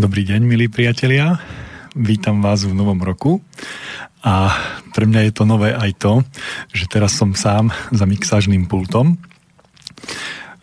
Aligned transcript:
Dobrý 0.00 0.24
deň, 0.24 0.48
milí 0.48 0.72
priatelia. 0.72 1.36
Vítam 1.92 2.40
vás 2.40 2.64
v 2.64 2.72
novom 2.72 2.96
roku. 3.04 3.44
A 4.24 4.48
pre 4.96 5.04
mňa 5.04 5.28
je 5.28 5.32
to 5.36 5.44
nové 5.44 5.76
aj 5.76 5.92
to, 6.00 6.24
že 6.72 6.88
teraz 6.88 7.12
som 7.20 7.36
sám 7.36 7.68
za 7.92 8.08
mixážným 8.08 8.64
pultom. 8.64 9.20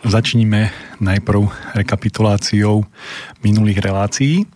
Začníme 0.02 0.74
najprv 0.98 1.54
rekapituláciou 1.78 2.82
minulých 3.46 3.78
relácií. 3.78 4.50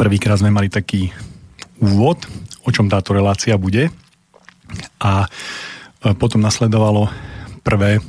Prvýkrát 0.00 0.40
sme 0.40 0.48
mali 0.48 0.72
taký 0.72 1.12
úvod, 1.76 2.24
o 2.64 2.72
čom 2.72 2.88
táto 2.88 3.12
relácia 3.12 3.60
bude. 3.60 3.92
A 4.96 5.28
potom 6.16 6.40
nasledovalo 6.40 7.12
prvé 7.60 8.00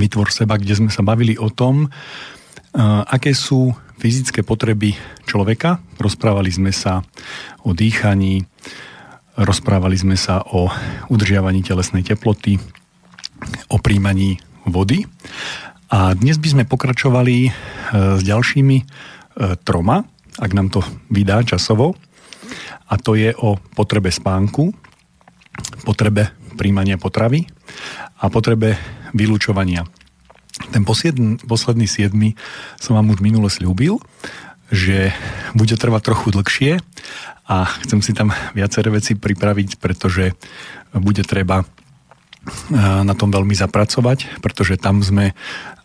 Vytvor 0.00 0.32
seba, 0.32 0.56
kde 0.56 0.80
sme 0.80 0.88
sa 0.88 1.04
bavili 1.04 1.36
o 1.36 1.52
tom, 1.52 1.92
aké 2.78 3.34
sú 3.34 3.74
fyzické 3.98 4.46
potreby 4.46 4.94
človeka. 5.26 5.82
Rozprávali 5.98 6.48
sme 6.54 6.70
sa 6.70 7.02
o 7.66 7.74
dýchaní, 7.74 8.46
rozprávali 9.34 9.98
sme 9.98 10.14
sa 10.14 10.46
o 10.46 10.70
udržiavaní 11.10 11.66
telesnej 11.66 12.06
teploty, 12.06 12.62
o 13.66 13.76
príjmaní 13.82 14.38
vody. 14.62 15.02
A 15.90 16.14
dnes 16.14 16.38
by 16.38 16.48
sme 16.54 16.64
pokračovali 16.70 17.36
e, 17.48 17.50
s 17.90 18.22
ďalšími 18.22 18.76
e, 18.78 18.84
troma, 19.64 20.04
ak 20.38 20.50
nám 20.54 20.68
to 20.70 20.84
vydá 21.10 21.42
časovo. 21.42 21.96
A 22.88 22.94
to 23.00 23.18
je 23.18 23.34
o 23.34 23.56
potrebe 23.74 24.12
spánku, 24.12 24.70
potrebe 25.82 26.30
príjmania 26.54 27.00
potravy 27.00 27.44
a 28.20 28.30
potrebe 28.30 28.76
vylúčovania 29.16 29.86
ten 30.74 30.82
posledný, 30.82 31.38
posledný 31.46 31.86
siedmy 31.86 32.34
som 32.78 32.98
vám 32.98 33.10
už 33.14 33.22
minule 33.22 33.48
slúbil, 33.48 34.02
že 34.68 35.14
bude 35.56 35.74
trvať 35.78 36.02
trochu 36.04 36.28
dlhšie 36.34 36.72
a 37.48 37.64
chcem 37.86 38.00
si 38.04 38.12
tam 38.12 38.28
viaceré 38.52 38.92
veci 38.92 39.16
pripraviť, 39.16 39.80
pretože 39.80 40.36
bude 40.92 41.24
treba 41.24 41.64
e, 41.64 41.66
na 42.78 43.14
tom 43.16 43.32
veľmi 43.32 43.56
zapracovať, 43.56 44.44
pretože 44.44 44.76
tam 44.76 45.00
sme 45.00 45.32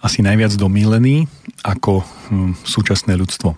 asi 0.03 0.19
najviac 0.19 0.51
domílení 0.59 1.31
ako 1.63 2.03
hm, 2.03 2.59
súčasné 2.67 3.15
ľudstvo. 3.15 3.55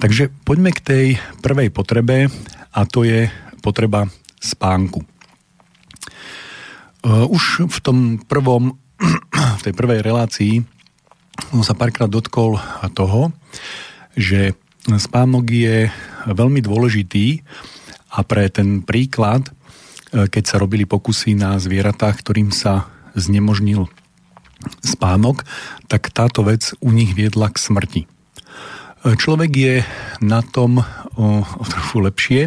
Takže 0.00 0.32
poďme 0.48 0.72
k 0.72 0.80
tej 0.80 1.06
prvej 1.44 1.68
potrebe 1.68 2.32
a 2.72 2.80
to 2.88 3.04
je 3.04 3.28
potreba 3.60 4.08
spánku. 4.40 5.04
E, 5.04 5.06
už 7.28 7.68
v 7.68 7.78
tom 7.84 7.98
prvom 8.24 8.80
v 9.58 9.60
tej 9.64 9.72
prvej 9.72 10.04
relácii 10.04 10.60
som 11.50 11.64
sa 11.64 11.72
párkrát 11.72 12.10
dotkol 12.10 12.60
toho, 12.92 13.32
že 14.12 14.52
spánok 14.84 15.44
je 15.48 15.88
veľmi 16.28 16.60
dôležitý 16.60 17.40
a 18.12 18.20
pre 18.26 18.52
ten 18.52 18.84
príklad, 18.84 19.48
keď 20.12 20.44
sa 20.44 20.60
robili 20.60 20.84
pokusy 20.84 21.38
na 21.38 21.56
zvieratách, 21.56 22.20
ktorým 22.20 22.52
sa 22.52 22.90
znemožnil 23.16 23.88
spánok, 24.84 25.48
tak 25.88 26.12
táto 26.12 26.44
vec 26.44 26.76
u 26.84 26.92
nich 26.92 27.16
viedla 27.16 27.48
k 27.48 27.56
smrti. 27.56 28.02
Človek 29.00 29.52
je 29.56 29.74
na 30.20 30.44
tom 30.44 30.84
o, 31.16 31.40
o 31.40 31.64
trochu 31.64 31.96
lepšie. 32.04 32.42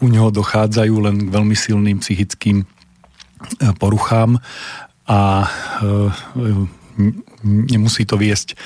U 0.00 0.08
neho 0.08 0.32
dochádzajú 0.32 0.94
len 0.96 1.28
k 1.28 1.32
veľmi 1.34 1.52
silným 1.52 2.00
psychickým 2.00 2.64
poruchám 3.76 4.40
a 5.04 5.44
e, 5.44 5.48
nemusí 7.44 8.08
to 8.08 8.16
viesť 8.16 8.48
e, 8.52 8.56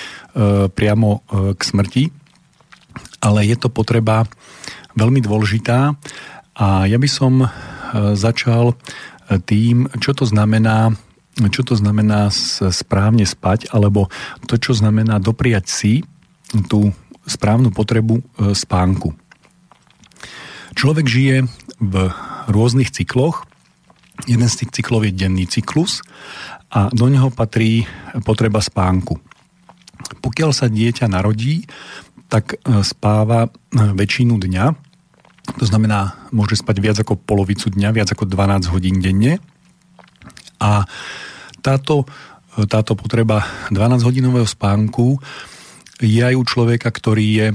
priamo 0.70 1.08
e, 1.10 1.20
k 1.58 1.60
smrti, 1.60 2.04
ale 3.18 3.46
je 3.46 3.56
to 3.58 3.68
potreba 3.70 4.26
veľmi 4.94 5.18
dôležitá 5.22 5.94
a 6.58 6.66
ja 6.86 6.98
by 6.98 7.08
som 7.10 7.46
začal 8.18 8.74
tým, 9.46 9.88
čo 9.98 10.12
to 10.12 10.26
znamená 10.26 10.94
čo 11.54 11.62
to 11.62 11.78
znamená 11.78 12.34
správne 12.74 13.22
spať, 13.22 13.70
alebo 13.70 14.10
to, 14.50 14.58
čo 14.58 14.74
znamená 14.74 15.22
dopriať 15.22 15.70
si 15.70 15.92
tú 16.66 16.90
správnu 17.22 17.70
potrebu 17.70 18.18
spánku. 18.58 19.14
Človek 20.74 21.06
žije 21.06 21.36
v 21.78 21.94
rôznych 22.50 22.90
cykloch 22.90 23.47
Jeden 24.26 24.48
z 24.50 24.64
tých 24.64 24.80
cyklov 24.80 25.06
je 25.06 25.14
denný 25.14 25.46
cyklus 25.46 26.02
a 26.74 26.90
do 26.90 27.06
neho 27.06 27.30
patrí 27.30 27.86
potreba 28.26 28.58
spánku. 28.58 29.20
Pokiaľ 30.18 30.50
sa 30.50 30.66
dieťa 30.66 31.06
narodí, 31.06 31.68
tak 32.28 32.58
e, 32.58 32.84
spáva 32.84 33.48
e, 33.48 33.50
väčšinu 33.96 34.36
dňa, 34.36 34.64
to 35.56 35.64
znamená, 35.64 36.28
môže 36.28 36.60
spať 36.60 36.76
viac 36.82 36.96
ako 37.00 37.16
polovicu 37.16 37.72
dňa, 37.72 37.88
viac 37.96 38.08
ako 38.12 38.28
12 38.28 38.68
hodín 38.68 39.00
denne. 39.00 39.40
A 40.60 40.84
táto, 41.64 42.04
e, 42.58 42.68
táto 42.68 42.92
potreba 42.98 43.46
12-hodinového 43.72 44.44
spánku 44.44 45.16
je 46.04 46.20
aj 46.20 46.34
u 46.36 46.44
človeka, 46.46 46.92
ktorý 46.94 47.26
je 47.26 47.46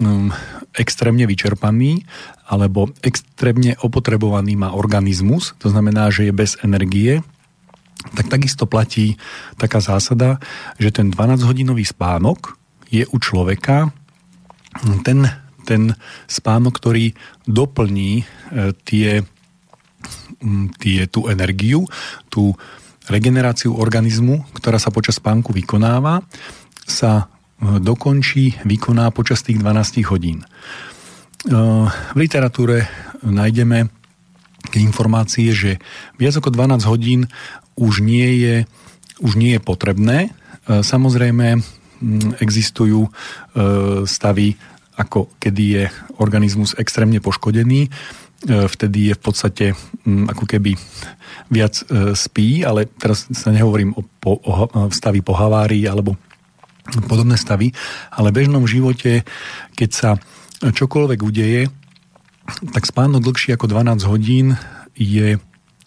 um, 0.00 0.32
extrémne 0.72 1.28
vyčerpaný 1.28 2.08
alebo 2.50 2.90
extrémne 3.06 3.78
opotrebovaný 3.78 4.58
má 4.58 4.74
organizmus, 4.74 5.54
to 5.62 5.70
znamená, 5.70 6.10
že 6.10 6.26
je 6.26 6.34
bez 6.34 6.58
energie, 6.66 7.22
tak 8.18 8.26
takisto 8.26 8.66
platí 8.66 9.14
taká 9.54 9.78
zásada, 9.78 10.42
že 10.82 10.90
ten 10.90 11.14
12-hodinový 11.14 11.86
spánok 11.86 12.58
je 12.90 13.06
u 13.06 13.16
človeka 13.22 13.94
ten, 15.02 15.26
ten 15.66 15.94
spánok, 16.30 16.78
ktorý 16.78 17.12
doplní 17.46 18.22
e, 18.22 18.24
tie, 18.86 19.26
tie, 20.78 20.98
tú 21.10 21.26
energiu, 21.26 21.90
tú 22.30 22.54
regeneráciu 23.10 23.74
organizmu, 23.74 24.46
ktorá 24.54 24.78
sa 24.78 24.94
počas 24.94 25.18
spánku 25.18 25.50
vykonáva, 25.50 26.22
sa 26.86 27.26
e, 27.58 27.82
dokončí, 27.82 28.62
vykoná 28.62 29.10
počas 29.10 29.42
tých 29.42 29.58
12 29.58 30.06
hodín. 30.06 30.46
V 31.40 32.16
literatúre 32.20 32.84
nájdeme 33.24 33.88
informácie, 34.76 35.56
že 35.56 35.80
viac 36.20 36.36
ako 36.36 36.52
12 36.52 36.84
hodín 36.84 37.32
už 37.80 38.04
nie 38.04 38.44
je, 38.44 38.56
už 39.24 39.40
nie 39.40 39.56
je 39.56 39.60
potrebné. 39.64 40.36
Samozrejme 40.68 41.64
existujú 42.44 43.08
stavy, 44.04 44.60
ako 45.00 45.32
kedy 45.40 45.64
je 45.64 45.84
organizmus 46.20 46.76
extrémne 46.76 47.24
poškodený, 47.24 47.88
vtedy 48.44 49.08
je 49.08 49.14
v 49.16 49.22
podstate 49.24 49.66
ako 50.04 50.44
keby 50.44 50.76
viac 51.48 51.80
spí, 52.12 52.68
ale 52.68 52.84
teraz 52.84 53.32
sa 53.32 53.48
nehovorím 53.48 53.96
o, 53.96 54.04
po, 54.04 54.36
o 54.44 54.68
stavy 54.92 55.24
po 55.24 55.32
havárii 55.32 55.88
alebo 55.88 56.20
podobné 57.08 57.40
stavy, 57.40 57.72
ale 58.12 58.28
v 58.28 58.44
bežnom 58.44 58.64
živote, 58.68 59.24
keď 59.72 59.90
sa 59.92 60.10
čokoľvek 60.60 61.20
udeje, 61.24 61.72
tak 62.72 62.84
spánok 62.84 63.24
dlhší 63.24 63.56
ako 63.56 63.66
12 63.70 64.04
hodín 64.10 64.60
je, 64.92 65.40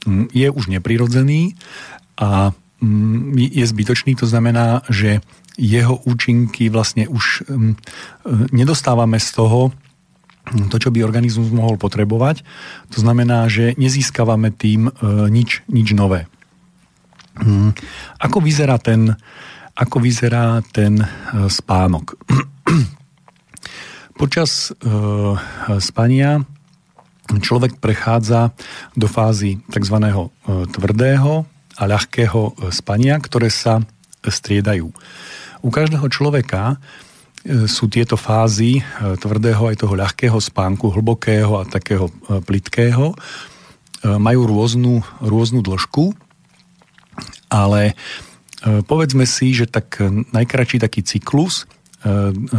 mm, 0.06 0.34
je 0.34 0.48
už 0.50 0.66
neprirodzený 0.74 1.54
a 2.18 2.56
mm, 2.82 3.38
je 3.38 3.66
zbytočný, 3.66 4.18
to 4.18 4.26
znamená, 4.26 4.82
že 4.90 5.22
jeho 5.54 6.02
účinky 6.10 6.74
vlastne 6.74 7.06
už 7.06 7.46
mm, 7.46 7.74
nedostávame 8.50 9.22
z 9.22 9.30
toho, 9.38 9.70
to, 10.44 10.76
čo 10.76 10.90
by 10.92 11.06
organizmus 11.06 11.48
mohol 11.56 11.80
potrebovať. 11.80 12.44
To 12.92 13.00
znamená, 13.00 13.48
že 13.48 13.80
nezískavame 13.80 14.52
tým 14.52 14.92
e, 14.92 15.32
nič, 15.32 15.64
nič 15.72 15.96
nové. 15.96 16.28
Ako 18.20 18.44
vyzerá 18.44 18.76
ten, 18.78 19.16
ako 19.74 20.04
vyzerá 20.04 20.60
ten 20.76 21.00
e, 21.00 21.08
spánok? 21.48 22.20
Počas 24.14 24.70
e, 24.70 24.74
spania 25.82 26.46
človek 27.30 27.80
prechádza 27.80 28.52
do 28.94 29.08
fázy 29.08 29.64
tzv. 29.72 29.98
E, 30.04 30.12
tvrdého 30.70 31.48
a 31.80 31.84
ľahkého 31.88 32.42
e, 32.44 32.52
spania, 32.76 33.16
ktoré 33.18 33.48
sa 33.48 33.82
striedajú. 34.24 34.92
U 35.64 35.70
každého 35.72 36.08
človeka 36.12 36.76
e, 36.76 37.68
sú 37.68 37.88
tieto 37.88 38.20
fázy 38.20 38.84
tvrdého 39.00 39.72
aj 39.72 39.80
toho 39.80 39.96
ľahkého 39.96 40.38
spánku, 40.38 40.92
hlbokého 40.92 41.64
a 41.64 41.68
takého 41.68 42.12
plitkého, 42.44 43.16
majú 44.04 44.42
rôznu, 44.44 45.00
rôznu 45.24 45.64
dĺžku, 45.64 46.12
ale 47.48 47.96
povedzme 48.84 49.24
si, 49.24 49.56
že 49.56 49.64
tak 49.64 49.96
najkračší 50.36 50.84
taký 50.84 51.08
cyklus 51.08 51.64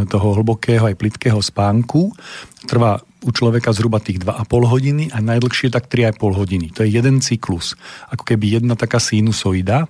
toho 0.09 0.29
hlbokého 0.41 0.89
aj 0.89 0.97
plitkého 0.97 1.37
spánku 1.37 2.17
trvá 2.65 2.97
u 3.25 3.31
človeka 3.33 3.73
zhruba 3.73 4.01
tých 4.01 4.21
2,5 4.21 4.45
hodiny 4.49 5.05
a 5.13 5.21
najdlhšie 5.21 5.73
tak 5.73 5.89
3,5 5.89 6.21
hodiny. 6.21 6.67
To 6.77 6.85
je 6.85 6.93
jeden 6.93 7.21
cyklus. 7.21 7.77
Ako 8.09 8.25
keby 8.25 8.61
jedna 8.61 8.77
taká 8.77 9.01
sinusoida. 9.01 9.89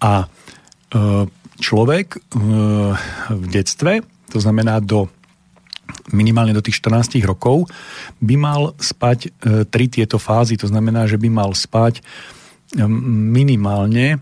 A 0.00 0.12
e, 0.24 0.26
človek 1.60 2.06
e, 2.16 2.18
v 3.32 3.44
detstve 3.48 4.04
to 4.28 4.38
znamená 4.42 4.82
do 4.82 5.08
minimálne 6.12 6.52
do 6.52 6.64
tých 6.64 6.84
14 6.84 7.22
rokov, 7.24 7.70
by 8.20 8.34
mal 8.36 8.76
spať 8.76 9.18
e, 9.24 9.28
tri 9.68 9.88
tieto 9.88 10.20
fázy. 10.20 10.60
To 10.60 10.68
znamená, 10.68 11.08
že 11.08 11.16
by 11.16 11.28
mal 11.32 11.56
spať 11.56 12.00
e, 12.00 12.02
minimálne 13.30 14.20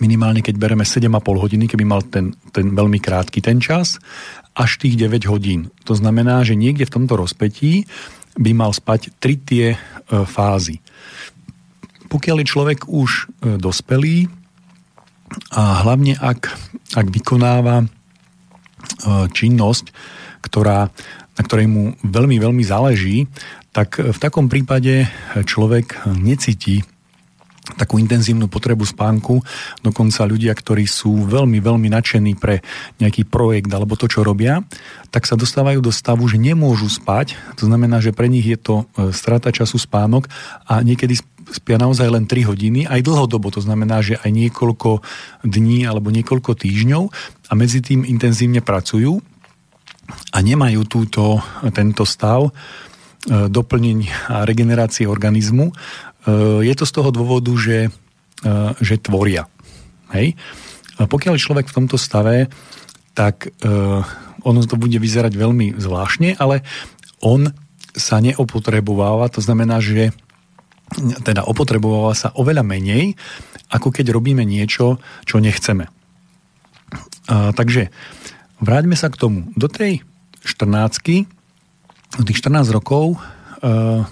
minimálne 0.00 0.40
keď 0.40 0.56
bereme 0.56 0.84
7,5 0.86 1.12
hodiny, 1.20 1.64
keby 1.68 1.84
mal 1.84 2.00
ten, 2.04 2.32
ten 2.50 2.72
veľmi 2.72 2.98
krátky 3.00 3.44
ten 3.44 3.60
čas, 3.60 4.00
až 4.54 4.78
tých 4.80 4.96
9 4.96 5.26
hodín. 5.28 5.68
To 5.84 5.98
znamená, 5.98 6.46
že 6.46 6.56
niekde 6.56 6.86
v 6.86 6.94
tomto 6.94 7.18
rozpetí 7.18 7.84
by 8.38 8.50
mal 8.54 8.70
spať 8.74 9.14
tri 9.18 9.38
tie 9.38 9.74
e, 9.74 9.78
fázy. 10.26 10.82
Pokiaľ 12.10 12.36
je 12.42 12.50
človek 12.50 12.78
už 12.86 13.10
e, 13.10 13.24
dospelý 13.58 14.30
a 15.54 15.82
hlavne 15.82 16.14
ak, 16.18 16.40
ak 16.94 17.06
vykonáva 17.10 17.82
e, 17.82 17.86
činnosť, 19.30 19.90
ktorá, 20.42 20.90
na 21.34 21.42
ktorej 21.42 21.66
mu 21.70 21.82
veľmi, 22.02 22.36
veľmi 22.38 22.64
záleží, 22.66 23.26
tak 23.74 23.98
v 23.98 24.18
takom 24.22 24.46
prípade 24.46 25.10
človek 25.34 26.06
necíti 26.14 26.86
takú 27.64 27.96
intenzívnu 27.96 28.46
potrebu 28.52 28.84
spánku. 28.84 29.40
Dokonca 29.80 30.28
ľudia, 30.28 30.52
ktorí 30.52 30.84
sú 30.84 31.24
veľmi, 31.24 31.64
veľmi 31.64 31.88
nadšení 31.88 32.36
pre 32.36 32.60
nejaký 33.00 33.24
projekt 33.24 33.72
alebo 33.72 33.96
to, 33.96 34.04
čo 34.04 34.20
robia, 34.20 34.60
tak 35.08 35.24
sa 35.24 35.38
dostávajú 35.38 35.80
do 35.80 35.88
stavu, 35.88 36.28
že 36.28 36.36
nemôžu 36.36 36.92
spať. 36.92 37.40
To 37.56 37.64
znamená, 37.64 38.04
že 38.04 38.12
pre 38.12 38.28
nich 38.28 38.44
je 38.44 38.60
to 38.60 38.84
e, 38.84 39.10
strata 39.16 39.48
času 39.48 39.80
spánok 39.80 40.28
a 40.68 40.84
niekedy 40.84 41.16
spia 41.50 41.76
naozaj 41.76 42.08
len 42.08 42.24
3 42.24 42.48
hodiny, 42.48 42.88
aj 42.88 43.04
dlhodobo. 43.04 43.52
To 43.52 43.60
znamená, 43.60 44.00
že 44.00 44.16
aj 44.20 44.30
niekoľko 44.32 45.04
dní 45.44 45.84
alebo 45.84 46.08
niekoľko 46.12 46.56
týždňov 46.56 47.02
a 47.48 47.52
medzi 47.56 47.84
tým 47.84 48.04
intenzívne 48.04 48.64
pracujú 48.64 49.20
a 50.32 50.38
nemajú 50.40 50.84
túto, 50.84 51.40
tento 51.72 52.04
stav 52.04 52.48
e, 52.48 52.52
doplnenia 53.48 54.12
a 54.28 54.36
regenerácie 54.44 55.08
organizmu. 55.08 55.72
E, 56.26 56.64
je 56.64 56.74
to 56.76 56.84
z 56.84 56.92
toho 56.92 57.10
dôvodu, 57.12 57.52
že, 57.56 57.88
e, 58.44 58.50
že 58.80 59.00
tvoria. 59.00 59.46
Hej? 60.12 60.38
Pokiaľ 60.94 61.34
je 61.34 61.44
človek 61.44 61.66
v 61.66 61.76
tomto 61.82 61.98
stave, 61.98 62.46
tak 63.18 63.50
ono 64.46 64.60
to 64.62 64.78
bude 64.78 64.94
vyzerať 64.94 65.34
veľmi 65.34 65.74
zvláštne, 65.74 66.38
ale 66.38 66.62
on 67.18 67.50
sa 67.98 68.22
neopotrebováva, 68.22 69.26
to 69.26 69.42
znamená, 69.42 69.82
že 69.82 70.14
teda 71.26 71.42
opotrebováva 71.50 72.14
sa 72.14 72.30
oveľa 72.38 72.62
menej, 72.62 73.18
ako 73.74 73.90
keď 73.90 74.14
robíme 74.14 74.46
niečo, 74.46 75.02
čo 75.26 75.42
nechceme. 75.42 75.90
takže 77.26 77.90
Vráťme 78.64 78.96
sa 78.96 79.10
k 79.10 79.20
tomu. 79.20 79.50
Do 79.58 79.66
tej 79.66 80.00
14 80.46 81.26
do 82.14 82.22
tých 82.22 82.38
14 82.40 82.70
rokov 82.70 83.18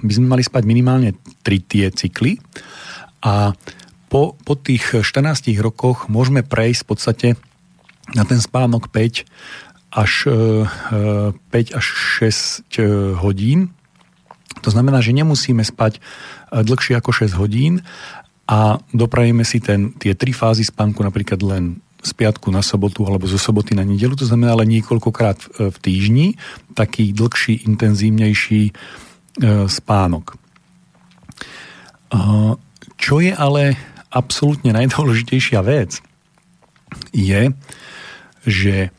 by 0.00 0.12
sme 0.12 0.26
mali 0.32 0.40
spať 0.40 0.64
minimálne 0.64 1.12
3 1.44 1.68
tie 1.68 1.84
cykly 1.92 2.40
a 3.20 3.52
po, 4.08 4.36
po 4.36 4.54
tých 4.56 5.04
14 5.04 5.52
rokoch 5.60 6.08
môžeme 6.08 6.40
prejsť 6.40 6.80
v 6.84 6.88
podstate 6.88 7.28
na 8.16 8.24
ten 8.24 8.40
spánok 8.40 8.88
5 8.88 9.28
až, 9.92 10.12
uh, 10.28 11.32
5 11.52 11.76
až 11.76 11.86
6 12.24 13.20
hodín. 13.20 13.72
To 14.64 14.68
znamená, 14.72 15.04
že 15.04 15.16
nemusíme 15.16 15.64
spať 15.64 16.00
dlhšie 16.52 16.96
ako 17.00 17.10
6 17.12 17.36
hodín 17.40 17.84
a 18.44 18.76
dopravíme 18.92 19.44
si 19.48 19.64
ten, 19.64 19.96
tie 19.96 20.12
tri 20.12 20.36
fázy 20.36 20.68
spánku 20.68 21.00
napríklad 21.00 21.40
len 21.40 21.80
z 22.02 22.12
piatku 22.12 22.50
na 22.50 22.60
sobotu 22.60 23.06
alebo 23.06 23.30
zo 23.30 23.38
soboty 23.38 23.78
na 23.78 23.86
nedelu, 23.86 24.18
to 24.18 24.26
znamená 24.26 24.58
ale 24.58 24.66
niekoľkokrát 24.66 25.38
v, 25.70 25.76
týždni, 25.78 26.34
taký 26.74 27.14
dlhší, 27.14 27.62
intenzívnejší 27.62 28.62
e, 28.68 28.72
spánok. 29.66 30.36
E, 32.12 32.16
čo 33.00 33.18
je 33.18 33.32
ale 33.32 33.80
absolútne 34.12 34.76
najdôležitejšia 34.76 35.60
vec, 35.64 35.98
je, 37.16 37.50
že 38.44 38.76
e, 38.86 38.90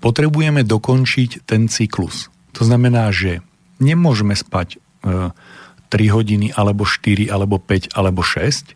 potrebujeme 0.00 0.64
dokončiť 0.64 1.44
ten 1.44 1.68
cyklus. 1.68 2.32
To 2.56 2.64
znamená, 2.64 3.12
že 3.12 3.44
nemôžeme 3.78 4.32
spať 4.32 4.80
e, 5.04 5.30
3 5.92 6.16
hodiny, 6.16 6.56
alebo 6.56 6.88
4, 6.88 7.28
alebo 7.28 7.60
5, 7.60 7.92
alebo 7.92 8.24
6, 8.24 8.72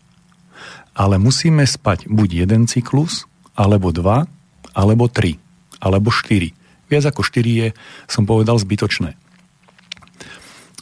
ale 0.96 1.16
musíme 1.16 1.64
spať 1.64 2.08
buď 2.12 2.44
jeden 2.44 2.68
cyklus, 2.68 3.24
alebo 3.56 3.88
dva, 3.88 4.28
alebo 4.76 5.08
tri, 5.08 5.40
alebo 5.80 6.12
štyri. 6.12 6.52
Viac 6.92 7.08
ako 7.08 7.24
štyri 7.24 7.52
je, 7.56 7.68
som 8.04 8.28
povedal, 8.28 8.60
zbytočné. 8.60 9.16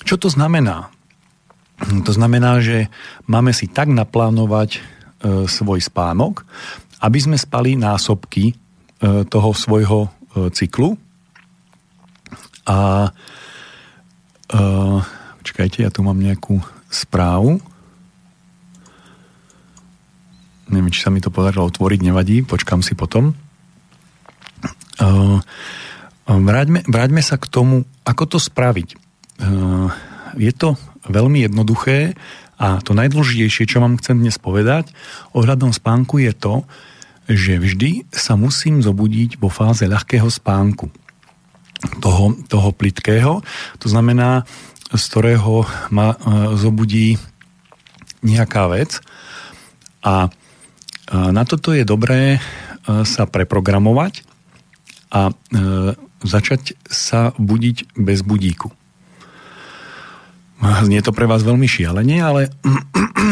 Čo 0.04 0.20
to 0.20 0.28
znamená? 0.28 0.92
To 1.80 2.12
znamená, 2.14 2.62
že 2.62 2.86
máme 3.26 3.50
si 3.50 3.66
tak 3.66 3.90
naplánovať 3.90 4.78
e, 4.78 4.80
svoj 5.50 5.82
spánok, 5.82 6.46
aby 7.02 7.18
sme 7.18 7.36
spali 7.40 7.74
násobky 7.74 8.52
e, 8.52 8.54
toho 9.26 9.50
svojho 9.52 10.06
e, 10.06 10.08
cyklu. 10.54 10.94
A 12.68 13.10
e, 14.48 14.58
čakajte, 15.42 15.82
ja 15.82 15.90
tu 15.90 16.06
mám 16.06 16.16
nejakú 16.16 16.62
správu. 16.88 17.58
Neviem, 20.70 20.94
či 20.94 21.04
sa 21.04 21.12
mi 21.12 21.20
to 21.20 21.34
podarilo 21.34 21.66
otvoriť, 21.68 22.00
nevadí, 22.00 22.40
počkam 22.46 22.80
si 22.80 22.96
potom. 22.96 23.36
Uh, 24.94 25.42
vráťme, 26.24 26.86
vráťme 26.88 27.20
sa 27.20 27.36
k 27.36 27.50
tomu, 27.52 27.84
ako 28.06 28.24
to 28.24 28.38
spraviť. 28.40 29.03
Je 30.34 30.52
to 30.54 30.78
veľmi 31.10 31.46
jednoduché 31.46 32.14
a 32.58 32.78
to 32.80 32.94
najdôležitejšie, 32.94 33.66
čo 33.66 33.82
vám 33.82 33.98
chcem 33.98 34.22
dnes 34.22 34.38
povedať 34.38 34.94
ohľadom 35.34 35.74
spánku 35.74 36.22
je 36.22 36.32
to, 36.34 36.54
že 37.26 37.58
vždy 37.58 38.06
sa 38.12 38.36
musím 38.36 38.84
zobudiť 38.84 39.40
vo 39.40 39.48
fáze 39.48 39.82
ľahkého 39.88 40.28
spánku. 40.28 40.92
Toho, 42.00 42.32
toho 42.48 42.72
plitkého. 42.72 43.44
To 43.80 43.86
znamená, 43.90 44.48
z 44.88 45.02
ktorého 45.04 45.68
ma 45.92 46.16
zobudí 46.56 47.20
nejaká 48.24 48.72
vec. 48.72 49.04
A 50.00 50.32
na 51.12 51.44
toto 51.44 51.76
je 51.76 51.84
dobré 51.84 52.36
e, 52.36 52.38
sa 53.04 53.28
preprogramovať 53.28 54.24
a 55.12 55.28
e, 55.28 55.32
začať 56.24 56.80
sa 56.88 57.36
budiť 57.36 57.92
bez 57.92 58.24
budíku. 58.24 58.72
Znie 60.64 61.04
to 61.04 61.12
pre 61.12 61.28
vás 61.28 61.44
veľmi 61.44 61.68
šialenie, 61.68 62.24
ale 62.24 62.48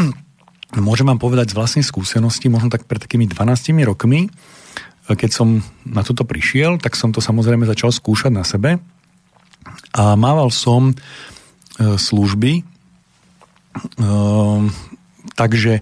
môžem 0.76 1.08
vám 1.08 1.16
povedať 1.16 1.52
z 1.52 1.56
vlastnej 1.56 1.84
skúsenosti, 1.84 2.52
možno 2.52 2.68
tak 2.68 2.84
pred 2.84 3.00
takými 3.00 3.24
12 3.24 3.72
rokmi, 3.88 4.28
e, 4.28 4.30
keď 5.16 5.30
som 5.32 5.64
na 5.88 6.04
toto 6.04 6.28
prišiel, 6.28 6.76
tak 6.76 6.92
som 6.92 7.10
to 7.10 7.24
samozrejme 7.24 7.64
začal 7.64 7.88
skúšať 7.88 8.32
na 8.32 8.44
sebe. 8.44 8.80
A 9.92 10.16
mával 10.16 10.50
som 10.52 10.92
služby, 11.78 12.64
takže 15.32 15.80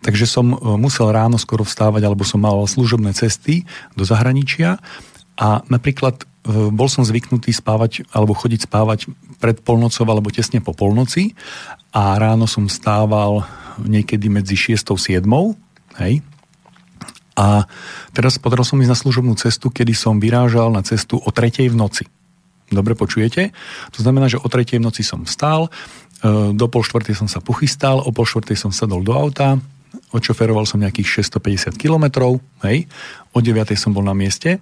Takže 0.00 0.24
som 0.24 0.56
e, 0.56 0.56
musel 0.80 1.12
ráno 1.12 1.36
skoro 1.36 1.64
vstávať, 1.64 2.08
alebo 2.08 2.24
som 2.24 2.40
mal 2.40 2.64
služobné 2.64 3.12
cesty 3.12 3.68
do 3.92 4.04
zahraničia. 4.08 4.80
A 5.36 5.60
napríklad 5.68 6.24
e, 6.24 6.72
bol 6.72 6.88
som 6.88 7.04
zvyknutý 7.04 7.52
spávať 7.52 8.08
alebo 8.08 8.32
chodiť 8.32 8.64
spávať 8.64 9.12
pred 9.40 9.56
polnocou 9.64 10.04
alebo 10.04 10.28
tesne 10.28 10.60
po 10.60 10.76
polnoci 10.76 11.32
a 11.96 12.14
ráno 12.20 12.44
som 12.44 12.68
stával 12.68 13.42
niekedy 13.80 14.28
medzi 14.28 14.54
6 14.54 14.92
a 14.92 14.96
7, 14.96 15.24
hej, 16.04 16.20
a 17.40 17.64
teraz 18.12 18.36
potreboval 18.36 18.68
som 18.68 18.82
ísť 18.84 18.92
na 18.92 18.98
služobnú 19.00 19.32
cestu, 19.40 19.72
kedy 19.72 19.96
som 19.96 20.20
vyrážal 20.20 20.68
na 20.68 20.84
cestu 20.84 21.16
o 21.16 21.30
tretej 21.32 21.72
v 21.72 21.78
noci. 21.78 22.04
Dobre 22.68 22.92
počujete? 22.92 23.56
To 23.96 24.04
znamená, 24.04 24.28
že 24.28 24.36
o 24.36 24.46
tretej 24.46 24.76
v 24.76 24.84
noci 24.84 25.00
som 25.00 25.24
vstal, 25.24 25.66
e, 25.66 25.70
do 26.52 26.66
pol 26.68 26.84
štvrtej 26.84 27.16
som 27.16 27.26
sa 27.32 27.40
pochystal, 27.40 28.04
o 28.04 28.12
pol 28.12 28.28
štvrtej 28.28 28.60
som 28.60 28.70
sadol 28.70 29.00
do 29.00 29.16
auta, 29.16 29.56
odšoferoval 30.12 30.68
som 30.68 30.78
nejakých 30.78 31.24
650 31.24 31.80
km, 31.80 32.38
hej, 32.68 32.86
o 33.32 33.38
9 33.40 33.74
som 33.74 33.96
bol 33.96 34.04
na 34.04 34.14
mieste, 34.14 34.60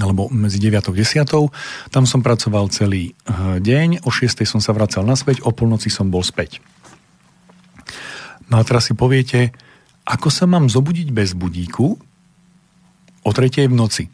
alebo 0.00 0.26
medzi 0.32 0.58
9 0.58 0.90
a 0.90 0.92
10. 0.92 1.94
Tam 1.94 2.04
som 2.06 2.20
pracoval 2.24 2.66
celý 2.74 3.14
eh, 3.14 3.62
deň, 3.62 4.02
o 4.02 4.10
6 4.10 4.42
som 4.42 4.58
sa 4.58 4.74
vracal 4.74 5.06
naspäť, 5.06 5.46
o 5.46 5.54
polnoci 5.54 5.90
som 5.92 6.10
bol 6.10 6.26
späť. 6.26 6.58
No 8.50 8.60
a 8.60 8.66
teraz 8.66 8.90
si 8.90 8.94
poviete, 8.98 9.54
ako 10.04 10.28
sa 10.28 10.44
mám 10.50 10.66
zobudiť 10.68 11.08
bez 11.14 11.32
budíku 11.32 11.96
o 13.24 13.30
3 13.30 13.70
v 13.70 13.74
noci? 13.74 14.04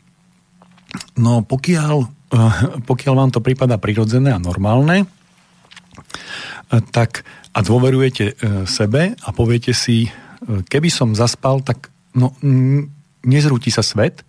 No 1.16 1.40
pokiaľ, 1.40 1.96
eh, 2.36 2.62
pokiaľ 2.88 3.14
vám 3.16 3.30
to 3.32 3.40
prípada 3.40 3.80
prirodzené 3.80 4.36
a 4.36 4.42
normálne, 4.42 5.08
eh, 5.08 6.82
tak 6.92 7.24
a 7.50 7.66
dôverujete 7.66 8.38
sebe 8.62 9.18
a 9.18 9.28
poviete 9.34 9.74
si, 9.74 10.06
keby 10.46 10.86
som 10.86 11.18
zaspal, 11.18 11.66
tak 11.66 11.90
no, 12.14 12.30
nezrúti 13.26 13.74
sa 13.74 13.82
svet, 13.82 14.22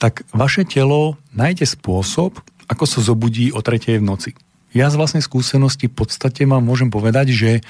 tak 0.00 0.24
vaše 0.32 0.64
telo 0.64 1.20
nájde 1.36 1.68
spôsob, 1.68 2.40
ako 2.66 2.84
sa 2.88 3.04
zobudí 3.04 3.52
o 3.52 3.60
tretej 3.60 4.00
v 4.00 4.08
noci. 4.08 4.30
Ja 4.72 4.88
z 4.88 4.96
vlastnej 4.96 5.20
skúsenosti 5.20 5.92
v 5.92 5.94
podstate 6.00 6.48
vám 6.48 6.64
môžem 6.64 6.88
povedať, 6.88 7.36
že 7.36 7.60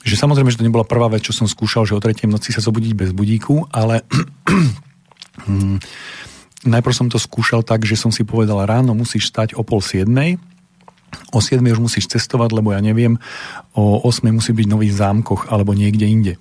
že 0.00 0.16
samozrejme, 0.16 0.48
že 0.48 0.56
to 0.56 0.64
nebola 0.64 0.88
prvá 0.88 1.12
vec, 1.12 1.20
čo 1.28 1.36
som 1.36 1.44
skúšal, 1.44 1.84
že 1.84 1.92
o 1.92 2.00
tretej 2.00 2.24
noci 2.24 2.56
sa 2.56 2.64
zobudiť 2.64 2.96
bez 2.96 3.10
budíku, 3.12 3.68
ale 3.68 4.00
hm, 5.44 5.76
najprv 6.72 6.94
som 6.96 7.12
to 7.12 7.20
skúšal 7.20 7.60
tak, 7.60 7.84
že 7.84 8.00
som 8.00 8.08
si 8.08 8.24
povedal, 8.24 8.64
ráno 8.64 8.96
musíš 8.96 9.28
stať 9.28 9.52
o 9.52 9.60
pol 9.60 9.84
siedmej, 9.84 10.40
o 11.34 11.38
7 11.42 11.60
už 11.60 11.80
musíš 11.84 12.08
cestovať, 12.08 12.48
lebo 12.54 12.72
ja 12.72 12.80
neviem, 12.80 13.20
o 13.76 14.00
8 14.08 14.24
musí 14.32 14.56
byť 14.56 14.66
v 14.66 14.72
nových 14.72 14.96
zámkoch 14.96 15.52
alebo 15.52 15.76
niekde 15.76 16.06
inde. 16.08 16.34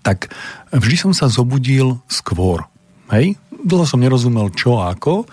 Tak 0.00 0.32
vždy 0.72 0.96
som 0.96 1.12
sa 1.12 1.28
zobudil 1.28 2.00
skôr. 2.08 2.64
Hej? 3.12 3.36
Dlho 3.58 3.84
som 3.86 3.98
nerozumel 3.98 4.54
čo 4.54 4.78
a 4.78 4.94
ako, 4.94 5.26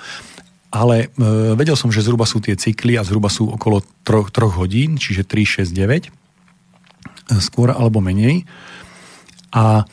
ale 0.73 1.07
e, 1.13 1.55
vedel 1.55 1.79
som, 1.79 1.93
že 1.93 2.03
zhruba 2.03 2.27
sú 2.27 2.43
tie 2.43 2.57
cykly 2.57 2.99
a 2.99 3.05
zhruba 3.05 3.31
sú 3.31 3.47
okolo 3.47 3.79
3, 4.03 4.33
3 4.33 4.57
hodín, 4.59 4.89
čiže 4.99 5.23
3, 5.23 5.63
6, 5.63 5.71
9, 5.71 6.11
skôr 7.39 7.71
alebo 7.71 8.03
menej. 8.03 8.43
A 9.55 9.81
e, 9.81 9.83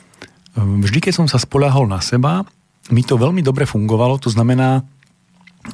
vždy, 0.59 0.99
keď 0.99 1.13
som 1.23 1.27
sa 1.31 1.39
spoľahol 1.39 1.87
na 1.87 2.03
seba, 2.03 2.43
mi 2.91 3.07
to 3.07 3.15
veľmi 3.15 3.47
dobre 3.47 3.63
fungovalo, 3.63 4.19
to 4.19 4.33
znamená, 4.33 4.83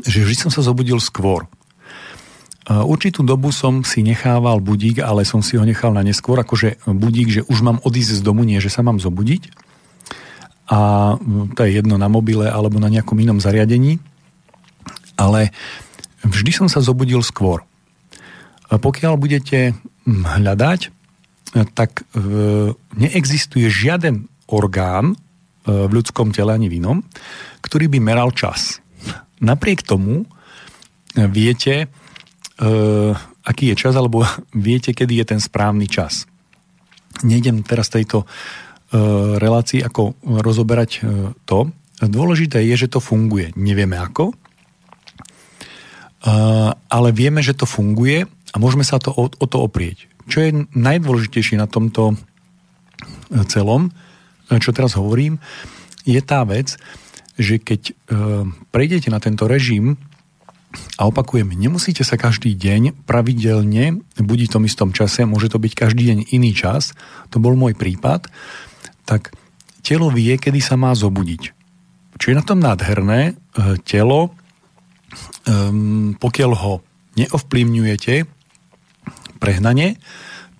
že 0.04 0.20
vždy 0.20 0.36
som 0.36 0.50
sa 0.52 0.60
zobudil 0.60 1.00
skôr. 1.00 1.48
Určitú 2.68 3.24
dobu 3.24 3.48
som 3.48 3.80
si 3.80 4.04
nechával 4.04 4.60
budík, 4.60 5.00
ale 5.00 5.24
som 5.24 5.40
si 5.40 5.56
ho 5.56 5.64
nechal 5.64 5.88
na 5.96 6.04
neskôr, 6.04 6.36
akože 6.36 6.84
budík, 6.84 7.32
že 7.32 7.40
už 7.48 7.64
mám 7.64 7.80
odísť 7.80 8.20
z 8.20 8.22
domu, 8.22 8.44
nie 8.44 8.60
že 8.60 8.68
sa 8.68 8.84
mám 8.84 9.00
zobudiť. 9.00 9.48
A 10.68 11.16
to 11.56 11.60
je 11.64 11.80
jedno 11.80 11.96
na 11.96 12.12
mobile 12.12 12.44
alebo 12.44 12.76
na 12.76 12.92
nejakom 12.92 13.16
inom 13.16 13.40
zariadení. 13.40 14.00
Ale 15.16 15.50
vždy 16.22 16.50
som 16.52 16.68
sa 16.68 16.84
zobudil 16.84 17.24
skôr. 17.24 17.64
Pokiaľ 18.68 19.16
budete 19.16 19.72
hľadať, 20.06 20.80
tak 21.72 22.04
e, 22.04 22.22
neexistuje 22.92 23.72
žiaden 23.72 24.28
orgán 24.44 25.16
e, 25.16 25.16
v 25.88 25.90
ľudskom 25.90 26.36
tele 26.36 26.52
ani 26.52 26.68
v 26.68 26.84
inom, 26.84 27.00
ktorý 27.64 27.88
by 27.88 27.98
meral 28.04 28.28
čas. 28.36 28.84
Napriek 29.40 29.80
tomu 29.80 30.28
viete, 31.26 31.88
uh, 32.62 33.12
aký 33.42 33.74
je 33.74 33.76
čas, 33.76 33.94
alebo 33.98 34.22
viete, 34.54 34.94
kedy 34.94 35.24
je 35.24 35.26
ten 35.34 35.40
správny 35.42 35.90
čas. 35.90 36.28
Nejdem 37.26 37.66
teraz 37.66 37.90
tejto 37.90 38.28
uh, 38.92 39.36
relácii 39.36 39.84
ako 39.84 40.16
rozoberať 40.24 40.90
uh, 41.00 41.32
to. 41.44 41.72
Dôležité 41.98 42.62
je, 42.62 42.86
že 42.86 42.88
to 42.92 43.02
funguje. 43.02 43.52
Nevieme 43.58 43.98
ako, 43.98 44.32
uh, 44.32 44.36
ale 46.72 47.08
vieme, 47.10 47.42
že 47.42 47.58
to 47.58 47.66
funguje 47.66 48.24
a 48.28 48.56
môžeme 48.56 48.86
sa 48.86 48.96
to 49.02 49.12
o 49.12 49.28
to 49.28 49.58
oprieť. 49.60 50.08
Čo 50.28 50.44
je 50.44 50.50
najdôležitejšie 50.76 51.56
na 51.56 51.68
tomto 51.68 52.16
celom, 53.48 53.92
čo 54.48 54.72
teraz 54.76 54.96
hovorím, 54.96 55.40
je 56.04 56.20
tá 56.20 56.44
vec, 56.44 56.76
že 57.36 57.56
keď 57.60 57.96
prejdete 58.72 59.08
na 59.08 59.20
tento 59.20 59.48
režim 59.48 59.96
a 61.00 61.08
opakujem, 61.08 61.48
nemusíte 61.48 62.04
sa 62.04 62.20
každý 62.20 62.52
deň 62.52 63.08
pravidelne 63.08 64.04
budiť 64.20 64.48
v 64.48 64.54
tom 64.56 64.64
istom 64.68 64.90
čase, 64.92 65.24
môže 65.24 65.48
to 65.48 65.56
byť 65.56 65.72
každý 65.72 66.12
deň 66.12 66.18
iný 66.32 66.52
čas, 66.52 66.92
to 67.32 67.40
bol 67.40 67.56
môj 67.56 67.72
prípad, 67.72 68.28
tak 69.08 69.32
telo 69.80 70.12
vie, 70.12 70.36
kedy 70.36 70.60
sa 70.60 70.76
má 70.76 70.92
zobudiť. 70.92 71.56
Čo 72.20 72.26
je 72.28 72.36
na 72.36 72.44
tom 72.44 72.60
nádherné, 72.60 73.32
e, 73.32 73.34
telo, 73.88 74.36
um, 75.48 76.12
pokiaľ 76.20 76.52
ho 76.52 76.84
neovplyvňujete 77.16 78.28
prehnane, 79.40 79.96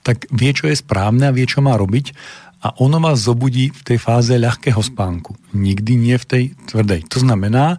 tak 0.00 0.24
vie, 0.32 0.50
čo 0.56 0.72
je 0.72 0.80
správne 0.80 1.28
a 1.28 1.34
vie, 1.36 1.44
čo 1.44 1.60
má 1.60 1.76
robiť 1.76 2.16
a 2.64 2.74
ono 2.82 2.98
vás 2.98 3.22
zobudí 3.22 3.70
v 3.70 3.82
tej 3.84 3.98
fáze 4.00 4.34
ľahkého 4.34 4.80
spánku. 4.80 5.36
Nikdy 5.54 5.92
nie 5.94 6.16
v 6.16 6.26
tej 6.26 6.44
tvrdej. 6.66 7.06
To 7.12 7.22
znamená, 7.22 7.78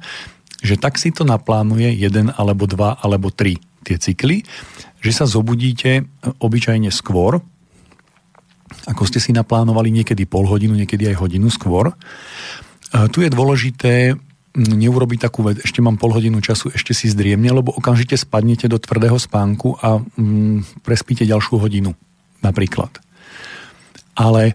že 0.64 0.80
tak 0.80 0.96
si 1.00 1.12
to 1.12 1.28
naplánuje 1.28 1.92
jeden 1.96 2.32
alebo 2.36 2.68
dva 2.68 2.96
alebo 3.00 3.32
tri 3.32 3.60
tie 3.84 3.96
cykly, 4.00 4.44
že 5.00 5.12
sa 5.16 5.26
zobudíte 5.26 5.92
e, 6.00 6.04
obyčajne 6.44 6.92
skôr, 6.92 7.40
ako 8.90 9.04
ste 9.06 9.20
si 9.22 9.32
naplánovali 9.34 9.90
niekedy 9.94 10.26
pol 10.26 10.46
hodinu, 10.46 10.78
niekedy 10.78 11.10
aj 11.10 11.26
hodinu 11.26 11.50
skôr. 11.50 11.92
E, 11.92 11.94
tu 13.14 13.22
je 13.22 13.30
dôležité 13.30 14.18
neurobiť 14.58 15.20
takú 15.30 15.46
vec, 15.46 15.62
ešte 15.62 15.80
mám 15.80 16.02
pol 16.02 16.10
hodinu 16.10 16.42
času, 16.42 16.74
ešte 16.74 16.98
si 16.98 17.06
zdriemne, 17.06 17.54
lebo 17.54 17.70
okamžite 17.70 18.18
spadnete 18.18 18.66
do 18.66 18.82
tvrdého 18.82 19.16
spánku 19.22 19.78
a 19.78 20.02
mm, 20.02 20.82
prespíte 20.82 21.22
ďalšiu 21.24 21.62
hodinu 21.62 21.94
napríklad. 22.42 22.90
Ale 24.18 24.52
e, 24.52 24.54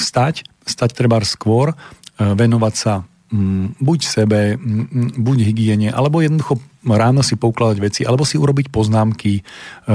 vstať, 0.00 0.48
stať 0.64 0.90
treba 0.96 1.20
skôr, 1.22 1.72
e, 1.72 1.76
venovať 2.18 2.74
sa 2.74 3.04
buď 3.80 4.00
sebe, 4.04 4.54
mm, 4.54 5.18
buď 5.18 5.38
hygiene, 5.50 5.88
alebo 5.90 6.22
jednoducho 6.22 6.60
ráno 6.86 7.24
si 7.26 7.34
poukladať 7.34 7.78
veci, 7.82 8.00
alebo 8.06 8.22
si 8.22 8.38
urobiť 8.38 8.70
poznámky, 8.70 9.40
e, 9.40 9.42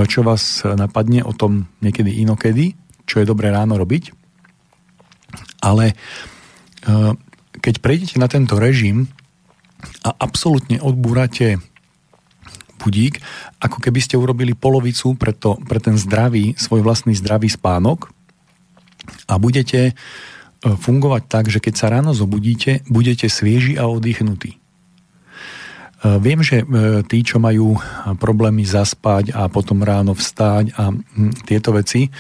čo 0.05 0.25
vás 0.25 0.65
napadne 0.65 1.24
o 1.24 1.31
tom 1.31 1.69
niekedy 1.79 2.19
inokedy, 2.25 2.75
čo 3.08 3.24
je 3.24 3.29
dobré 3.29 3.50
ráno 3.53 3.79
robiť. 3.79 4.12
Ale 5.63 5.93
e, 5.93 5.96
keď 7.60 7.75
prejdete 7.79 8.15
na 8.19 8.27
tento 8.27 8.60
režim 8.60 9.08
a 10.03 10.12
absolútne 10.19 10.84
odbúrate 10.84 11.63
budík, 12.79 13.19
ako 13.60 13.84
keby 13.84 14.00
ste 14.00 14.15
urobili 14.15 14.55
polovicu 14.55 15.15
pre, 15.19 15.36
to, 15.36 15.60
pre 15.67 15.84
ten 15.84 16.00
zdravý, 16.00 16.55
svoj 16.55 16.79
vlastný 16.79 17.12
zdravý 17.15 17.51
spánok 17.51 18.08
a 19.27 19.36
budete 19.36 19.91
E, 19.91 20.38
fungovať 20.63 21.23
tak, 21.27 21.45
že 21.47 21.63
keď 21.63 21.73
sa 21.75 21.91
ráno 21.91 22.11
zobudíte, 22.11 22.83
budete 22.91 23.31
svieži 23.31 23.79
a 23.79 23.87
oddychnutí. 23.87 24.55
E, 24.55 24.57
viem, 26.19 26.43
že 26.43 26.63
e, 26.63 26.65
tí, 27.07 27.23
čo 27.23 27.39
majú 27.39 27.79
problémy 28.19 28.67
zaspať 28.67 29.31
a 29.31 29.47
potom 29.47 29.83
ráno 29.83 30.11
vstáť 30.15 30.75
a 30.75 30.91
tieto 31.47 31.71
veci, 31.71 32.11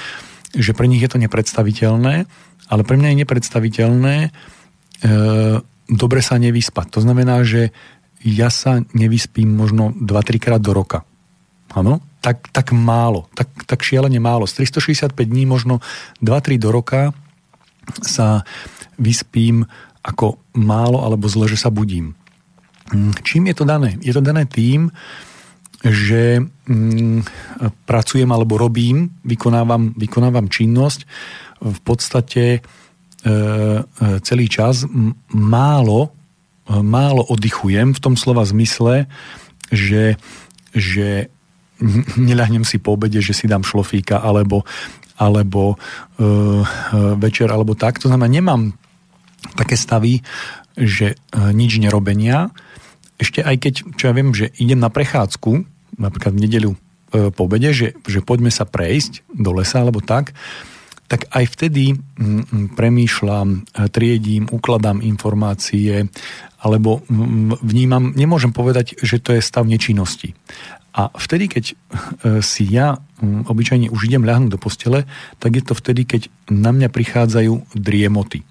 že 0.55 0.71
pre 0.73 0.87
nich 0.87 1.03
je 1.03 1.11
to 1.11 1.21
nepredstaviteľné, 1.21 2.25
ale 2.69 2.81
pre 2.87 2.95
mňa 2.95 3.11
je 3.13 3.21
nepredstaviteľné 3.21 4.15
dobre 5.89 6.21
sa 6.21 6.37
nevyspať. 6.37 6.93
To 6.93 6.99
znamená, 7.01 7.41
že 7.41 7.73
ja 8.21 8.53
sa 8.53 8.85
nevyspím 8.93 9.49
možno 9.49 9.91
2-3 9.97 10.37
krát 10.37 10.61
do 10.61 10.71
roka. 10.71 11.03
Áno? 11.73 12.03
Tak, 12.19 12.51
tak 12.51 12.75
málo, 12.75 13.31
tak, 13.31 13.47
tak 13.65 13.79
šialene 13.81 14.19
málo. 14.19 14.45
Z 14.45 14.67
365 14.67 15.15
dní 15.15 15.47
možno 15.47 15.79
2-3 16.21 16.59
do 16.61 16.69
roka 16.69 17.15
sa 18.03 18.43
vyspím 18.99 19.65
ako 20.03 20.39
málo 20.55 21.03
alebo 21.03 21.27
zle, 21.27 21.47
že 21.47 21.59
sa 21.59 21.71
budím. 21.71 22.15
Mm, 22.89 23.13
čím 23.21 23.43
je 23.51 23.55
to 23.55 23.65
dané? 23.67 23.99
Je 24.01 24.13
to 24.15 24.23
dané 24.23 24.49
tým, 24.49 24.89
že 25.83 26.43
mm, 26.43 27.23
pracujem 27.87 28.27
alebo 28.27 28.59
robím, 28.59 29.15
vykonávam, 29.23 29.95
vykonávam 29.95 30.51
činnosť 30.51 31.07
v 31.63 31.79
podstate 31.83 32.45
e, 32.55 32.59
e, 32.59 33.81
celý 34.23 34.45
čas 34.51 34.83
málo, 35.31 36.11
málo 36.69 37.25
oddychujem 37.25 37.95
v 37.95 38.03
tom 38.03 38.13
slova 38.13 38.43
zmysle, 38.45 39.07
že, 39.71 40.19
že 40.75 41.31
neľahnem 42.29 42.67
si 42.67 42.77
po 42.81 42.99
obede, 42.99 43.23
že 43.23 43.35
si 43.35 43.47
dám 43.47 43.63
šlofíka 43.63 44.19
alebo, 44.19 44.67
alebo 45.19 45.75
uh, 45.75 46.63
večer, 47.19 47.51
alebo 47.51 47.75
tak. 47.75 47.99
To 47.99 48.07
znamená, 48.07 48.31
nemám 48.31 48.71
také 49.59 49.75
stavy, 49.75 50.23
že 50.79 51.19
uh, 51.19 51.51
nič 51.51 51.75
nerobenia. 51.83 52.55
Ešte 53.19 53.43
aj 53.43 53.55
keď, 53.59 53.73
čo 53.99 54.03
ja 54.07 54.13
viem, 54.15 54.31
že 54.31 54.55
idem 54.63 54.79
na 54.79 54.87
prechádzku, 54.87 55.67
napríklad 55.99 56.31
v 56.39 56.43
nedeľu 56.47 56.71
uh, 56.71 57.29
po 57.35 57.51
obede, 57.51 57.75
že, 57.75 57.99
že 58.07 58.23
poďme 58.23 58.49
sa 58.49 58.63
prejsť 58.63 59.27
do 59.35 59.51
lesa 59.51 59.83
alebo 59.83 59.99
tak, 59.99 60.31
tak 61.09 61.25
aj 61.33 61.57
vtedy 61.57 61.97
premýšľam, 62.77 63.65
triedím, 63.89 64.45
ukladám 64.45 65.01
informácie, 65.01 66.05
alebo 66.61 67.01
vnímam, 67.65 68.13
nemôžem 68.13 68.53
povedať, 68.53 68.93
že 69.01 69.17
to 69.17 69.33
je 69.33 69.41
stav 69.41 69.65
nečinnosti. 69.65 70.37
A 70.99 71.07
vtedy, 71.15 71.47
keď 71.47 71.65
e, 71.71 71.75
si 72.43 72.67
ja 72.67 72.99
obyčajne 73.23 73.87
už 73.87 74.11
idem 74.11 74.27
ľahnuť 74.27 74.51
do 74.51 74.59
postele, 74.59 75.07
tak 75.39 75.55
je 75.55 75.63
to 75.63 75.71
vtedy, 75.71 76.03
keď 76.03 76.27
na 76.51 76.75
mňa 76.75 76.91
prichádzajú 76.91 77.71
driemoty. 77.71 78.43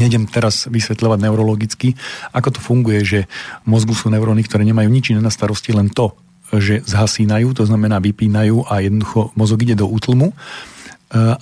Nejdem 0.00 0.24
teraz 0.32 0.64
vysvetľovať 0.64 1.18
neurologicky, 1.20 1.92
ako 2.32 2.48
to 2.56 2.60
funguje, 2.64 3.04
že 3.04 3.20
mozgu 3.68 3.92
sú 3.92 4.08
neuróny, 4.08 4.48
ktoré 4.48 4.64
nemajú 4.64 4.88
nič 4.88 5.12
iné 5.12 5.20
na 5.20 5.28
starosti, 5.28 5.76
len 5.76 5.92
to, 5.92 6.16
že 6.56 6.80
zhasínajú, 6.88 7.52
to 7.52 7.68
znamená 7.68 8.00
vypínajú 8.00 8.64
a 8.72 8.80
jednoducho 8.80 9.36
mozog 9.36 9.60
ide 9.60 9.76
do 9.76 9.92
útlmu. 9.92 10.32
E, 10.32 10.34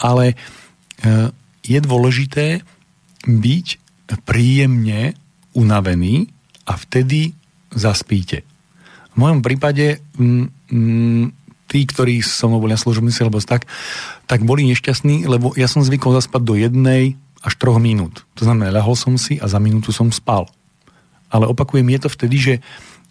ale 0.02 0.34
e, 0.34 0.34
je 1.62 1.78
dôležité 1.78 2.66
byť 3.30 3.66
príjemne 4.26 5.14
unavení 5.54 6.34
a 6.66 6.74
vtedy 6.74 7.38
zaspíte. 7.70 8.42
V 9.14 9.16
mojom 9.22 9.40
prípade 9.46 10.02
mm, 10.18 10.46
mm, 10.70 11.24
tí, 11.70 11.80
ktorí 11.86 12.22
so 12.22 12.50
boli 12.50 12.74
na 12.74 12.80
služobnici 12.80 13.22
alebo 13.22 13.38
tak, 13.42 13.66
tak 14.26 14.42
boli 14.42 14.66
nešťastní, 14.70 15.26
lebo 15.26 15.54
ja 15.54 15.70
som 15.70 15.86
zvykol 15.86 16.14
zaspať 16.18 16.42
do 16.42 16.54
jednej 16.58 17.18
až 17.44 17.54
troch 17.60 17.82
minút. 17.82 18.24
To 18.40 18.48
znamená, 18.48 18.72
ľahol 18.72 18.96
som 18.96 19.14
si 19.20 19.36
a 19.38 19.46
za 19.50 19.60
minútu 19.60 19.92
som 19.92 20.08
spal. 20.08 20.48
Ale 21.28 21.50
opakujem, 21.50 21.84
je 21.92 22.00
to 22.00 22.08
vtedy, 22.08 22.36
že, 22.40 22.54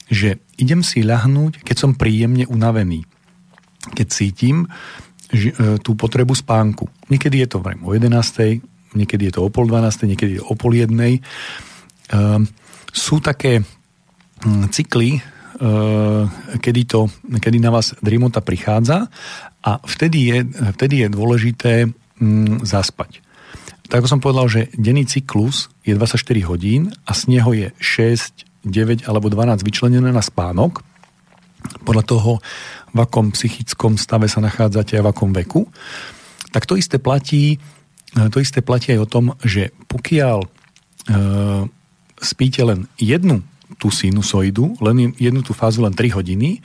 že 0.10 0.30
idem 0.58 0.82
si 0.82 1.06
ľahnúť, 1.06 1.62
keď 1.62 1.76
som 1.76 1.92
príjemne 1.94 2.48
unavený. 2.50 3.06
Keď 3.94 4.08
cítim 4.10 4.72
že, 5.28 5.52
e, 5.54 5.78
tú 5.84 5.94
potrebu 5.94 6.34
spánku. 6.34 6.88
Niekedy 7.12 7.46
je 7.46 7.48
to 7.52 7.58
o 7.62 7.90
11. 7.92 8.64
Niekedy 8.96 9.30
je 9.30 9.34
to 9.38 9.42
o 9.44 9.50
pol 9.52 9.68
12. 9.68 10.08
Niekedy 10.08 10.38
je 10.38 10.42
to 10.42 10.50
o 10.50 10.56
pol 10.56 10.72
jednej. 10.72 11.20
E, 11.20 11.22
sú 12.90 13.20
také 13.22 13.62
hm, 14.46 14.72
cykly, 14.72 15.20
kedy, 16.60 16.82
to, 16.90 17.08
kedy 17.40 17.58
na 17.62 17.70
vás 17.70 17.94
drimota 18.02 18.42
prichádza 18.42 19.08
a 19.64 19.72
vtedy 19.86 20.18
je, 20.34 20.38
vtedy 20.76 21.06
je 21.06 21.08
dôležité 21.08 21.74
mm, 22.20 22.66
zaspať. 22.66 23.24
Tak 23.88 24.04
ako 24.04 24.10
som 24.10 24.24
povedal, 24.24 24.48
že 24.50 24.62
denný 24.74 25.06
cyklus 25.06 25.70
je 25.86 25.94
24 25.94 26.18
hodín 26.50 26.90
a 27.06 27.12
z 27.14 27.22
neho 27.30 27.52
je 27.54 27.68
6, 27.78 28.66
9 28.66 29.06
alebo 29.06 29.28
12 29.28 29.62
vyčlenené 29.62 30.10
na 30.10 30.24
spánok. 30.24 30.82
Podľa 31.84 32.04
toho, 32.04 32.32
v 32.94 32.98
akom 33.00 33.34
psychickom 33.34 34.00
stave 34.00 34.26
sa 34.32 34.40
nachádzate 34.40 34.98
a 34.98 35.06
v 35.06 35.10
akom 35.12 35.30
veku. 35.36 35.68
Tak 36.54 36.66
to 36.70 36.78
isté 36.78 36.98
platí, 36.98 37.58
eh, 37.58 38.28
to 38.34 38.40
isté 38.40 38.62
platí 38.66 38.94
aj 38.96 39.00
o 39.04 39.10
tom, 39.10 39.26
že 39.44 39.72
pokiaľ 39.88 40.40
e, 40.42 40.48
spíte 42.24 42.64
len 42.64 42.88
jednu 42.96 43.44
tú 43.84 43.92
sinusoidu, 43.92 44.80
len 44.80 45.12
jednu 45.20 45.44
tú 45.44 45.52
fázu, 45.52 45.84
len 45.84 45.92
3 45.92 46.16
hodiny, 46.16 46.64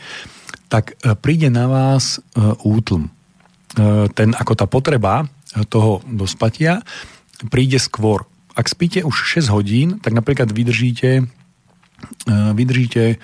tak 0.71 0.95
e, 1.03 1.19
príde 1.19 1.51
na 1.51 1.67
vás 1.67 2.23
e, 2.23 2.55
útlm. 2.63 3.11
E, 3.75 4.07
ten, 4.15 4.39
ako 4.39 4.55
tá 4.55 4.71
potreba 4.71 5.27
toho 5.67 5.99
dospatia 6.07 6.87
príde 7.51 7.83
skôr. 7.83 8.31
Ak 8.55 8.71
spíte 8.71 9.03
už 9.03 9.43
6 9.43 9.51
hodín, 9.51 9.89
tak 9.99 10.13
napríklad 10.13 10.51
vydržíte, 10.53 11.25
vydržíte 12.29 13.17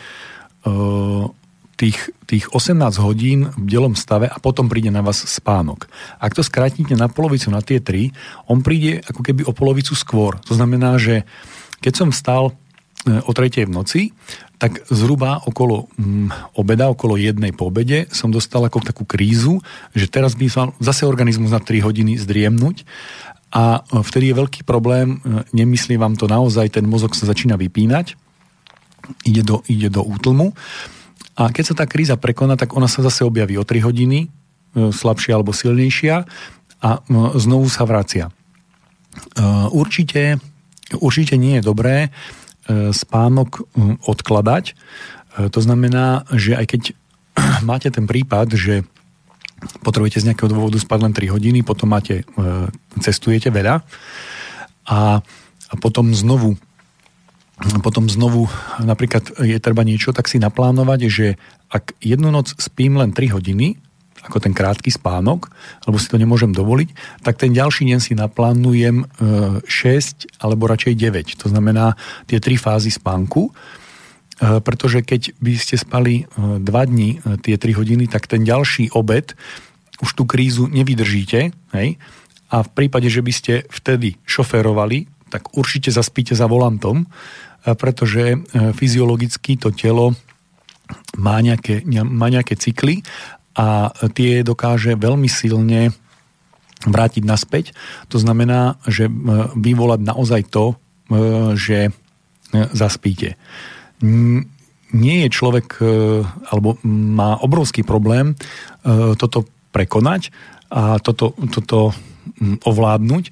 tých, 1.76 1.98
tých 2.24 2.46
18 2.54 2.80
hodín 3.02 3.50
v 3.58 3.66
delom 3.66 3.98
stave 3.98 4.30
a 4.30 4.38
potom 4.38 4.70
príde 4.70 4.88
na 4.88 5.02
vás 5.02 5.20
spánok. 5.26 5.90
Ak 6.22 6.32
to 6.32 6.46
skrátite 6.46 6.94
na 6.94 7.10
polovicu, 7.10 7.50
na 7.50 7.60
tie 7.60 7.82
3, 7.82 8.48
on 8.48 8.62
príde 8.62 9.02
ako 9.04 9.20
keby 9.20 9.42
o 9.44 9.52
polovicu 9.52 9.92
skôr. 9.98 10.38
To 10.48 10.54
znamená, 10.54 10.96
že 10.96 11.26
keď 11.82 11.92
som 11.92 12.08
stal 12.14 12.56
o 13.04 13.30
tretej 13.36 13.68
v 13.68 13.74
noci, 13.74 14.02
tak 14.56 14.80
zhruba 14.88 15.44
okolo 15.44 15.92
mm, 15.98 16.56
obeda, 16.56 16.88
okolo 16.88 17.20
jednej 17.20 17.52
po 17.52 17.68
obede 17.68 18.08
som 18.08 18.32
dostal 18.32 18.64
ako 18.64 18.80
takú 18.80 19.04
krízu, 19.04 19.60
že 19.92 20.08
teraz 20.08 20.32
by 20.38 20.46
som 20.48 20.66
zase 20.80 21.04
organizmus 21.04 21.52
na 21.52 21.60
3 21.60 21.84
hodiny 21.84 22.16
zdriemnúť 22.16 22.88
a 23.54 23.84
vtedy 23.84 24.32
je 24.32 24.40
veľký 24.40 24.60
problém, 24.66 25.22
nemyslím 25.54 26.00
vám 26.00 26.14
to 26.18 26.26
naozaj, 26.26 26.74
ten 26.74 26.88
mozog 26.88 27.14
sa 27.14 27.28
začína 27.28 27.54
vypínať, 27.54 28.18
ide 29.28 29.42
do, 29.44 29.60
ide 29.68 29.92
do 29.92 30.02
útlmu 30.02 30.56
a 31.36 31.52
keď 31.52 31.64
sa 31.70 31.74
tá 31.82 31.84
kríza 31.84 32.16
prekoná, 32.16 32.56
tak 32.56 32.72
ona 32.72 32.88
sa 32.88 33.04
zase 33.04 33.26
objaví 33.26 33.60
o 33.60 33.68
3 33.68 33.84
hodiny, 33.84 34.26
e, 34.26 34.28
slabšia 34.94 35.36
alebo 35.36 35.52
silnejšia 35.52 36.24
a 36.80 36.90
znovu 37.36 37.66
sa 37.68 37.84
vracia. 37.84 38.30
E, 38.30 38.32
určite, 39.74 40.40
určite 40.94 41.34
nie 41.36 41.58
je 41.58 41.62
dobré 41.68 41.96
E, 42.06 42.43
spánok 42.68 43.68
odkladať. 44.08 44.64
E, 44.70 44.74
to 45.50 45.60
znamená, 45.60 46.24
že 46.32 46.56
aj 46.56 46.66
keď 46.70 46.82
máte 47.68 47.88
ten 47.90 48.08
prípad, 48.08 48.54
že 48.54 48.86
potrebujete 49.80 50.20
z 50.20 50.32
nejakého 50.32 50.52
dôvodu 50.52 50.76
spať 50.76 50.98
len 51.08 51.12
3 51.16 51.34
hodiny, 51.34 51.60
potom 51.64 51.92
máte, 51.92 52.24
e, 52.24 52.24
cestujete 53.00 53.48
veľa 53.48 53.80
a, 54.84 55.00
a 55.70 55.74
potom 55.80 56.12
znovu 56.12 56.56
potom 57.86 58.10
znovu 58.10 58.50
napríklad 58.82 59.30
je 59.38 59.54
treba 59.62 59.86
niečo 59.86 60.10
tak 60.10 60.26
si 60.26 60.42
naplánovať, 60.42 61.00
že 61.06 61.26
ak 61.70 61.94
jednu 62.02 62.34
noc 62.34 62.50
spím 62.58 62.98
len 62.98 63.14
3 63.14 63.30
hodiny, 63.30 63.78
ako 64.24 64.40
ten 64.40 64.56
krátky 64.56 64.88
spánok, 64.88 65.52
lebo 65.84 66.00
si 66.00 66.08
to 66.08 66.16
nemôžem 66.16 66.50
dovoliť, 66.50 67.20
tak 67.20 67.36
ten 67.36 67.52
ďalší 67.52 67.84
deň 67.92 68.00
si 68.00 68.16
naplánujem 68.16 69.04
6 69.12 69.68
e, 69.68 70.02
alebo 70.40 70.64
radšej 70.64 70.94
9. 70.96 71.40
To 71.44 71.46
znamená 71.52 71.92
tie 72.24 72.40
tri 72.40 72.56
fázy 72.56 72.88
spánku, 72.88 73.52
e, 73.52 73.52
pretože 74.64 75.04
keď 75.04 75.36
by 75.36 75.52
ste 75.60 75.76
spali 75.76 76.24
2 76.40 76.64
e, 76.64 76.84
dní, 76.88 77.10
tie 77.44 77.60
3 77.60 77.76
hodiny, 77.76 78.08
tak 78.08 78.24
ten 78.24 78.48
ďalší 78.48 78.96
obed 78.96 79.36
už 80.00 80.10
tú 80.16 80.24
krízu 80.24 80.66
nevydržíte, 80.72 81.52
hej? 81.76 81.88
A 82.50 82.62
v 82.62 82.70
prípade, 82.70 83.06
že 83.10 83.22
by 83.22 83.32
ste 83.34 83.52
vtedy 83.66 84.18
šoférovali, 84.26 85.10
tak 85.30 85.54
určite 85.58 85.90
zaspíte 85.90 86.38
za 86.38 86.46
volantom, 86.46 87.02
pretože 87.66 88.38
fyziologicky 88.78 89.58
to 89.58 89.74
telo 89.74 90.14
má 91.18 91.40
nejaké, 91.40 91.82
má 92.04 92.30
nejaké 92.30 92.54
cykly 92.54 93.02
a 93.54 93.94
tie 94.14 94.42
dokáže 94.42 94.98
veľmi 94.98 95.30
silne 95.30 95.94
vrátiť 96.84 97.24
naspäť. 97.24 97.72
To 98.12 98.20
znamená, 98.20 98.76
že 98.84 99.08
vyvolať 99.56 100.00
naozaj 100.04 100.42
to, 100.52 100.76
že 101.56 101.94
zaspíte. 102.74 103.40
Nie 104.94 105.26
je 105.26 105.34
človek, 105.34 105.82
e, 105.82 106.22
alebo 106.54 106.78
má 106.86 107.34
obrovský 107.42 107.82
problém 107.82 108.30
e, 108.30 108.34
toto 109.18 109.42
prekonať 109.74 110.30
a 110.70 111.02
toto, 111.02 111.34
toto 111.50 111.90
ovládnuť, 112.62 113.24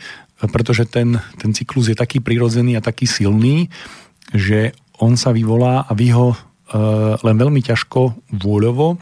pretože 0.50 0.90
ten, 0.90 1.22
ten 1.38 1.54
cyklus 1.54 1.87
je 1.87 1.94
taký 1.94 2.18
prirodzený 2.18 2.74
a 2.74 2.82
taký 2.82 3.06
silný, 3.06 3.70
že 4.35 4.74
on 4.98 5.14
sa 5.14 5.30
vyvolá 5.30 5.87
a 5.87 5.92
vy 5.94 6.11
ho 6.11 6.35
e, 6.35 6.37
len 7.22 7.37
veľmi 7.38 7.62
ťažko 7.62 8.26
vôľovo 8.42 8.98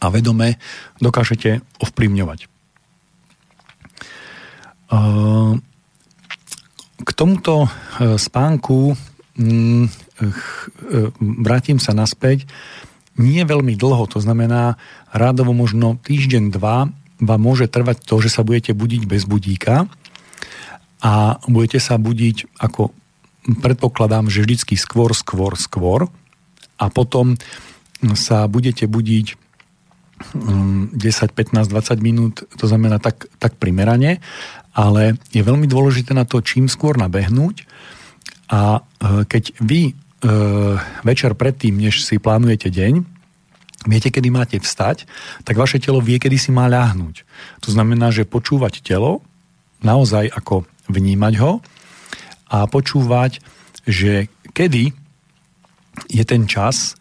a 0.00 0.06
vedome 0.08 0.56
dokážete 1.00 1.60
ovplyvňovať. 1.80 2.48
K 6.96 7.10
tomuto 7.12 7.66
e, 7.66 7.68
spánku 8.16 8.96
mm, 9.36 9.84
e, 9.84 9.88
vrátim 11.42 11.76
sa 11.76 11.92
naspäť. 11.92 12.48
Nie 13.20 13.44
veľmi 13.44 13.76
dlho, 13.76 14.08
to 14.08 14.22
znamená 14.22 14.80
rádovo 15.12 15.52
možno 15.52 16.00
týždeň, 16.00 16.44
dva 16.52 16.88
vám 17.16 17.40
môže 17.40 17.68
trvať 17.68 18.04
to, 18.04 18.20
že 18.20 18.28
sa 18.28 18.44
budete 18.44 18.76
budiť 18.76 19.08
bez 19.08 19.24
budíka 19.24 19.88
a 21.00 21.40
budete 21.48 21.80
sa 21.80 21.96
budiť 21.96 22.60
ako 22.60 22.92
predpokladám, 23.64 24.28
že 24.28 24.44
vždycky 24.44 24.74
skôr, 24.76 25.16
skôr, 25.16 25.56
skôr 25.56 26.12
a 26.76 26.84
potom 26.92 27.40
sa 28.12 28.44
budete 28.50 28.84
budiť 28.84 29.45
10, 30.16 30.96
15, 30.96 31.68
20 31.68 32.00
minút, 32.00 32.34
to 32.56 32.64
znamená 32.64 32.96
tak, 32.96 33.28
tak 33.36 33.60
primerane, 33.60 34.24
ale 34.72 35.20
je 35.32 35.44
veľmi 35.44 35.68
dôležité 35.68 36.16
na 36.16 36.24
to 36.24 36.40
čím 36.40 36.72
skôr 36.72 36.96
nabehnúť 36.96 37.68
a 38.48 38.80
e, 38.80 38.80
keď 39.28 39.44
vy 39.60 39.82
e, 39.88 39.94
večer 41.04 41.36
predtým, 41.36 41.76
než 41.76 42.00
si 42.00 42.16
plánujete 42.16 42.72
deň, 42.72 43.04
viete, 43.84 44.08
kedy 44.08 44.28
máte 44.32 44.56
vstať, 44.56 45.04
tak 45.44 45.60
vaše 45.60 45.76
telo 45.76 46.00
vie, 46.00 46.16
kedy 46.16 46.40
si 46.40 46.48
má 46.48 46.64
ľahnúť. 46.64 47.28
To 47.64 47.68
znamená, 47.68 48.08
že 48.08 48.24
počúvať 48.24 48.80
telo, 48.80 49.20
naozaj 49.84 50.32
ako 50.32 50.64
vnímať 50.88 51.34
ho 51.44 51.60
a 52.48 52.64
počúvať, 52.64 53.44
že 53.84 54.32
kedy 54.56 54.96
je 56.08 56.24
ten 56.24 56.48
čas, 56.48 56.96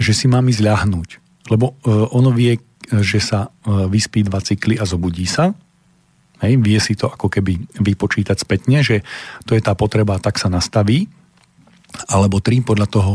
že 0.00 0.16
si 0.16 0.28
mám 0.28 0.48
ísť 0.48 0.64
ľahnúť 0.64 1.25
lebo 1.50 1.74
e, 1.82 1.90
ono 1.90 2.30
vie, 2.30 2.58
že 3.02 3.18
sa 3.22 3.46
e, 3.46 3.88
vyspí 3.90 4.26
dva 4.26 4.42
cykly 4.42 4.78
a 4.78 4.84
zobudí 4.86 5.26
sa. 5.26 5.52
Hej, 6.44 6.60
vie 6.60 6.78
si 6.78 6.92
to 6.92 7.08
ako 7.08 7.32
keby 7.32 7.56
vypočítať 7.80 8.36
spätne, 8.36 8.84
že 8.84 9.00
to 9.48 9.56
je 9.56 9.62
tá 9.64 9.72
potreba, 9.72 10.20
tak 10.20 10.36
sa 10.36 10.52
nastaví. 10.52 11.08
Alebo 12.12 12.44
tri 12.44 12.60
podľa 12.60 12.86
toho, 12.90 13.12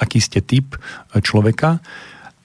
aký 0.00 0.18
ste 0.22 0.40
typ 0.40 0.74
e, 0.74 0.78
človeka. 1.20 1.82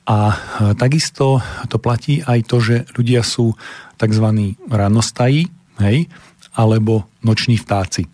A 0.01 0.33
takisto 0.75 1.39
to 1.69 1.77
platí 1.77 2.25
aj 2.25 2.49
to, 2.49 2.57
že 2.59 2.75
ľudia 2.97 3.21
sú 3.21 3.53
tzv. 4.01 4.57
ranostají, 4.67 5.47
hej, 5.77 6.09
alebo 6.57 7.05
noční 7.23 7.55
vtáci. 7.61 8.09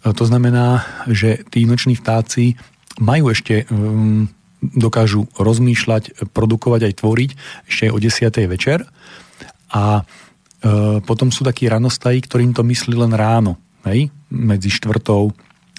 To 0.00 0.24
znamená, 0.24 0.82
že 1.06 1.44
tí 1.52 1.68
noční 1.68 2.00
vtáci 2.00 2.56
majú 2.98 3.30
ešte 3.30 3.68
um, 3.68 4.26
dokážu 4.60 5.26
rozmýšľať, 5.36 6.32
produkovať 6.36 6.92
aj 6.92 6.94
tvoriť 7.00 7.30
ešte 7.66 7.86
o 7.88 7.98
10. 7.98 8.52
večer. 8.52 8.84
A 9.72 10.00
e, 10.00 11.00
potom 11.00 11.32
sú 11.32 11.42
takí 11.42 11.66
ranostají, 11.66 12.20
ktorým 12.20 12.52
to 12.52 12.62
myslí 12.64 12.94
len 12.94 13.16
ráno, 13.16 13.56
hej? 13.88 14.12
medzi 14.28 14.68
štvrtou 14.68 15.32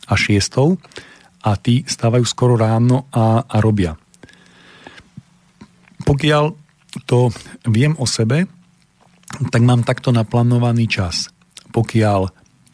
a 0.10 0.14
6 0.18 0.82
a 1.42 1.52
tí 1.58 1.82
stávajú 1.86 2.26
skoro 2.26 2.54
ráno 2.58 3.10
a, 3.10 3.46
a 3.46 3.58
robia. 3.62 3.98
Pokiaľ 6.06 6.46
to 7.08 7.32
viem 7.70 7.96
o 7.98 8.06
sebe, 8.06 8.50
tak 9.50 9.62
mám 9.64 9.88
takto 9.88 10.12
naplánovaný 10.12 10.92
čas. 10.92 11.32
Pokiaľ 11.72 12.28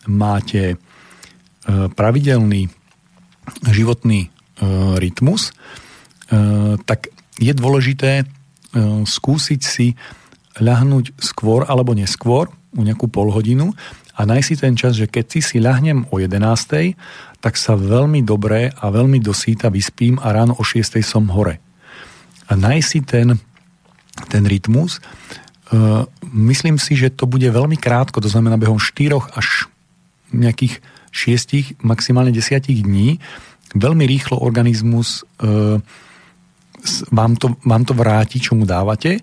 máte 0.10 0.74
e, 0.74 0.76
pravidelný 1.92 2.66
životný 3.70 4.20
e, 4.26 4.30
rytmus, 4.98 5.54
tak 6.84 7.08
je 7.40 7.54
dôležité 7.56 8.28
skúsiť 9.08 9.62
si 9.64 9.96
ľahnúť 10.60 11.16
skôr 11.22 11.64
alebo 11.70 11.96
neskôr, 11.96 12.52
u 12.78 12.82
nejakú 12.86 13.10
polhodinu 13.10 13.74
a 14.18 14.26
nájsť 14.26 14.48
si 14.48 14.56
ten 14.58 14.74
čas, 14.78 14.94
že 14.98 15.10
keď 15.10 15.26
si 15.30 15.40
si 15.42 15.58
ľahnem 15.58 16.10
o 16.14 16.16
11, 16.22 16.98
tak 17.42 17.54
sa 17.58 17.74
veľmi 17.74 18.22
dobre 18.22 18.74
a 18.74 18.86
veľmi 18.90 19.22
dosýta 19.22 19.70
vyspím 19.74 20.22
a 20.22 20.34
ráno 20.34 20.58
o 20.58 20.64
6 20.66 21.02
som 21.02 21.30
hore. 21.34 21.58
A 22.50 22.54
nájsť 22.54 22.88
si 22.88 23.00
ten, 23.06 23.38
ten 24.30 24.44
rytmus, 24.46 24.98
uh, 25.72 26.06
myslím 26.34 26.78
si, 26.82 26.98
že 26.98 27.14
to 27.14 27.30
bude 27.30 27.46
veľmi 27.46 27.78
krátko, 27.78 28.22
to 28.22 28.30
znamená 28.30 28.58
behom 28.58 28.82
4 28.82 29.38
až 29.38 29.70
nejakých 30.34 30.82
6, 31.14 31.82
maximálne 31.82 32.34
10 32.34 32.62
dní, 32.62 33.22
veľmi 33.74 34.06
rýchlo 34.06 34.38
organizmus 34.42 35.26
uh, 35.42 35.82
vám, 37.12 37.36
to, 37.36 37.58
vám 37.66 37.84
to 37.84 37.94
vráti, 37.98 38.38
čo 38.42 38.54
mu 38.54 38.64
dávate 38.64 39.22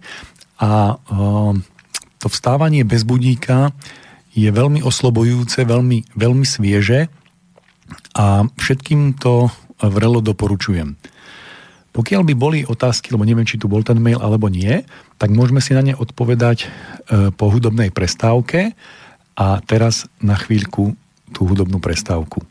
a 0.59 0.95
uh, 0.95 1.53
to 2.19 2.27
vstávanie 2.33 2.87
bez 2.89 3.05
budíka 3.05 3.75
je 4.35 4.51
veľmi 4.51 4.83
oslobojúce, 4.83 5.63
veľmi, 5.63 6.17
veľmi 6.19 6.47
svieže 6.47 7.07
a 8.19 8.49
všetkým 8.59 9.15
to 9.21 9.53
vrelo 9.79 10.19
doporučujem. 10.25 10.99
Pokiaľ 11.95 12.23
by 12.27 12.35
boli 12.35 12.59
otázky, 12.67 13.15
lebo 13.15 13.23
neviem, 13.23 13.47
či 13.47 13.55
tu 13.55 13.71
bol 13.71 13.87
ten 13.87 14.03
mail 14.03 14.19
alebo 14.19 14.51
nie, 14.51 14.83
tak 15.15 15.31
môžeme 15.31 15.63
si 15.63 15.79
na 15.79 15.83
ne 15.87 15.95
odpovedať 15.95 16.67
e, 16.67 16.69
po 17.31 17.47
hudobnej 17.55 17.95
prestávke 17.95 18.75
a 19.39 19.63
teraz 19.63 20.11
na 20.19 20.35
chvíľku 20.35 20.99
tú 21.31 21.41
hudobnú 21.47 21.79
prestávku. 21.79 22.43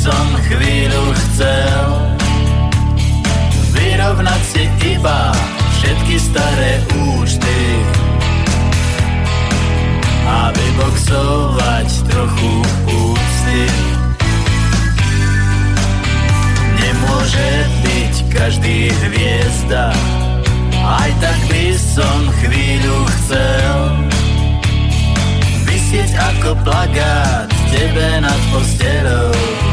Som 0.00 0.28
chvíľu 0.48 1.04
chcel. 1.12 1.84
Vyrovnať 3.76 4.42
si 4.48 4.64
iba 4.96 5.28
všetky 5.76 6.16
staré 6.16 6.72
účty. 7.20 7.60
A 10.24 10.48
vyboxovať 10.56 11.88
trochu 12.08 12.52
úcty. 12.88 13.62
Nemôže 16.80 17.50
byť 17.84 18.14
každý 18.32 18.88
hviezda. 19.04 19.92
Aj 20.80 21.10
tak 21.20 21.40
by 21.52 21.76
som 21.76 22.20
chvíľu 22.40 22.96
chcel. 23.20 23.76
Vysieť 25.68 26.16
ako 26.16 26.56
plagát 26.64 27.52
tebe 27.68 28.08
nad 28.24 28.40
postelou 28.48 29.69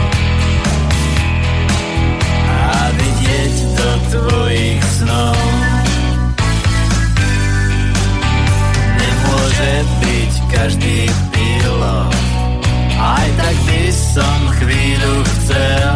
snov. 5.08 5.40
Nemôže 9.00 9.74
byť 10.04 10.34
každý 10.52 10.98
pilot, 11.32 12.16
aj 13.00 13.28
tak 13.40 13.56
by 13.64 13.84
som 13.88 14.40
chvíľu 14.60 15.16
chcel 15.24 15.96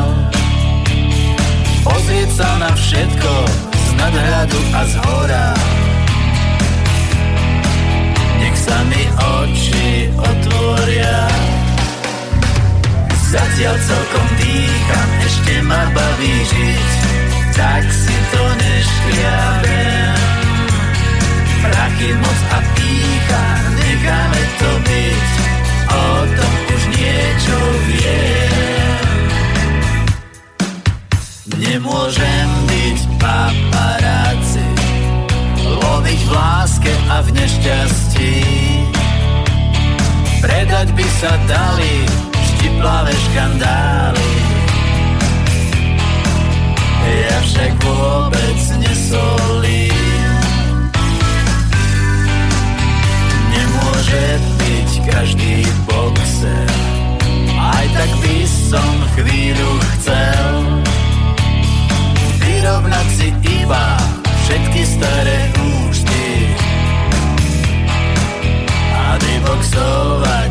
pozrieť 1.84 2.30
sa 2.40 2.50
na 2.62 2.72
všetko 2.72 3.34
z 3.76 3.90
nadhradu 4.00 4.60
a 4.72 4.82
z 4.88 4.94
hora. 5.04 5.48
Nech 8.40 8.58
sa 8.58 8.78
mi 8.88 9.04
oči 9.12 10.08
otvoria. 10.16 11.20
Zatiaľ 13.32 13.76
celkom 13.80 14.28
dýcham, 14.44 15.10
ešte 15.24 15.54
ma 15.64 15.88
baví 15.96 16.36
žiť, 16.52 17.01
tak 17.56 17.84
si 17.92 18.16
to 18.32 18.44
neškriabem. 18.58 20.20
Prachy, 21.62 22.10
moc 22.18 22.40
a 22.52 22.60
pícha, 22.76 23.46
necháme 23.78 24.42
to 24.60 24.72
byť, 24.86 25.30
o 25.92 26.06
tom 26.36 26.54
už 26.74 26.82
niečo 26.96 27.58
viem. 27.86 29.18
Nemôžem 31.62 32.48
byť 32.66 33.00
paparáci, 33.22 34.66
loviť 35.62 36.20
v 36.26 36.32
láske 36.34 36.94
a 37.14 37.22
v 37.22 37.28
nešťastí. 37.38 38.34
Predať 40.42 40.88
by 40.98 41.08
sa 41.22 41.38
dali 41.46 42.10
štiplavé 42.34 43.14
škandály. 43.30 44.51
Ja 47.02 47.38
však 47.42 47.72
vôbec 47.82 48.60
nesolím. 48.78 50.36
Nemôže 53.52 54.26
byť 54.62 54.90
každý 55.10 55.56
boxer, 55.90 56.70
aj 57.58 57.86
tak 57.98 58.12
by 58.22 58.38
som 58.46 58.94
chvíľu 59.18 59.72
chcel 59.98 60.46
vyrovnať 62.42 63.08
si 63.18 63.30
iba 63.64 63.98
všetky 64.46 64.82
staré 64.86 65.40
účty 65.60 66.30
a 68.94 69.18
vyboxovať 69.18 70.51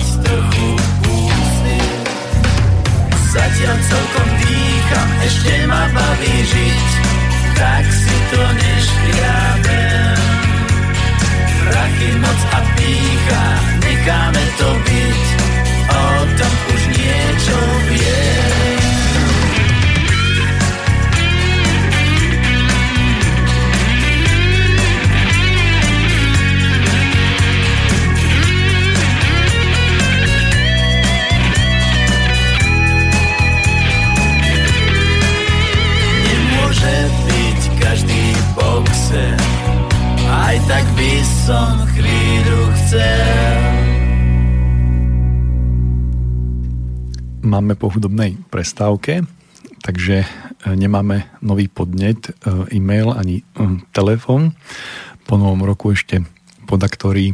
Zatiaľ 3.60 3.76
celkom 3.92 4.28
dýcham, 4.40 5.08
ešte 5.20 5.52
ma 5.68 5.84
baví 5.92 6.36
žiť, 6.48 6.88
tak 7.60 7.84
si 7.92 8.16
to 8.32 8.40
neškriabem. 8.56 10.20
Prachy, 11.68 12.10
moc 12.24 12.40
a 12.56 12.60
pícha, 12.72 13.44
necháme 13.84 14.44
to 14.56 14.68
byť, 14.80 15.24
o 15.92 16.04
tom 16.40 16.54
už 16.72 16.82
niečo 16.88 17.79
som 41.40 41.88
chvíľu 41.96 42.60
chcel 42.76 43.56
Máme 47.40 47.72
po 47.72 47.88
hudobnej 47.88 48.36
prestávke, 48.52 49.24
takže 49.80 50.22
e, 50.22 50.26
nemáme 50.76 51.40
nový 51.40 51.72
podnet, 51.72 52.28
e, 52.28 52.32
e-mail 52.76 53.16
ani 53.16 53.40
e, 53.40 53.44
telefon. 53.96 54.52
Po 55.24 55.40
novom 55.40 55.64
roku 55.64 55.96
ešte 55.96 56.20
podaktorí 56.68 57.32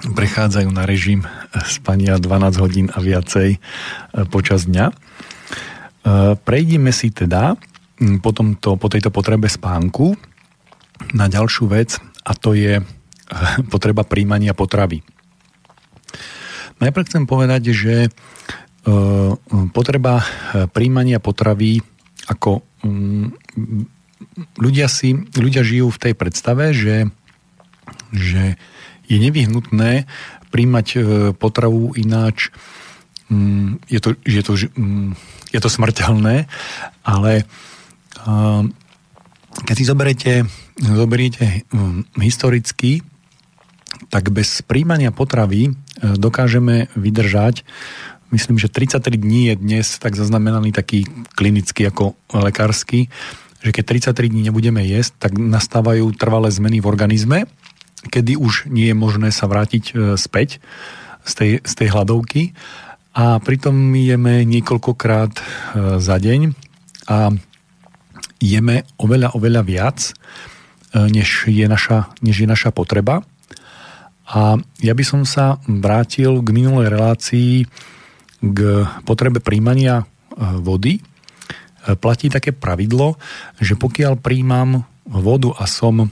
prechádzajú 0.00 0.68
na 0.72 0.88
režim 0.88 1.28
spania 1.68 2.16
12 2.16 2.62
hodín 2.64 2.86
a 2.88 3.02
viacej 3.02 3.58
počas 4.30 4.70
dňa. 4.70 4.94
Prejdime 6.46 6.94
si 6.94 7.10
teda 7.10 7.58
po, 8.22 8.30
tomto, 8.30 8.78
po 8.78 8.86
tejto 8.86 9.10
potrebe 9.10 9.50
spánku 9.50 10.14
na 11.18 11.26
ďalšiu 11.26 11.66
vec 11.66 11.98
a 12.22 12.32
to 12.38 12.54
je 12.54 12.78
potreba 13.72 14.02
príjmania 14.04 14.56
potravy. 14.56 15.04
Najprv 16.78 17.06
chcem 17.10 17.24
povedať, 17.26 17.74
že 17.74 17.94
e, 18.06 18.10
potreba 19.74 20.22
príjmania 20.70 21.18
potravy 21.18 21.82
ako 22.30 22.62
mm, 22.86 23.26
ľudia 24.60 24.86
si, 24.86 25.16
ľudia 25.34 25.66
žijú 25.66 25.90
v 25.90 26.02
tej 26.08 26.14
predstave, 26.14 26.70
že, 26.70 27.10
že 28.14 28.54
je 29.10 29.16
nevyhnutné 29.18 30.06
príjmať 30.54 30.86
e, 30.94 30.98
potravu 31.34 31.98
ináč 31.98 32.54
mm, 33.26 33.90
je, 33.90 33.98
to, 33.98 34.14
je, 34.22 34.42
to, 34.44 34.54
mm, 34.54 35.18
je 35.50 35.60
to 35.60 35.70
smrteľné, 35.72 36.46
ale 37.02 37.32
keď 39.64 39.74
si 39.78 39.84
zoberiete, 39.88 40.32
zoberiete 40.76 41.64
historicky, 42.20 43.00
tak 44.08 44.30
bez 44.30 44.62
príjmania 44.64 45.10
potravy 45.10 45.74
dokážeme 46.00 46.88
vydržať 46.94 47.66
myslím, 48.30 48.60
že 48.60 48.68
33 48.68 49.16
dní 49.16 49.52
je 49.52 49.54
dnes 49.56 49.86
tak 49.98 50.16
zaznamenaný 50.16 50.72
taký 50.72 51.08
klinický 51.36 51.88
ako 51.88 52.12
lekársky, 52.32 53.08
že 53.64 53.70
keď 53.72 54.12
33 54.12 54.32
dní 54.32 54.42
nebudeme 54.48 54.84
jesť, 54.84 55.28
tak 55.28 55.32
nastávajú 55.36 56.12
trvalé 56.14 56.52
zmeny 56.52 56.78
v 56.78 56.86
organizme, 56.86 57.38
kedy 58.12 58.38
už 58.38 58.70
nie 58.70 58.92
je 58.92 58.96
možné 58.96 59.34
sa 59.34 59.50
vrátiť 59.50 59.84
e, 59.90 59.92
späť 60.14 60.62
z 61.26 61.32
tej, 61.34 61.52
z 61.64 61.72
tej 61.74 61.88
hladovky 61.90 62.42
a 63.16 63.42
pritom 63.42 63.74
jeme 63.98 64.46
niekoľkokrát 64.46 65.32
e, 65.34 65.42
za 65.98 66.16
deň 66.20 66.54
a 67.10 67.34
jeme 68.38 68.86
oveľa, 69.02 69.34
oveľa 69.34 69.62
viac, 69.66 69.98
e, 69.98 70.12
než 71.10 71.50
je 71.50 71.66
naša, 71.66 72.14
než 72.22 72.46
je 72.46 72.48
naša 72.48 72.70
potreba. 72.70 73.26
A 74.28 74.60
ja 74.84 74.92
by 74.92 75.04
som 75.04 75.24
sa 75.24 75.56
vrátil 75.64 76.44
k 76.44 76.48
minulej 76.52 76.92
relácii 76.92 77.64
k 78.44 78.58
potrebe 79.08 79.40
príjmania 79.40 80.04
vody. 80.36 81.00
Platí 81.98 82.28
také 82.28 82.52
pravidlo, 82.52 83.16
že 83.56 83.74
pokiaľ 83.74 84.20
príjmam 84.20 84.84
vodu 85.08 85.56
a 85.56 85.64
som 85.64 86.04
e, 86.04 86.08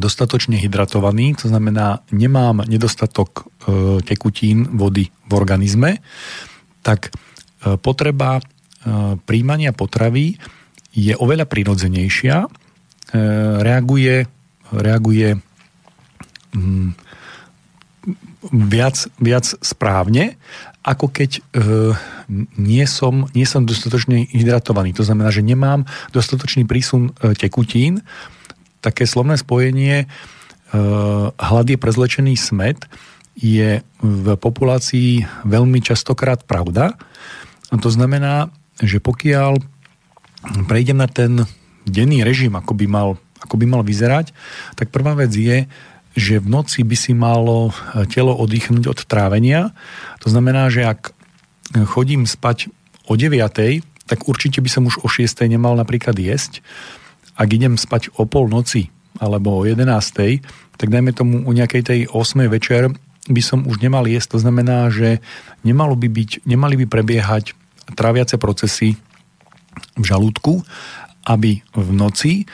dostatočne 0.00 0.56
hydratovaný, 0.56 1.36
to 1.36 1.52
znamená 1.52 2.00
nemám 2.08 2.64
nedostatok 2.64 3.44
e, 3.44 4.00
tekutín 4.00 4.80
vody 4.80 5.12
v 5.28 5.32
organizme, 5.36 6.00
tak 6.80 7.12
e, 7.12 7.76
potreba 7.76 8.40
príjmania 9.26 9.74
potravy 9.74 10.38
je 10.94 11.10
oveľa 11.18 11.50
prirodzenejšia, 11.50 12.46
reaguje, 13.58 14.30
reaguje 14.70 15.42
mm, 16.56 16.90
viac, 18.72 18.96
viac 19.20 19.46
správne 19.60 20.40
ako 20.86 21.10
keď 21.10 21.30
e, 21.34 21.40
nie, 22.62 22.86
som, 22.86 23.26
nie 23.34 23.42
som 23.42 23.66
dostatočne 23.66 24.30
hydratovaný. 24.30 24.94
To 24.94 25.02
znamená, 25.02 25.34
že 25.34 25.42
nemám 25.42 25.82
dostatočný 26.14 26.62
prísun 26.62 27.10
e, 27.18 27.34
tekutín. 27.34 28.06
Také 28.78 29.02
slovné 29.02 29.34
spojenie 29.34 30.06
e, 30.06 30.78
hlad 31.34 31.66
je 31.66 31.74
prezlečený 31.74 32.38
smet 32.38 32.86
je 33.34 33.82
v 34.00 34.26
populácii 34.38 35.26
veľmi 35.44 35.82
častokrát 35.82 36.46
pravda. 36.46 36.94
A 37.68 37.76
to 37.82 37.90
znamená, 37.90 38.54
že 38.78 39.02
pokiaľ 39.02 39.58
prejdem 40.70 41.02
na 41.02 41.10
ten 41.10 41.44
denný 41.82 42.22
režim, 42.22 42.54
ako 42.54 42.78
by 42.78 42.86
mal, 42.86 43.08
ako 43.42 43.58
by 43.58 43.66
mal 43.66 43.82
vyzerať, 43.82 44.30
tak 44.78 44.94
prvá 44.94 45.18
vec 45.18 45.34
je, 45.34 45.66
že 46.16 46.40
v 46.40 46.48
noci 46.48 46.80
by 46.80 46.96
si 46.96 47.12
malo 47.12 47.70
e, 47.70 47.72
telo 48.08 48.32
oddychnúť 48.32 48.88
od 48.88 49.00
trávenia. 49.04 49.76
To 50.24 50.32
znamená, 50.32 50.72
že 50.72 50.88
ak 50.88 51.12
chodím 51.86 52.24
spať 52.24 52.72
o 53.04 53.14
9, 53.14 53.36
tak 54.06 54.24
určite 54.24 54.64
by 54.64 54.70
som 54.70 54.88
už 54.88 55.02
o 55.04 55.08
6 55.12 55.44
nemal 55.46 55.76
napríklad 55.76 56.16
jesť. 56.16 56.64
Ak 57.36 57.52
idem 57.52 57.76
spať 57.76 58.16
o 58.16 58.24
pol 58.24 58.48
noci 58.48 58.88
alebo 59.20 59.60
o 59.60 59.62
11, 59.68 59.84
tak 60.76 60.88
dajme 60.88 61.12
tomu 61.12 61.44
o 61.44 61.50
nejakej 61.52 61.82
tej 61.84 62.00
8 62.08 62.48
večer 62.48 62.88
by 63.26 63.42
som 63.42 63.66
už 63.66 63.82
nemal 63.82 64.06
jesť. 64.06 64.38
To 64.38 64.42
znamená, 64.42 64.88
že 64.88 65.18
nemalo 65.66 65.98
by 65.98 66.06
byť, 66.06 66.46
nemali 66.46 66.78
by 66.80 66.86
prebiehať 66.86 67.52
tráviace 67.98 68.38
procesy 68.38 68.94
v 69.98 70.04
žalúdku, 70.06 70.62
aby 71.26 71.60
v 71.74 71.88
noci 71.90 72.32
e, 72.42 72.44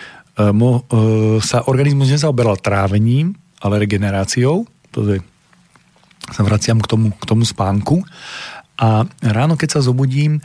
mo, 0.50 0.82
e, 0.88 1.38
sa 1.44 1.68
organizmus 1.68 2.08
nezaoberal 2.08 2.56
trávením, 2.56 3.36
ale 3.62 3.80
regeneráciou. 3.80 4.66
To 4.92 4.98
je, 5.06 5.22
sa 6.34 6.42
vraciam 6.42 6.82
k 6.82 6.90
tomu, 6.90 7.08
k 7.14 7.24
tomu 7.24 7.46
spánku. 7.46 8.02
A 8.76 9.06
ráno, 9.22 9.54
keď 9.54 9.78
sa 9.78 9.86
zobudím, 9.86 10.42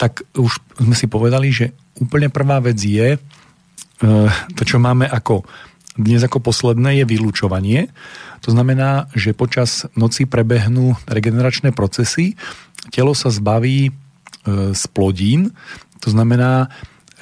tak 0.00 0.24
už 0.34 0.58
sme 0.80 0.96
si 0.96 1.06
povedali, 1.06 1.52
že 1.52 1.76
úplne 2.00 2.32
prvá 2.32 2.58
vec 2.58 2.80
je, 2.80 3.14
e, 3.14 3.18
to, 4.56 4.62
čo 4.64 4.80
máme 4.80 5.06
ako 5.06 5.44
dnes 5.94 6.26
ako 6.26 6.42
posledné, 6.42 6.98
je 6.98 7.04
vylúčovanie. 7.06 7.86
To 8.42 8.50
znamená, 8.50 9.06
že 9.14 9.30
počas 9.30 9.86
noci 9.94 10.26
prebehnú 10.26 10.98
regeneračné 11.06 11.70
procesy, 11.70 12.34
telo 12.90 13.14
sa 13.14 13.30
zbaví 13.30 13.88
e, 13.88 13.92
z 14.74 14.82
plodín, 14.90 15.54
to 16.02 16.10
znamená, 16.10 16.68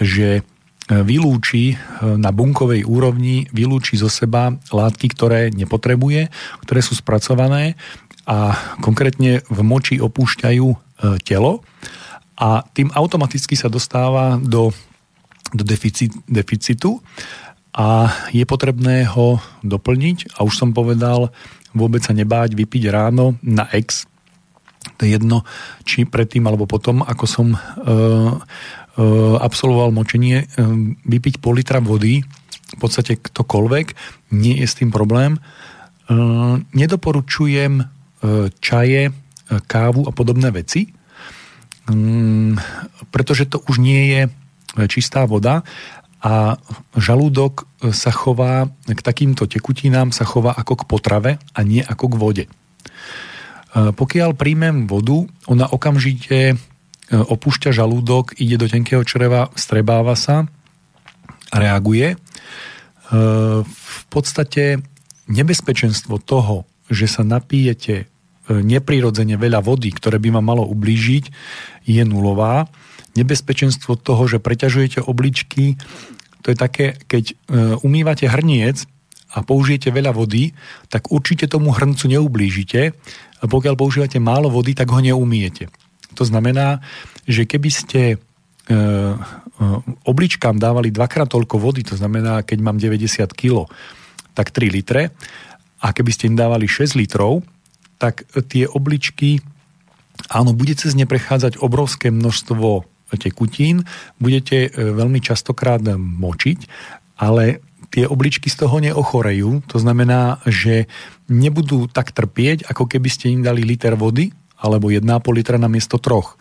že 0.01 0.43
vylúči 0.91 1.75
e, 1.75 1.77
na 2.19 2.35
bunkovej 2.35 2.83
úrovni, 2.83 3.47
vylúči 3.55 3.95
zo 3.95 4.11
seba 4.11 4.51
látky, 4.75 5.07
ktoré 5.15 5.55
nepotrebuje, 5.55 6.27
ktoré 6.67 6.81
sú 6.83 6.99
spracované 6.99 7.79
a 8.27 8.55
konkrétne 8.83 9.47
v 9.47 9.61
moči 9.63 10.03
opúšťajú 10.03 10.67
e, 10.67 10.77
telo 11.23 11.63
a 12.35 12.67
tým 12.75 12.91
automaticky 12.91 13.55
sa 13.55 13.71
dostáva 13.71 14.43
do, 14.43 14.75
do 15.55 15.63
deficit, 15.63 16.11
deficitu 16.27 16.99
a 17.71 18.11
je 18.35 18.43
potrebné 18.43 19.07
ho 19.07 19.39
doplniť 19.63 20.35
a 20.35 20.43
už 20.43 20.55
som 20.59 20.75
povedal, 20.75 21.31
vôbec 21.73 22.03
sa 22.03 22.11
nebáť 22.13 22.59
vypiť 22.59 22.91
ráno 22.91 23.39
na 23.41 23.71
ex, 23.71 24.11
to 24.99 25.07
je 25.07 25.15
jedno, 25.15 25.47
či 25.87 26.03
predtým 26.03 26.43
alebo 26.43 26.67
potom, 26.67 27.07
ako 27.07 27.25
som 27.31 27.55
e, 27.55 27.59
Eh, 28.03 28.82
absolvoval 29.41 29.95
močenie, 29.95 30.45
eh, 30.45 30.47
vypiť 31.09 31.41
pol 31.41 31.57
litra 31.57 31.81
vody, 31.81 32.21
v 32.73 32.79
podstate 32.81 33.21
ktokoľvek, 33.21 33.87
nie 34.33 34.61
je 34.61 34.67
s 34.69 34.77
tým 34.77 34.93
problém. 34.93 35.37
Eh, 35.37 36.15
nedoporučujem 36.73 37.89
čaje, 38.63 39.11
kávu 39.67 40.07
a 40.07 40.15
podobné 40.15 40.55
veci, 40.55 40.95
mm, 41.91 42.55
pretože 43.11 43.51
to 43.51 43.59
už 43.67 43.83
nie 43.83 44.15
je 44.15 44.21
čistá 44.87 45.27
voda 45.27 45.67
a 46.23 46.55
žalúdok 46.95 47.67
sa 47.91 48.15
chová 48.15 48.71
k 48.87 49.01
takýmto 49.03 49.51
tekutinám, 49.51 50.15
sa 50.15 50.23
chová 50.23 50.55
ako 50.55 50.79
k 50.79 50.87
potrave 50.87 51.33
a 51.51 51.61
nie 51.67 51.83
ako 51.83 52.15
k 52.15 52.15
vode. 52.15 52.45
Pokiaľ 53.75 54.39
príjmem 54.39 54.87
vodu, 54.87 55.27
ona 55.51 55.67
okamžite 55.67 56.55
E, 56.55 56.72
opúšťa 57.13 57.77
žalúdok, 57.77 58.41
ide 58.41 58.57
do 58.57 58.65
tenkého 58.65 59.05
čreva, 59.05 59.53
strebáva 59.53 60.17
sa, 60.17 60.49
reaguje. 61.53 62.17
E, 62.17 62.17
v 63.63 64.03
podstate 64.09 64.81
nebezpečenstvo 65.29 66.17
toho, 66.25 66.65
že 66.89 67.05
sa 67.05 67.21
napijete 67.21 67.95
e, 68.01 68.05
neprirodzene 68.49 69.37
veľa 69.37 69.61
vody, 69.61 69.93
ktoré 69.93 70.17
by 70.17 70.41
ma 70.41 70.43
malo 70.43 70.65
ublížiť, 70.65 71.25
je 71.85 72.03
nulová. 72.09 72.65
Nebezpečenstvo 73.13 74.01
toho, 74.01 74.25
že 74.25 74.41
preťažujete 74.41 75.05
obličky, 75.05 75.77
to 76.43 76.51
je 76.51 76.59
také, 76.59 76.99
keď 77.07 77.39
umývate 77.87 78.27
hrniec 78.27 78.83
a 79.33 79.47
použijete 79.47 79.95
veľa 79.95 80.11
vody, 80.11 80.53
tak 80.91 81.09
určite 81.15 81.47
tomu 81.47 81.71
hrncu 81.71 82.11
neublížite. 82.11 82.93
A 83.43 83.45
pokiaľ 83.47 83.75
používate 83.79 84.19
málo 84.19 84.51
vody, 84.51 84.75
tak 84.75 84.91
ho 84.91 84.99
neumíjete. 84.99 85.71
To 86.15 86.25
znamená, 86.25 86.81
že 87.25 87.49
keby 87.49 87.71
ste 87.71 88.03
e, 88.15 88.17
e, 88.17 88.77
obličkám 90.07 90.59
dávali 90.59 90.93
dvakrát 90.93 91.31
toľko 91.31 91.57
vody, 91.59 91.83
to 91.87 91.97
znamená, 91.97 92.43
keď 92.43 92.59
mám 92.61 92.77
90 92.79 93.27
kg, 93.33 93.69
tak 94.33 94.51
3 94.51 94.73
litre, 94.73 95.13
a 95.83 95.91
keby 95.91 96.11
ste 96.15 96.31
im 96.31 96.39
dávali 96.39 96.71
6 96.71 96.95
litrov, 96.95 97.43
tak 97.99 98.23
tie 98.51 98.71
obličky, 98.71 99.43
áno, 100.31 100.55
bude 100.55 100.79
cez 100.79 100.95
ne 100.95 101.07
prechádzať 101.07 101.59
obrovské 101.59 102.11
množstvo 102.15 102.87
tekutín, 103.19 103.85
budete 104.17 104.67
e, 104.67 104.71
veľmi 104.71 105.21
častokrát 105.21 105.83
močiť, 105.99 106.59
ale 107.21 107.61
tie 107.93 108.09
obličky 108.09 108.49
z 108.49 108.57
toho 108.65 108.81
neochorejú. 108.81 109.69
To 109.69 109.77
znamená, 109.77 110.41
že 110.49 110.89
nebudú 111.29 111.93
tak 111.93 112.17
trpieť, 112.17 112.65
ako 112.73 112.89
keby 112.89 113.09
ste 113.13 113.29
im 113.29 113.45
dali 113.45 113.61
liter 113.61 114.01
vody 114.01 114.33
alebo 114.63 114.95
1,5 114.95 115.03
litra 115.35 115.59
na 115.59 115.67
miesto 115.67 115.99
troch. 115.99 116.39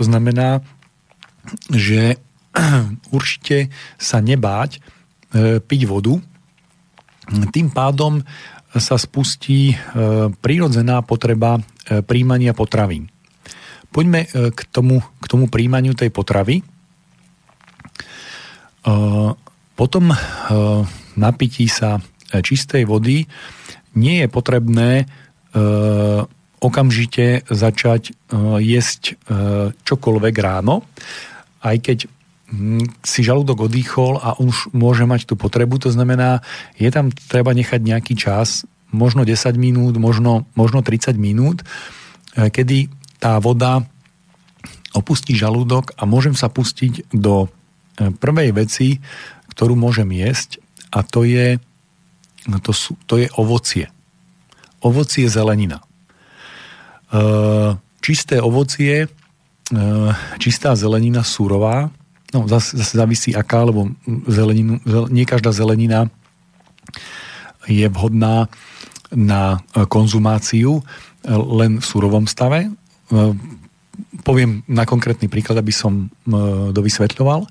To 0.00 0.02
znamená, 0.02 0.64
že 1.68 2.16
určite 3.16 3.68
sa 4.00 4.24
nebáť 4.24 4.70
e, 4.76 4.80
piť 5.60 5.82
vodu. 5.84 6.16
Tým 7.52 7.68
pádom 7.68 8.24
sa 8.72 8.96
spustí 8.96 9.72
e, 9.72 9.76
prírodzená 10.32 11.04
potreba 11.04 11.60
e, 11.60 12.00
príjmania 12.00 12.56
potravín. 12.56 13.12
Poďme 13.88 14.28
k 14.52 14.60
tomu, 14.68 15.00
k 15.00 15.24
tomu 15.32 15.48
príjmaniu 15.48 15.96
tej 15.96 16.12
potravy. 16.12 16.60
Potom 19.72 20.04
napití 21.16 21.64
sa 21.72 21.96
čistej 22.28 22.84
vody 22.84 23.24
nie 23.96 24.20
je 24.20 24.28
potrebné 24.28 25.08
okamžite 26.58 27.46
začať 27.46 28.14
jesť 28.58 29.18
čokoľvek 29.84 30.34
ráno, 30.38 30.82
aj 31.62 31.76
keď 31.82 31.98
hm, 32.50 33.02
si 33.02 33.20
žalúdok 33.22 33.70
odýchol 33.70 34.18
a 34.18 34.38
už 34.38 34.74
môže 34.74 35.06
mať 35.06 35.26
tú 35.26 35.34
potrebu, 35.34 35.78
to 35.78 35.90
znamená, 35.90 36.42
je 36.78 36.90
tam 36.90 37.10
treba 37.10 37.54
nechať 37.54 37.80
nejaký 37.82 38.14
čas, 38.18 38.66
možno 38.90 39.22
10 39.22 39.54
minút, 39.60 39.94
možno, 40.00 40.48
možno 40.56 40.80
30 40.80 41.14
minút, 41.20 41.62
kedy 42.32 42.88
tá 43.20 43.36
voda 43.42 43.84
opustí 44.96 45.36
žalúdok 45.36 45.92
a 46.00 46.08
môžem 46.08 46.32
sa 46.32 46.48
pustiť 46.48 47.12
do 47.12 47.52
prvej 47.98 48.50
veci, 48.56 49.02
ktorú 49.52 49.76
môžem 49.76 50.08
jesť 50.14 50.62
a 50.94 51.04
to 51.04 51.28
je, 51.28 51.60
to, 52.64 52.72
sú, 52.72 52.96
to 53.04 53.20
je 53.20 53.28
ovocie 53.36 53.92
ovocie 54.80 55.26
zelenina. 55.26 55.82
E, 57.08 57.20
čisté 58.00 58.40
ovocie, 58.40 59.04
e, 59.04 59.08
čistá 60.38 60.76
zelenina 60.76 61.24
surová, 61.24 61.90
no 62.34 62.44
zase, 62.48 62.76
zase 62.76 62.94
závisí 62.98 63.30
aká, 63.32 63.64
lebo 63.64 63.88
zeleninu, 64.28 64.80
nie 65.08 65.24
každá 65.24 65.52
zelenina 65.52 66.12
je 67.68 67.88
vhodná 67.88 68.48
na 69.12 69.60
konzumáciu 69.88 70.84
len 71.28 71.80
v 71.80 71.84
surovom 71.84 72.24
stave. 72.28 72.72
Poviem 74.24 74.64
na 74.68 74.84
konkrétny 74.84 75.28
príklad, 75.28 75.60
aby 75.60 75.72
som 75.72 76.12
dovysvetľoval 76.72 77.48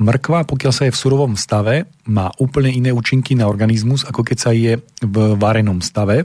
mrkva, 0.00 0.48
pokiaľ 0.48 0.72
sa 0.72 0.88
je 0.88 0.94
v 0.96 1.00
surovom 1.00 1.36
stave, 1.36 1.84
má 2.08 2.32
úplne 2.40 2.72
iné 2.72 2.90
účinky 2.90 3.36
na 3.36 3.46
organizmus, 3.46 4.08
ako 4.08 4.24
keď 4.24 4.38
sa 4.40 4.50
je 4.56 4.80
v 5.04 5.16
varenom 5.36 5.84
stave. 5.84 6.24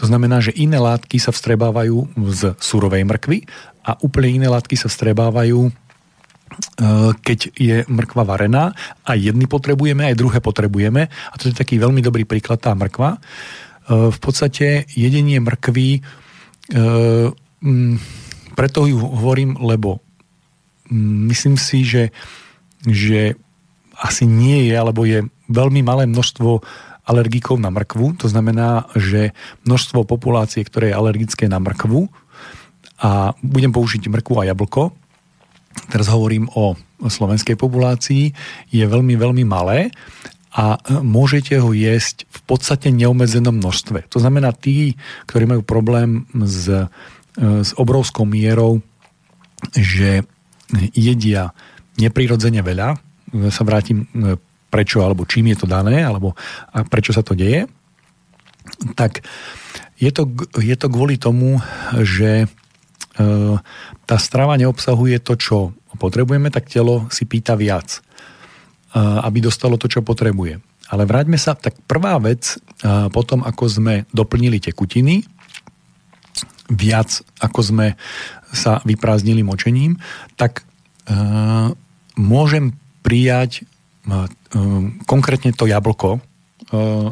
To 0.00 0.08
znamená, 0.08 0.40
že 0.40 0.56
iné 0.56 0.80
látky 0.80 1.20
sa 1.20 1.30
vstrebávajú 1.30 2.16
z 2.32 2.56
surovej 2.56 3.04
mrkvy 3.04 3.44
a 3.84 4.00
úplne 4.00 4.42
iné 4.42 4.48
látky 4.48 4.80
sa 4.80 4.88
vstrebávajú 4.88 5.68
e, 5.68 5.70
keď 7.20 7.38
je 7.52 7.76
mrkva 7.86 8.24
varená 8.24 8.72
a 9.04 9.12
jedny 9.12 9.44
potrebujeme, 9.44 10.08
aj 10.08 10.18
druhé 10.18 10.40
potrebujeme. 10.40 11.12
A 11.12 11.34
to 11.36 11.52
je 11.52 11.54
taký 11.54 11.76
veľmi 11.76 12.00
dobrý 12.00 12.24
príklad, 12.24 12.64
tá 12.64 12.72
mrkva. 12.72 13.16
E, 13.16 13.20
v 14.08 14.18
podstate 14.18 14.88
jedenie 14.96 15.36
mrkvy, 15.36 16.00
e, 16.00 16.00
preto 18.56 18.80
ju 18.88 18.98
hovorím, 18.98 19.60
lebo 19.60 20.00
myslím 21.28 21.56
si, 21.56 21.84
že 21.86 22.02
že 22.86 23.38
asi 23.98 24.24
nie 24.26 24.66
je, 24.70 24.74
alebo 24.74 25.06
je 25.06 25.26
veľmi 25.52 25.84
malé 25.84 26.08
množstvo 26.08 26.64
alergikov 27.02 27.58
na 27.58 27.70
mrkvu. 27.70 28.18
To 28.22 28.26
znamená, 28.30 28.86
že 28.94 29.34
množstvo 29.66 30.06
populácie, 30.06 30.62
ktoré 30.62 30.90
je 30.90 30.98
alergické 30.98 31.50
na 31.50 31.58
mrkvu, 31.58 32.10
a 33.02 33.34
budem 33.42 33.74
použiť 33.74 34.06
mrkvu 34.06 34.38
a 34.38 34.46
jablko, 34.46 34.94
teraz 35.90 36.06
hovorím 36.06 36.46
o 36.54 36.78
slovenskej 37.02 37.58
populácii, 37.58 38.30
je 38.70 38.84
veľmi, 38.86 39.18
veľmi 39.18 39.42
malé 39.42 39.90
a 40.54 40.78
môžete 41.02 41.58
ho 41.58 41.74
jesť 41.74 42.30
v 42.30 42.40
podstate 42.46 42.94
neobmedzenom 42.94 43.58
množstve. 43.58 44.06
To 44.06 44.22
znamená, 44.22 44.54
tí, 44.54 44.94
ktorí 45.26 45.50
majú 45.50 45.62
problém 45.66 46.30
s, 46.30 46.70
s 47.40 47.70
obrovskou 47.74 48.22
mierou, 48.22 48.78
že 49.74 50.22
jedia 50.94 51.50
neprirodzene 51.98 52.60
veľa. 52.64 52.88
Sa 53.52 53.62
vrátim 53.64 54.04
e, 54.04 54.36
prečo 54.72 55.04
alebo 55.04 55.28
čím 55.28 55.52
je 55.52 55.64
to 55.64 55.66
dané, 55.68 56.00
alebo 56.04 56.32
a 56.72 56.84
prečo 56.84 57.12
sa 57.12 57.20
to 57.20 57.36
deje. 57.36 57.68
Tak 58.96 59.20
je 60.00 60.10
to, 60.12 60.28
je 60.56 60.76
to 60.76 60.86
kvôli 60.88 61.20
tomu, 61.20 61.60
že 62.00 62.44
e, 62.44 62.46
tá 64.08 64.16
strava 64.16 64.56
neobsahuje 64.56 65.20
to, 65.20 65.36
čo 65.36 65.56
potrebujeme, 66.00 66.48
tak 66.48 66.72
telo 66.72 67.06
si 67.12 67.28
pýta 67.28 67.52
viac, 67.56 68.00
e, 68.00 68.00
aby 68.98 69.44
dostalo 69.44 69.76
to, 69.76 69.88
čo 69.88 70.00
potrebuje. 70.00 70.60
Ale 70.92 71.08
vráťme 71.08 71.40
sa, 71.40 71.56
tak 71.56 71.80
prvá 71.88 72.20
vec, 72.20 72.60
potom 73.16 73.40
ako 73.48 73.64
sme 73.64 73.94
doplnili 74.12 74.60
tekutiny, 74.60 75.24
viac 76.68 77.24
ako 77.40 77.60
sme 77.64 77.86
sa 78.52 78.76
vyprázdnili 78.84 79.40
močením, 79.40 79.96
tak 80.36 80.68
môžem 82.18 82.76
prijať 83.02 83.64
konkrétne 85.06 85.54
to 85.54 85.70
jablko 85.70 86.18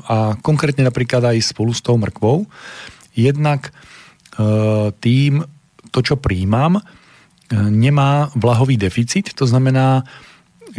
a 0.06 0.34
konkrétne 0.40 0.86
napríklad 0.86 1.22
aj 1.34 1.54
spolu 1.54 1.70
s 1.70 1.82
tou 1.82 1.94
mrkvou. 2.00 2.46
Jednak 3.14 3.70
tým, 4.98 5.44
to 5.90 5.98
čo 6.00 6.16
príjmam, 6.18 6.80
nemá 7.50 8.30
vlahový 8.38 8.78
deficit, 8.78 9.34
to 9.34 9.46
znamená, 9.46 10.06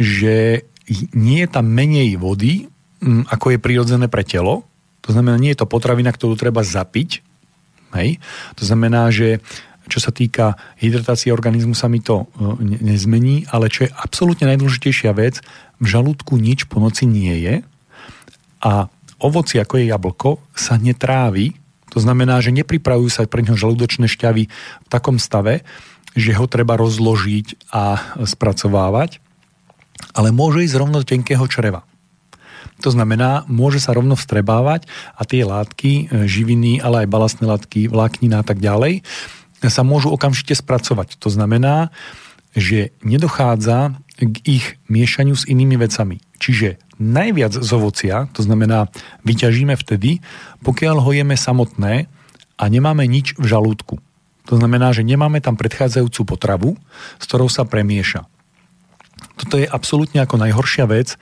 že 0.00 0.64
nie 1.12 1.44
je 1.44 1.48
tam 1.52 1.68
menej 1.68 2.16
vody, 2.16 2.68
ako 3.28 3.56
je 3.56 3.58
prirodzené 3.60 4.08
pre 4.08 4.24
telo. 4.24 4.64
To 5.04 5.10
znamená, 5.10 5.36
nie 5.36 5.52
je 5.52 5.60
to 5.60 5.70
potravina, 5.70 6.14
ktorú 6.14 6.38
treba 6.38 6.62
zapiť. 6.62 7.20
Hej? 7.98 8.22
To 8.56 8.62
znamená, 8.62 9.10
že 9.10 9.42
čo 9.92 10.00
sa 10.00 10.08
týka 10.08 10.56
hydratácie 10.80 11.28
organizmu 11.28 11.76
sa 11.76 11.92
mi 11.92 12.00
to 12.00 12.24
e, 12.24 12.80
nezmení, 12.80 13.44
ale 13.52 13.68
čo 13.68 13.84
je 13.84 13.92
absolútne 13.92 14.48
najdôležitejšia 14.48 15.12
vec, 15.12 15.44
v 15.76 15.86
žalúdku 15.86 16.40
nič 16.40 16.64
po 16.64 16.80
noci 16.80 17.04
nie 17.04 17.44
je 17.44 17.54
a 18.64 18.88
ovoci, 19.20 19.60
ako 19.60 19.76
je 19.76 19.92
jablko, 19.92 20.40
sa 20.56 20.80
netrávi, 20.80 21.52
to 21.92 22.00
znamená, 22.00 22.40
že 22.40 22.56
nepripravujú 22.56 23.12
sa 23.12 23.28
pre 23.28 23.44
neho 23.44 23.52
žalúdočné 23.52 24.08
šťavy 24.08 24.48
v 24.48 24.88
takom 24.88 25.20
stave, 25.20 25.60
že 26.16 26.32
ho 26.32 26.48
treba 26.48 26.80
rozložiť 26.80 27.68
a 27.68 28.16
spracovávať, 28.24 29.20
ale 30.16 30.32
môže 30.32 30.64
ísť 30.64 30.80
rovno 30.80 31.04
do 31.04 31.08
tenkého 31.08 31.44
čreva. 31.52 31.84
To 32.80 32.90
znamená, 32.90 33.44
môže 33.46 33.78
sa 33.78 33.92
rovno 33.92 34.16
vstrebávať 34.16 34.88
a 35.14 35.22
tie 35.28 35.44
látky, 35.44 35.92
e, 35.92 36.04
živiny, 36.24 36.80
ale 36.80 37.04
aj 37.04 37.12
balastné 37.12 37.44
látky, 37.46 37.92
vláknina 37.92 38.40
a 38.40 38.44
tak 38.46 38.58
ďalej, 38.58 39.04
sa 39.70 39.86
môžu 39.86 40.10
okamžite 40.10 40.56
spracovať. 40.58 41.20
To 41.22 41.28
znamená, 41.30 41.94
že 42.56 42.90
nedochádza 43.04 43.96
k 44.18 44.36
ich 44.44 44.66
miešaniu 44.90 45.36
s 45.38 45.48
inými 45.48 45.78
vecami. 45.78 46.20
Čiže 46.42 46.78
najviac 46.98 47.54
z 47.54 47.70
ovocia, 47.74 48.30
to 48.34 48.42
znamená, 48.42 48.90
vyťažíme 49.26 49.74
vtedy, 49.78 50.22
pokiaľ 50.62 50.96
ho 51.02 51.10
jeme 51.14 51.34
samotné 51.38 52.10
a 52.58 52.64
nemáme 52.66 53.06
nič 53.06 53.34
v 53.38 53.46
žalúdku. 53.46 53.98
To 54.50 54.54
znamená, 54.58 54.90
že 54.90 55.06
nemáme 55.06 55.38
tam 55.38 55.54
predchádzajúcu 55.54 56.20
potravu, 56.26 56.70
s 57.18 57.24
ktorou 57.30 57.46
sa 57.46 57.62
premieša. 57.62 58.26
Toto 59.38 59.58
je 59.58 59.70
absolútne 59.70 60.18
ako 60.22 60.38
najhoršia 60.38 60.86
vec, 60.90 61.14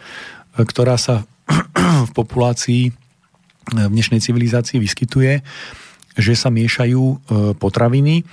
ktorá 0.56 0.96
sa 0.96 1.28
v 2.08 2.10
populácii 2.16 2.96
v 3.70 3.92
dnešnej 3.92 4.18
civilizácii 4.18 4.82
vyskytuje 4.82 5.46
že 6.18 6.34
sa 6.34 6.50
miešajú 6.50 7.02
e, 7.02 7.16
potraviny 7.54 8.26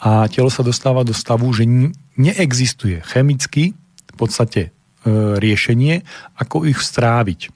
a 0.00 0.28
telo 0.28 0.52
sa 0.52 0.60
dostáva 0.60 1.06
do 1.06 1.16
stavu, 1.16 1.48
že 1.56 1.64
neexistuje 2.20 3.00
chemicky 3.08 3.72
v 4.10 4.14
podstate 4.16 4.68
e, 4.68 4.70
riešenie, 5.40 6.04
ako 6.36 6.68
ich 6.68 6.80
stráviť. 6.80 7.48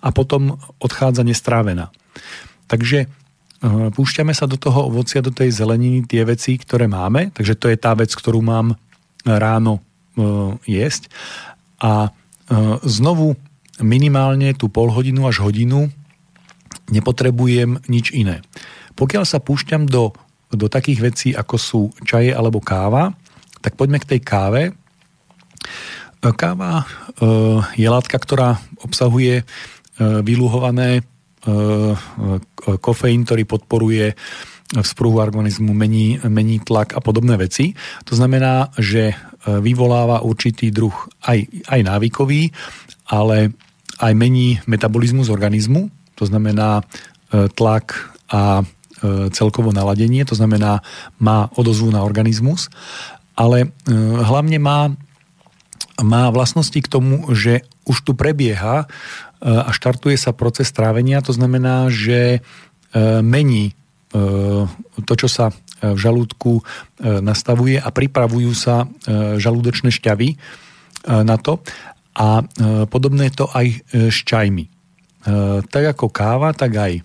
A 0.00 0.08
potom 0.16 0.56
odchádza 0.80 1.20
nestrávená. 1.20 1.92
Takže 2.64 3.04
e, 3.04 3.08
púšťame 3.92 4.32
sa 4.32 4.48
do 4.48 4.56
toho 4.56 4.88
ovocia, 4.88 5.20
do 5.20 5.34
tej 5.34 5.52
zeleniny, 5.52 6.08
tie 6.08 6.24
veci, 6.24 6.56
ktoré 6.56 6.88
máme. 6.88 7.34
Takže 7.36 7.54
to 7.60 7.68
je 7.68 7.76
tá 7.76 7.92
vec, 7.92 8.08
ktorú 8.12 8.40
mám 8.40 8.76
ráno 9.20 9.84
jesť. 10.64 11.12
A 11.76 12.08
znovu 12.88 13.36
minimálne 13.84 14.56
tú 14.56 14.72
pol 14.72 14.88
hodinu 14.88 15.28
až 15.28 15.44
hodinu 15.44 15.92
nepotrebujem 16.90 17.80
nič 17.86 18.10
iné. 18.12 18.42
Pokiaľ 19.00 19.24
sa 19.24 19.40
púšťam 19.40 19.88
do, 19.88 20.12
do 20.52 20.68
takých 20.68 21.00
vecí, 21.00 21.28
ako 21.32 21.56
sú 21.56 21.82
čaje 22.04 22.36
alebo 22.36 22.60
káva, 22.60 23.16
tak 23.64 23.80
poďme 23.80 23.96
k 23.96 24.16
tej 24.16 24.20
káve. 24.20 24.62
E, 24.68 24.72
káva 26.36 26.84
e, 26.84 26.86
je 27.80 27.88
látka, 27.88 28.20
ktorá 28.20 28.60
obsahuje 28.84 29.40
e, 29.40 29.44
vyluhované 30.20 31.08
kofeín, 32.84 33.24
ktorý 33.24 33.48
podporuje 33.48 34.12
v 34.76 34.92
organizmu, 35.00 35.72
mení, 35.72 36.20
mení 36.28 36.60
tlak 36.60 36.92
a 36.92 37.00
podobné 37.00 37.40
veci. 37.40 37.72
To 38.04 38.12
znamená, 38.12 38.68
že 38.76 39.16
vyvoláva 39.48 40.20
určitý 40.20 40.68
druh 40.68 40.92
aj, 41.24 41.48
aj 41.64 41.80
návykový, 41.80 42.52
ale 43.08 43.56
aj 44.04 44.12
mení 44.12 44.60
metabolizmus 44.68 45.32
organizmu, 45.32 45.88
to 46.12 46.28
znamená 46.28 46.84
tlak 47.56 48.12
a 48.28 48.60
celkovo 49.32 49.72
naladenie, 49.72 50.22
to 50.28 50.36
znamená 50.36 50.84
má 51.16 51.48
odozvu 51.56 51.88
na 51.88 52.04
organizmus, 52.04 52.68
ale 53.32 53.64
e, 53.64 53.92
hlavne 54.20 54.60
má, 54.60 54.92
má 56.04 56.28
vlastnosti 56.28 56.76
k 56.76 56.90
tomu, 56.90 57.32
že 57.32 57.64
už 57.88 58.04
tu 58.04 58.12
prebieha 58.12 58.84
e, 58.84 58.86
a 59.48 59.72
štartuje 59.72 60.20
sa 60.20 60.36
proces 60.36 60.68
trávenia, 60.68 61.24
to 61.24 61.32
znamená, 61.32 61.88
že 61.88 62.44
mení 63.22 63.78
to, 65.06 65.14
čo 65.14 65.30
sa 65.30 65.54
v 65.78 65.94
žalúdku 65.94 66.58
nastavuje 66.98 67.78
a 67.78 67.86
pripravujú 67.86 68.50
sa 68.50 68.90
žalúdočné 69.38 69.94
šťavy 69.94 70.34
na 71.06 71.38
to. 71.38 71.62
A 72.18 72.42
podobné 72.90 73.30
to 73.30 73.46
aj 73.46 73.86
s 73.94 74.26
čajmi. 74.26 74.66
Tak 75.62 75.94
ako 75.94 76.10
káva, 76.10 76.50
tak 76.50 76.74
aj 76.74 76.98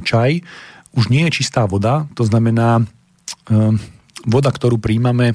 čaj 0.00 0.40
už 0.92 1.08
nie 1.08 1.24
je 1.28 1.42
čistá 1.42 1.64
voda, 1.64 2.08
to 2.12 2.24
znamená, 2.28 2.84
voda, 4.28 4.50
ktorú 4.52 4.76
príjmame, 4.78 5.34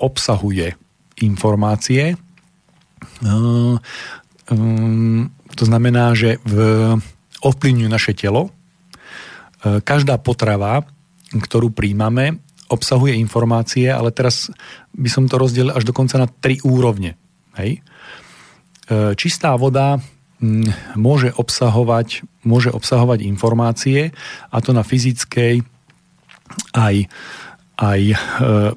obsahuje 0.00 0.74
informácie. 1.20 2.18
To 5.54 5.64
znamená, 5.64 6.16
že 6.18 6.42
v, 6.42 6.56
ovplyvňujú 7.44 7.88
naše 7.88 8.12
telo. 8.16 8.50
Každá 9.62 10.18
potrava, 10.20 10.82
ktorú 11.32 11.70
príjmame, 11.72 12.42
obsahuje 12.72 13.14
informácie, 13.20 13.92
ale 13.92 14.08
teraz 14.10 14.48
by 14.96 15.08
som 15.12 15.28
to 15.28 15.36
rozdelil 15.36 15.76
až 15.76 15.84
dokonca 15.84 16.16
na 16.16 16.26
tri 16.28 16.58
úrovne. 16.64 17.14
Hej? 17.60 17.84
Čistá 19.20 19.54
voda 19.56 20.00
môže 20.94 21.32
obsahovať, 21.34 22.22
môže 22.44 22.70
obsahovať 22.70 23.24
informácie, 23.24 24.12
a 24.52 24.56
to 24.60 24.76
na 24.76 24.84
fyzickej 24.84 25.64
aj, 26.76 26.96
aj 27.80 28.00
e, 28.12 28.16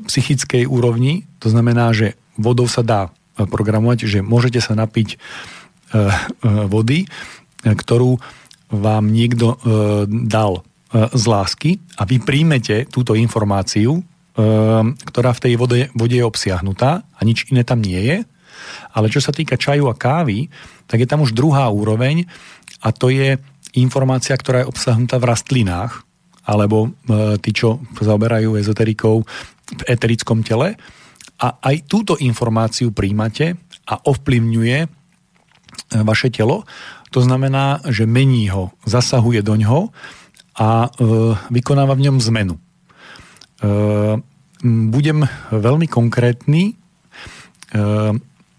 psychickej 0.08 0.64
úrovni. 0.66 1.28
To 1.44 1.52
znamená, 1.52 1.92
že 1.94 2.18
vodou 2.40 2.66
sa 2.66 2.82
dá 2.82 3.02
programovať, 3.38 4.10
že 4.10 4.20
môžete 4.26 4.64
sa 4.64 4.74
napiť 4.74 5.14
e, 5.14 5.18
e, 5.18 6.02
vody, 6.66 7.06
ktorú 7.62 8.18
vám 8.72 9.12
niekto 9.12 9.56
e, 9.56 9.58
dal 10.28 10.60
e, 10.60 11.08
z 11.16 11.24
lásky 11.24 11.72
a 11.96 12.04
vy 12.04 12.20
príjmete 12.20 12.88
túto 12.92 13.16
informáciu, 13.16 14.00
e, 14.00 14.02
ktorá 15.08 15.32
v 15.32 15.44
tej 15.44 15.54
vode, 15.56 15.82
vode 15.96 16.16
je 16.20 16.26
obsiahnutá 16.26 17.08
a 17.08 17.20
nič 17.24 17.48
iné 17.48 17.64
tam 17.64 17.80
nie 17.80 18.00
je. 18.00 18.18
Ale 18.92 19.08
čo 19.08 19.24
sa 19.24 19.32
týka 19.32 19.56
čaju 19.56 19.88
a 19.88 19.96
kávy, 19.96 20.52
tak 20.88 21.04
je 21.04 21.08
tam 21.08 21.22
už 21.22 21.36
druhá 21.36 21.68
úroveň 21.70 22.26
a 22.82 22.96
to 22.96 23.12
je 23.12 23.38
informácia, 23.78 24.34
ktorá 24.34 24.64
je 24.64 24.72
obsahnutá 24.72 25.22
v 25.22 25.30
rastlinách, 25.30 26.08
alebo 26.48 26.88
e, 26.88 27.36
tí, 27.44 27.52
čo 27.52 27.84
zaoberajú 28.00 28.56
ezoterikou 28.56 29.28
v 29.68 29.82
eterickom 29.84 30.42
tele. 30.42 30.80
A 31.38 31.60
aj 31.60 31.86
túto 31.86 32.16
informáciu 32.18 32.96
príjmate 32.96 33.60
a 33.84 34.00
ovplyvňuje 34.00 34.78
e, 34.82 34.88
vaše 36.08 36.32
telo. 36.32 36.64
To 37.12 37.20
znamená, 37.20 37.84
že 37.92 38.08
mení 38.08 38.48
ho, 38.50 38.72
zasahuje 38.88 39.44
do 39.44 39.60
ňoho 39.60 39.92
a 40.58 40.88
e, 40.88 40.90
vykonáva 41.52 41.94
v 42.00 42.10
ňom 42.10 42.18
zmenu. 42.32 42.56
Budem 44.62 45.26
veľmi 45.50 45.90
konkrétny. 45.90 46.78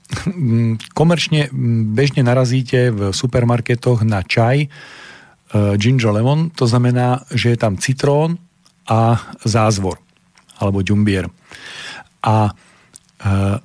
E, 0.09 0.81
komerčne 0.97 1.53
bežne 1.93 2.25
narazíte 2.25 2.89
v 2.89 3.01
supermarketoch 3.13 4.01
na 4.09 4.25
čaj 4.25 4.69
uh, 4.69 5.77
ginger 5.77 6.17
lemon, 6.17 6.49
to 6.49 6.65
znamená, 6.65 7.29
že 7.29 7.53
je 7.53 7.59
tam 7.61 7.77
citrón 7.77 8.41
a 8.89 9.21
zázvor, 9.45 10.01
alebo 10.57 10.81
ďumbier. 10.81 11.29
A 12.25 12.37
uh, 12.49 13.57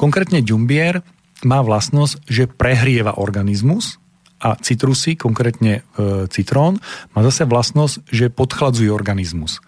konkrétne 0.00 0.40
ďumbier 0.40 1.04
má 1.44 1.60
vlastnosť, 1.60 2.24
že 2.24 2.48
prehrieva 2.48 3.20
organizmus 3.20 4.00
a 4.40 4.56
citrusy, 4.60 5.16
konkrétne 5.16 5.84
citrón, 6.28 6.76
má 7.16 7.20
zase 7.24 7.48
vlastnosť, 7.48 8.04
že 8.12 8.32
podchladzuje 8.32 8.92
organizmus. 8.92 9.60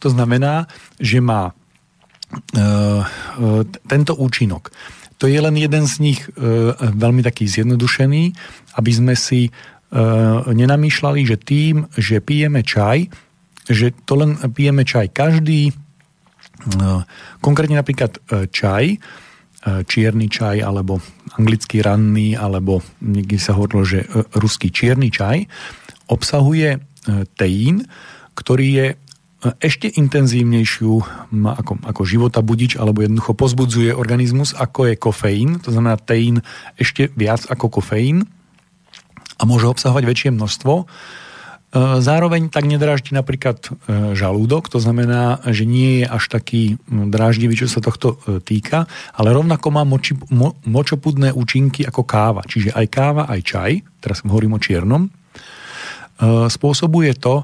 To 0.00 0.08
znamená, 0.08 0.68
že 0.96 1.20
má 1.20 1.52
tento 3.84 4.12
účinok. 4.16 4.72
To 5.22 5.30
je 5.30 5.38
len 5.38 5.54
jeden 5.54 5.86
z 5.86 5.94
nich 6.02 6.20
e, 6.26 6.34
veľmi 6.74 7.22
taký 7.22 7.46
zjednodušený, 7.46 8.34
aby 8.74 8.90
sme 8.90 9.14
si 9.14 9.46
e, 9.46 9.50
nenamýšľali, 10.50 11.22
že 11.22 11.38
tým, 11.38 11.86
že 11.94 12.18
pijeme 12.18 12.66
čaj, 12.66 13.06
že 13.70 13.94
to 14.02 14.18
len 14.18 14.34
pijeme 14.50 14.82
čaj 14.82 15.14
každý, 15.14 15.70
e, 15.70 15.72
konkrétne 17.38 17.78
napríklad 17.78 18.18
čaj, 18.50 18.98
čierny 19.62 20.26
čaj, 20.26 20.58
alebo 20.58 20.98
anglický 21.38 21.86
ranný, 21.86 22.34
alebo 22.34 22.82
niekde 22.98 23.38
sa 23.38 23.54
hovorilo, 23.54 23.86
že 23.86 24.02
ruský 24.34 24.74
čierny 24.74 25.06
čaj, 25.06 25.46
obsahuje 26.10 26.82
teín, 27.38 27.86
ktorý 28.34 28.66
je 28.74 28.86
ešte 29.42 29.90
intenzívnejšiu 29.90 30.92
ako, 31.34 31.82
ako 31.82 32.02
života 32.06 32.38
budič 32.38 32.78
alebo 32.78 33.02
jednoducho 33.02 33.34
pozbudzuje 33.34 33.90
organizmus, 33.90 34.54
ako 34.54 34.86
je 34.86 34.94
kofeín, 34.94 35.58
to 35.58 35.74
znamená 35.74 35.98
teín 35.98 36.46
ešte 36.78 37.10
viac 37.18 37.42
ako 37.50 37.82
kofeín 37.82 38.22
a 39.38 39.42
môže 39.42 39.66
obsahovať 39.66 40.04
väčšie 40.06 40.30
množstvo. 40.30 40.72
E, 40.78 40.84
zároveň 41.98 42.54
tak 42.54 42.70
nedráždi 42.70 43.18
napríklad 43.18 43.66
e, 43.66 43.70
žalúdok, 44.14 44.70
to 44.70 44.78
znamená, 44.78 45.42
že 45.50 45.66
nie 45.66 46.02
je 46.02 46.06
až 46.06 46.24
taký 46.30 46.78
dráždivý, 46.86 47.58
čo 47.58 47.66
sa 47.66 47.82
tohto 47.82 48.22
e, 48.22 48.38
týka, 48.38 48.86
ale 49.10 49.34
rovnako 49.34 49.66
má 49.74 49.82
moči, 49.82 50.14
mo, 50.30 50.54
močopudné 50.62 51.34
účinky 51.34 51.82
ako 51.82 52.06
káva. 52.06 52.46
Čiže 52.46 52.78
aj 52.78 52.86
káva, 52.86 53.26
aj 53.26 53.40
čaj, 53.42 53.72
teraz 53.98 54.22
hovorím 54.22 54.54
o 54.54 54.62
čiernom, 54.62 55.10
spôsobuje 56.22 57.18
to, 57.18 57.42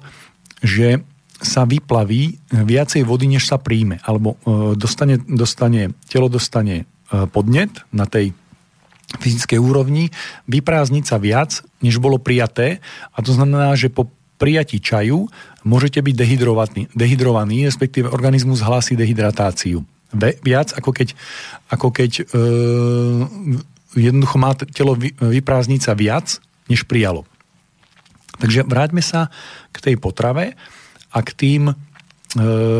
že 0.62 1.02
sa 1.38 1.62
vyplaví 1.62 2.42
viacej 2.50 3.06
vody, 3.06 3.30
než 3.30 3.46
sa 3.46 3.62
príjme. 3.62 4.02
Alebo 4.02 4.34
e, 4.42 4.74
dostane, 4.74 5.22
dostane, 5.22 5.94
telo 6.10 6.26
dostane 6.26 6.82
e, 6.82 6.84
podnet 7.30 7.70
na 7.94 8.10
tej 8.10 8.34
fyzickej 9.08 9.56
úrovni, 9.56 10.12
vyprázdniť 10.50 11.04
sa 11.06 11.16
viac, 11.16 11.64
než 11.80 11.96
bolo 11.96 12.20
prijaté. 12.20 12.84
A 13.16 13.24
to 13.24 13.32
znamená, 13.32 13.72
že 13.72 13.88
po 13.88 14.10
prijatí 14.36 14.78
čaju 14.78 15.32
môžete 15.64 16.04
byť 16.04 16.14
dehydrovaní, 16.14 16.82
dehydrovaní 16.92 17.64
respektíve 17.64 18.12
organizmus 18.12 18.60
hlási 18.60 18.94
dehydratáciu. 18.94 19.82
Viac 20.44 20.72
ako 20.76 20.90
keď, 20.92 21.12
ako 21.68 21.88
keď 21.92 22.10
e, 22.20 22.22
jednoducho 23.96 24.36
má 24.36 24.52
telo 24.56 24.96
vyprázdniť 25.20 25.80
sa 25.80 25.92
viac, 25.96 26.40
než 26.68 26.84
prijalo. 26.84 27.24
Takže 28.38 28.62
vráťme 28.64 29.02
sa 29.02 29.32
k 29.74 29.82
tej 29.82 29.94
potrave 29.98 30.54
a 31.12 31.18
k 31.24 31.30
tým, 31.34 31.62
e, 31.72 31.74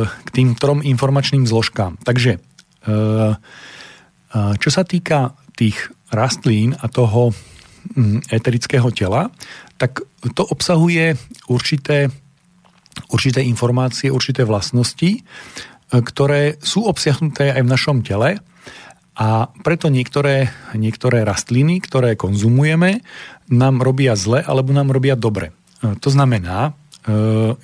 k 0.05 0.29
tým 0.31 0.55
trom 0.55 0.85
informačným 0.85 1.49
zložkám. 1.49 1.97
Takže 2.05 2.33
e, 2.37 2.41
e, 2.41 3.35
čo 4.61 4.70
sa 4.70 4.83
týka 4.85 5.37
tých 5.57 5.91
rastlín 6.12 6.76
a 6.79 6.87
toho 6.89 7.33
mm, 7.97 8.33
eterického 8.33 8.89
tela, 8.93 9.33
tak 9.79 10.03
to 10.35 10.43
obsahuje 10.43 11.14
určité, 11.47 12.11
určité 13.14 13.41
informácie, 13.47 14.11
určité 14.11 14.43
vlastnosti, 14.43 15.22
ktoré 15.89 16.61
sú 16.61 16.85
obsiahnuté 16.85 17.55
aj 17.55 17.62
v 17.64 17.72
našom 17.72 17.99
tele 18.05 18.43
a 19.18 19.51
preto 19.66 19.91
niektoré, 19.91 20.53
niektoré 20.79 21.26
rastliny, 21.26 21.83
ktoré 21.83 22.14
konzumujeme, 22.14 23.03
nám 23.51 23.83
robia 23.83 24.14
zle 24.14 24.47
alebo 24.47 24.70
nám 24.70 24.95
robia 24.95 25.18
dobre. 25.18 25.51
To 25.83 26.11
znamená, 26.11 26.79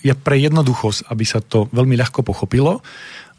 je 0.01 0.15
pre 0.15 0.37
jednoduchosť, 0.41 1.11
aby 1.11 1.25
sa 1.27 1.43
to 1.43 1.67
veľmi 1.75 1.99
ľahko 1.99 2.25
pochopilo. 2.25 2.81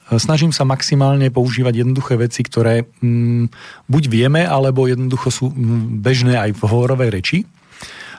Snažím 0.05 0.53
sa 0.53 0.69
maximálne 0.69 1.33
používať 1.33 1.81
jednoduché 1.81 2.13
veci, 2.21 2.45
ktoré 2.45 2.85
mm, 3.01 3.49
buď 3.89 4.03
vieme, 4.05 4.45
alebo 4.45 4.85
jednoducho 4.85 5.33
sú 5.33 5.45
mm, 5.49 5.97
bežné 6.05 6.37
aj 6.37 6.53
v 6.53 6.61
hovorovej 6.61 7.09
reči. 7.09 7.37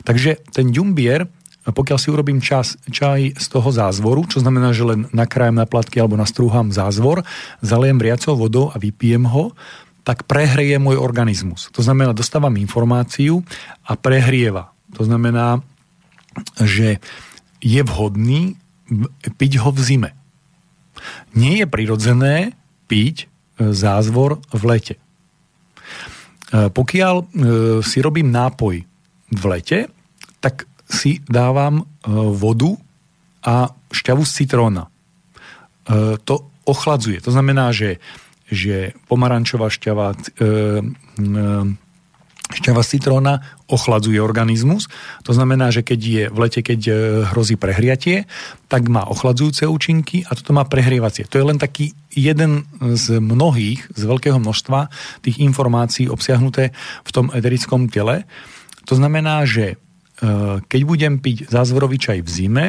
Takže 0.02 0.42
ten 0.50 0.74
ďumbier, 0.74 1.30
pokiaľ 1.62 1.98
si 1.98 2.10
urobím 2.10 2.42
čas, 2.42 2.74
čaj 2.90 3.38
z 3.38 3.46
toho 3.46 3.70
zázvoru, 3.70 4.26
čo 4.26 4.42
znamená, 4.42 4.74
že 4.74 4.82
len 4.82 5.06
nakrájem 5.14 5.54
na 5.54 5.66
platky 5.66 6.02
alebo 6.02 6.18
nastrúham 6.18 6.74
zázvor, 6.74 7.22
zalejem 7.62 8.02
vriacou 8.02 8.34
vodou 8.34 8.74
a 8.74 8.82
vypijem 8.82 9.22
ho, 9.30 9.54
tak 10.02 10.26
prehreje 10.26 10.78
môj 10.82 10.98
organizmus. 10.98 11.70
To 11.74 11.82
znamená, 11.82 12.14
dostávam 12.14 12.54
informáciu 12.58 13.46
a 13.82 13.98
prehrieva. 13.98 14.74
To 14.94 15.02
znamená, 15.02 15.62
že 16.62 17.02
je 17.60 17.80
vhodný 17.82 18.56
piť 19.36 19.52
ho 19.62 19.70
v 19.74 19.80
zime. 19.82 20.10
Nie 21.34 21.64
je 21.64 21.66
prirodzené 21.66 22.56
piť 22.86 23.26
e, 23.26 23.74
zázvor 23.74 24.40
v 24.54 24.62
lete. 24.64 24.94
E, 24.96 25.00
pokiaľ 26.70 27.14
e, 27.16 27.24
si 27.82 27.98
robím 28.00 28.30
nápoj 28.30 28.86
v 29.26 29.44
lete, 29.50 29.90
tak 30.38 30.70
si 30.86 31.18
dávam 31.26 31.82
vodu 32.06 32.78
a 33.42 33.74
šťavu 33.90 34.22
z 34.22 34.32
citróna. 34.38 34.86
To 36.22 36.34
ochladzuje. 36.62 37.18
To 37.26 37.34
znamená, 37.34 37.74
že, 37.74 37.98
že 38.46 38.94
pomarančová 39.10 39.66
šťava, 39.66 40.14
Šťava 42.46 42.86
citróna 42.86 43.42
ochladzuje 43.66 44.22
organizmus. 44.22 44.86
To 45.26 45.34
znamená, 45.34 45.74
že 45.74 45.82
keď 45.82 46.00
je 46.00 46.22
v 46.30 46.38
lete, 46.38 46.60
keď 46.62 46.80
e, 46.86 46.92
hrozí 47.34 47.58
prehriatie, 47.58 48.30
tak 48.70 48.86
má 48.86 49.02
ochladzujúce 49.02 49.66
účinky 49.66 50.22
a 50.30 50.38
toto 50.38 50.54
má 50.54 50.62
prehrievacie. 50.62 51.26
To 51.26 51.42
je 51.42 51.48
len 51.50 51.58
taký 51.58 51.90
jeden 52.14 52.70
z 52.78 53.18
mnohých, 53.18 53.90
z 53.90 54.02
veľkého 54.06 54.38
množstva 54.38 54.86
tých 55.26 55.42
informácií 55.42 56.06
obsiahnuté 56.06 56.70
v 57.02 57.10
tom 57.10 57.34
eterickom 57.34 57.90
tele. 57.90 58.22
To 58.86 58.94
znamená, 58.94 59.42
že 59.42 59.74
e, 59.74 59.76
keď 60.62 60.80
budem 60.86 61.18
piť 61.18 61.50
zázvorový 61.50 61.98
čaj 61.98 62.22
v 62.22 62.30
zime, 62.30 62.66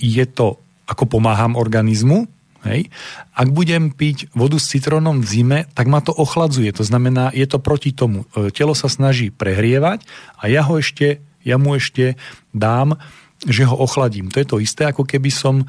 je 0.00 0.24
to 0.28 0.60
ako 0.88 1.04
pomáham 1.04 1.56
organizmu, 1.56 2.37
Hej. 2.66 2.90
Ak 3.38 3.54
budem 3.54 3.94
piť 3.94 4.34
vodu 4.34 4.58
s 4.58 4.74
citrónom 4.74 5.22
v 5.22 5.26
zime, 5.30 5.58
tak 5.78 5.86
ma 5.86 6.02
to 6.02 6.10
ochladzuje. 6.10 6.74
To 6.74 6.82
znamená, 6.82 7.30
je 7.30 7.46
to 7.46 7.62
proti 7.62 7.94
tomu. 7.94 8.26
E, 8.34 8.50
telo 8.50 8.74
sa 8.74 8.90
snaží 8.90 9.30
prehrievať 9.30 10.02
a 10.42 10.50
ja 10.50 10.66
ho 10.66 10.74
ešte, 10.74 11.22
ja 11.46 11.54
mu 11.54 11.78
ešte 11.78 12.18
dám, 12.50 12.98
že 13.46 13.62
ho 13.62 13.78
ochladím. 13.78 14.34
To 14.34 14.42
je 14.42 14.48
to 14.48 14.58
isté, 14.58 14.90
ako 14.90 15.06
keby 15.06 15.30
som 15.30 15.62
e, 15.62 15.66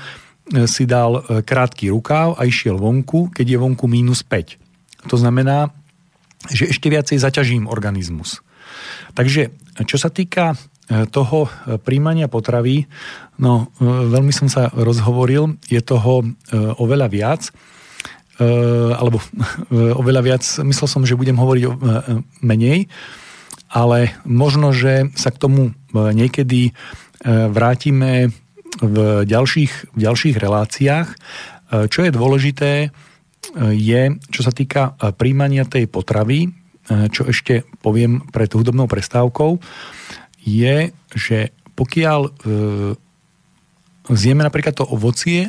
si 0.65 0.89
dal 0.89 1.21
e, 1.21 1.45
krátky 1.45 1.93
rukáv 1.93 2.33
a 2.41 2.49
išiel 2.49 2.81
vonku, 2.81 3.29
keď 3.37 3.45
je 3.53 3.57
vonku 3.61 3.85
minus 3.85 4.25
5. 4.25 4.57
To 5.13 5.15
znamená, 5.21 5.69
že 6.49 6.73
ešte 6.73 6.89
viacej 6.89 7.21
zaťažím 7.21 7.69
organizmus. 7.69 8.41
Takže 9.13 9.53
čo 9.85 9.97
sa 10.01 10.09
týka 10.09 10.57
toho 10.89 11.45
príjmania 11.85 12.25
potravy, 12.25 12.89
no 13.37 13.69
veľmi 13.79 14.33
som 14.33 14.49
sa 14.49 14.73
rozhovoril, 14.73 15.61
je 15.69 15.77
toho 15.85 16.25
oveľa 16.81 17.07
viac, 17.13 17.41
alebo 18.97 19.21
oveľa 20.01 20.21
viac, 20.25 20.43
myslel 20.65 20.87
som, 20.89 21.05
že 21.05 21.19
budem 21.19 21.37
hovoriť 21.37 21.63
menej, 22.41 22.89
ale 23.69 24.17
možno, 24.25 24.73
že 24.73 25.13
sa 25.13 25.29
k 25.29 25.37
tomu 25.37 25.77
niekedy 25.93 26.73
vrátime 27.25 28.33
v 28.81 28.97
ďalších, 29.29 29.93
v 29.93 29.97
ďalších 29.97 30.35
reláciách. 30.41 31.07
Čo 31.89 31.99
je 32.01 32.11
dôležité, 32.11 32.71
je, 33.73 34.01
čo 34.29 34.41
sa 34.41 34.49
týka 34.49 34.97
príjmania 35.17 35.69
tej 35.69 35.85
potravy, 35.85 36.49
čo 37.13 37.29
ešte 37.29 37.65
poviem 37.85 38.25
pred 38.33 38.49
hudobnou 38.49 38.89
prestávkou, 38.89 39.61
je, 40.43 40.91
že 41.15 41.51
pokiaľ 41.75 42.19
e, 42.27 42.31
zjeme 44.11 44.41
napríklad 44.43 44.75
to 44.75 44.85
ovocie, 44.87 45.47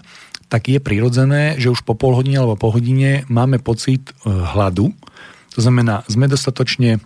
tak 0.50 0.66
je 0.66 0.82
prirodzené, 0.82 1.58
že 1.58 1.70
už 1.70 1.86
po 1.86 1.94
pol 1.94 2.14
hodine 2.14 2.42
alebo 2.42 2.58
po 2.58 2.74
hodine 2.74 3.26
máme 3.30 3.62
pocit 3.62 4.10
e, 4.10 4.30
hladu. 4.30 4.94
To 5.54 5.60
znamená, 5.62 6.06
sme 6.06 6.30
dostatočne 6.30 7.02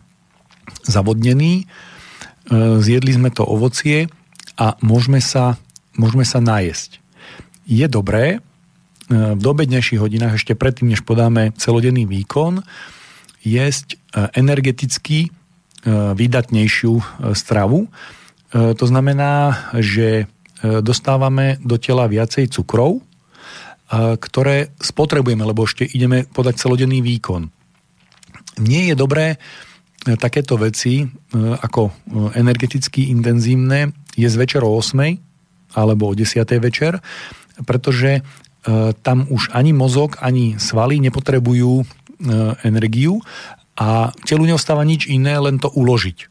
zavodnení, 0.85 1.65
e, 1.65 1.65
zjedli 2.81 3.13
sme 3.17 3.33
to 3.33 3.45
ovocie 3.45 4.09
a 4.57 4.77
môžeme 4.81 5.21
sa, 5.21 5.61
môžeme 5.97 6.25
sa 6.25 6.41
najesť. 6.41 7.01
Je 7.65 7.85
dobré 7.89 8.37
e, 8.37 8.39
v 9.13 9.41
dobednejších 9.41 10.01
hodinách, 10.01 10.41
ešte 10.41 10.57
predtým, 10.57 10.93
než 10.93 11.05
podáme 11.05 11.53
celodenný 11.57 12.05
výkon, 12.09 12.65
jesť 13.45 13.97
e, 13.97 14.29
energeticky 14.37 15.29
E, 15.29 15.44
výdatnejšiu 15.91 16.95
e, 16.97 17.05
stravu. 17.37 17.87
E, 17.87 17.89
to 18.75 18.85
znamená, 18.89 19.69
že 19.77 20.27
dostávame 20.65 21.61
do 21.61 21.77
tela 21.77 22.09
viacej 22.09 22.49
cukrov, 22.49 23.05
ktoré 23.93 24.73
spotrebujeme, 24.81 25.45
lebo 25.45 25.69
ešte 25.69 25.85
ideme 25.85 26.25
podať 26.25 26.57
celodenný 26.57 27.05
výkon. 27.05 27.53
Nie 28.65 28.89
je 28.89 28.95
dobré 28.97 29.37
takéto 30.17 30.57
veci 30.57 31.05
ako 31.37 31.93
energeticky 32.33 33.13
intenzívne 33.13 33.93
je 34.17 34.25
z 34.25 34.37
večer 34.41 34.65
o 34.65 34.73
8 34.73 35.77
alebo 35.77 36.09
o 36.09 36.17
10 36.17 36.49
večer, 36.65 36.97
pretože 37.69 38.25
tam 39.05 39.29
už 39.29 39.53
ani 39.53 39.77
mozog, 39.77 40.17
ani 40.25 40.57
svaly 40.57 40.97
nepotrebujú 41.05 41.85
energiu 42.65 43.21
a 43.75 44.15
telu 44.23 44.47
neostáva 44.47 44.87
nič 44.87 45.11
iné, 45.11 45.35
len 45.39 45.59
to 45.59 45.71
uložiť. 45.71 46.19
E, 46.23 46.27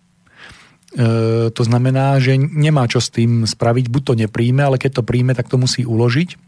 to 1.51 1.63
znamená, 1.63 2.21
že 2.23 2.39
nemá 2.39 2.87
čo 2.87 3.03
s 3.03 3.11
tým 3.11 3.43
spraviť, 3.43 3.91
buď 3.91 4.01
to 4.03 4.13
nepríjme, 4.27 4.63
ale 4.63 4.79
keď 4.79 5.01
to 5.01 5.07
príjme, 5.07 5.35
tak 5.35 5.51
to 5.51 5.59
musí 5.59 5.83
uložiť. 5.83 6.39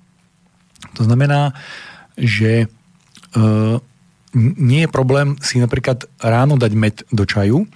To 0.96 1.02
znamená, 1.04 1.52
že 2.16 2.66
e, 2.66 2.68
nie 4.36 4.82
je 4.84 4.92
problém 4.92 5.40
si 5.40 5.60
napríklad 5.60 6.08
ráno 6.20 6.60
dať 6.60 6.72
med 6.76 6.96
do 7.12 7.24
čaju, 7.24 7.68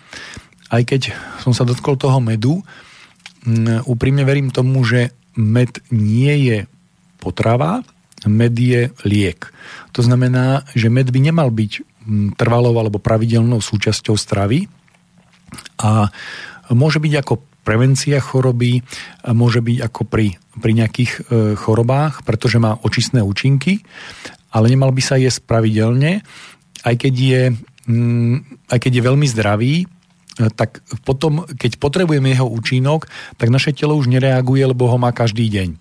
aj 0.70 0.82
keď 0.86 1.02
som 1.42 1.56
sa 1.56 1.66
dotkol 1.66 1.98
toho 1.98 2.20
medu, 2.22 2.62
úprimne 3.88 4.28
verím 4.28 4.52
tomu, 4.52 4.84
že 4.84 5.16
med 5.40 5.80
nie 5.90 6.36
je 6.52 6.58
potrava, 7.24 7.82
med 8.28 8.60
je 8.60 8.92
liek. 9.08 9.48
To 9.96 10.04
znamená, 10.04 10.68
že 10.76 10.92
med 10.92 11.08
by 11.08 11.20
nemal 11.24 11.48
byť 11.50 11.89
trvalou 12.36 12.74
alebo 12.78 12.98
pravidelnou 12.98 13.62
súčasťou 13.62 14.18
stravy 14.18 14.66
a 15.82 16.10
môže 16.74 16.98
byť 17.02 17.14
ako 17.22 17.34
prevencia 17.64 18.18
choroby, 18.18 18.82
môže 19.30 19.62
byť 19.62 19.78
ako 19.86 20.02
pri, 20.10 20.34
pri 20.58 20.72
nejakých 20.74 21.12
e, 21.12 21.20
chorobách, 21.54 22.26
pretože 22.26 22.58
má 22.58 22.82
očistné 22.82 23.22
účinky, 23.22 23.86
ale 24.50 24.74
nemal 24.74 24.90
by 24.90 25.02
sa 25.06 25.22
jesť 25.22 25.46
pravidelne, 25.46 26.26
aj 26.82 26.96
keď 26.98 27.14
je, 27.14 27.42
aj 28.74 28.80
keď 28.80 28.92
je 28.96 29.04
veľmi 29.06 29.28
zdravý, 29.30 29.74
e, 29.84 29.86
tak 30.50 30.82
potom, 31.06 31.46
keď 31.46 31.78
potrebujeme 31.78 32.34
jeho 32.34 32.50
účinok, 32.50 33.06
tak 33.38 33.54
naše 33.54 33.76
telo 33.76 33.94
už 33.94 34.10
nereaguje, 34.10 34.66
lebo 34.66 34.90
ho 34.90 34.98
má 34.98 35.14
každý 35.14 35.46
deň. 35.54 35.78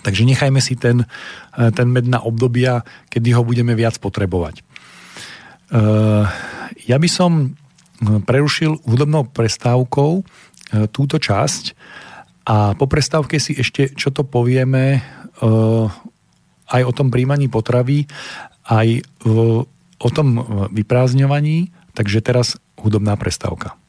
Takže 0.00 0.22
nechajme 0.28 0.60
si 0.60 0.76
ten, 0.76 1.08
e, 1.56 1.62
ten 1.72 1.88
med 1.88 2.08
na 2.12 2.20
obdobia, 2.20 2.84
kedy 3.08 3.32
ho 3.36 3.42
budeme 3.46 3.72
viac 3.72 3.96
potrebovať. 3.96 4.60
Eh, 5.70 6.24
ja 6.90 6.98
by 6.98 7.08
som 7.08 7.32
eh, 7.46 8.18
prerušil 8.26 8.82
hudobnou 8.82 9.30
prestávkou 9.30 10.12
eh, 10.18 10.90
túto 10.90 11.22
časť 11.22 11.78
a 12.50 12.74
po 12.74 12.90
prestávke 12.90 13.38
si 13.38 13.54
ešte 13.54 13.94
čo 13.94 14.10
to 14.10 14.26
povieme 14.26 15.04
aj 16.68 16.82
o 16.84 16.92
tom 16.92 17.08
príjmaní 17.08 17.48
potravy, 17.48 18.04
aj 18.68 19.00
o 19.96 20.08
tom 20.12 20.28
vyprázdňovaní, 20.68 21.72
takže 21.96 22.20
teraz 22.20 22.60
hudobná 22.76 23.16
prestávka. 23.16 23.79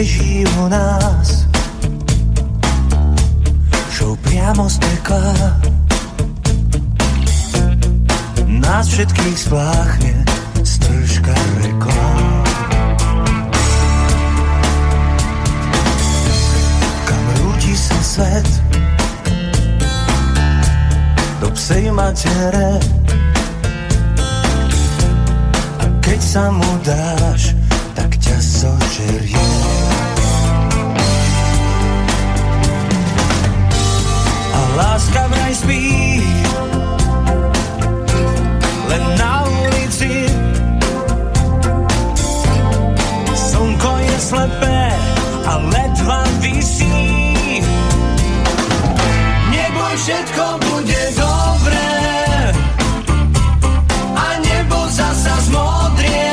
Beží 0.00 0.44
u 0.64 0.68
nás. 0.68 1.44
Šou 3.92 4.16
priamo 4.16 4.64
z 4.64 4.80
pekla 4.80 5.28
Nás 8.48 8.88
všetkých 8.88 9.36
spláchne 9.36 10.16
stržka 10.64 11.36
reklám 11.60 12.44
Kam 17.04 17.24
rúti 17.44 17.76
sa 17.76 18.00
svet 18.00 18.48
Do 21.44 21.52
psej 21.52 21.92
matere. 21.92 22.80
A 25.76 25.84
keď 26.00 26.20
sa 26.24 26.48
mu 26.48 26.70
dáš 26.88 27.52
tak 27.92 28.16
ťa 28.16 28.36
zožerie 28.40 29.79
láska 34.80 35.26
vraj 35.28 35.54
spí 35.54 35.84
len 38.88 39.04
na 39.20 39.44
ulici. 39.44 40.24
Slnko 43.36 43.92
je 44.00 44.16
slepé 44.20 44.80
a 45.44 45.52
ledva 45.68 46.20
vysí. 46.40 46.96
Neboj, 49.52 49.94
všetko 50.00 50.44
bude 50.64 51.02
dobré 51.16 51.92
a 54.16 54.26
nebo 54.40 54.78
zasa 54.88 55.36
zmodrie. 55.44 56.29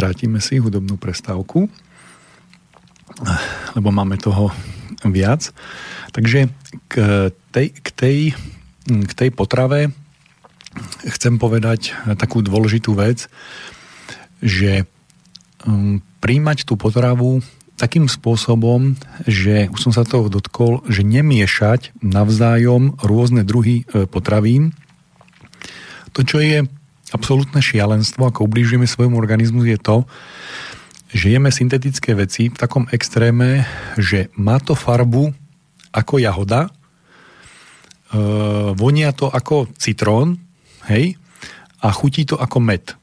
Skrátime 0.00 0.40
si 0.40 0.56
hudobnú 0.56 0.96
prestávku, 0.96 1.68
lebo 3.76 3.92
máme 3.92 4.16
toho 4.16 4.48
viac. 5.04 5.52
Takže 6.16 6.48
k 6.88 7.28
tej, 7.52 7.66
k 7.76 7.88
tej, 7.92 8.18
k 8.88 9.12
tej 9.12 9.28
potrave 9.28 9.92
chcem 11.04 11.36
povedať 11.36 11.92
takú 12.16 12.40
dôležitú 12.40 12.96
vec, 12.96 13.28
že 14.40 14.88
um, 15.68 16.00
príjmať 16.24 16.64
tú 16.64 16.80
potravu 16.80 17.44
takým 17.76 18.08
spôsobom, 18.08 18.96
že 19.28 19.68
už 19.68 19.84
som 19.84 19.92
sa 19.92 20.08
toho 20.08 20.32
dotkol, 20.32 20.80
že 20.88 21.04
nemiešať 21.04 22.00
navzájom 22.00 22.96
rôzne 23.04 23.44
druhy 23.44 23.84
e, 23.84 24.08
potravín. 24.08 24.72
To, 26.16 26.24
čo 26.24 26.40
je 26.40 26.64
absolútne 27.10 27.58
šialenstvo, 27.58 28.30
ako 28.30 28.46
ublížime 28.46 28.86
svojmu 28.86 29.18
organizmu, 29.18 29.66
je 29.66 29.78
to, 29.78 29.96
že 31.10 31.34
jeme 31.34 31.50
syntetické 31.50 32.14
veci 32.14 32.48
v 32.50 32.56
takom 32.56 32.86
extréme, 32.94 33.66
že 33.98 34.30
má 34.38 34.62
to 34.62 34.78
farbu 34.78 35.34
ako 35.90 36.22
jahoda, 36.22 36.70
e, 36.70 36.70
vonia 38.78 39.10
to 39.10 39.26
ako 39.26 39.66
citrón, 39.74 40.38
hej, 40.86 41.18
a 41.82 41.88
chutí 41.90 42.22
to 42.22 42.38
ako 42.38 42.58
med. 42.62 42.84
E, 42.90 42.94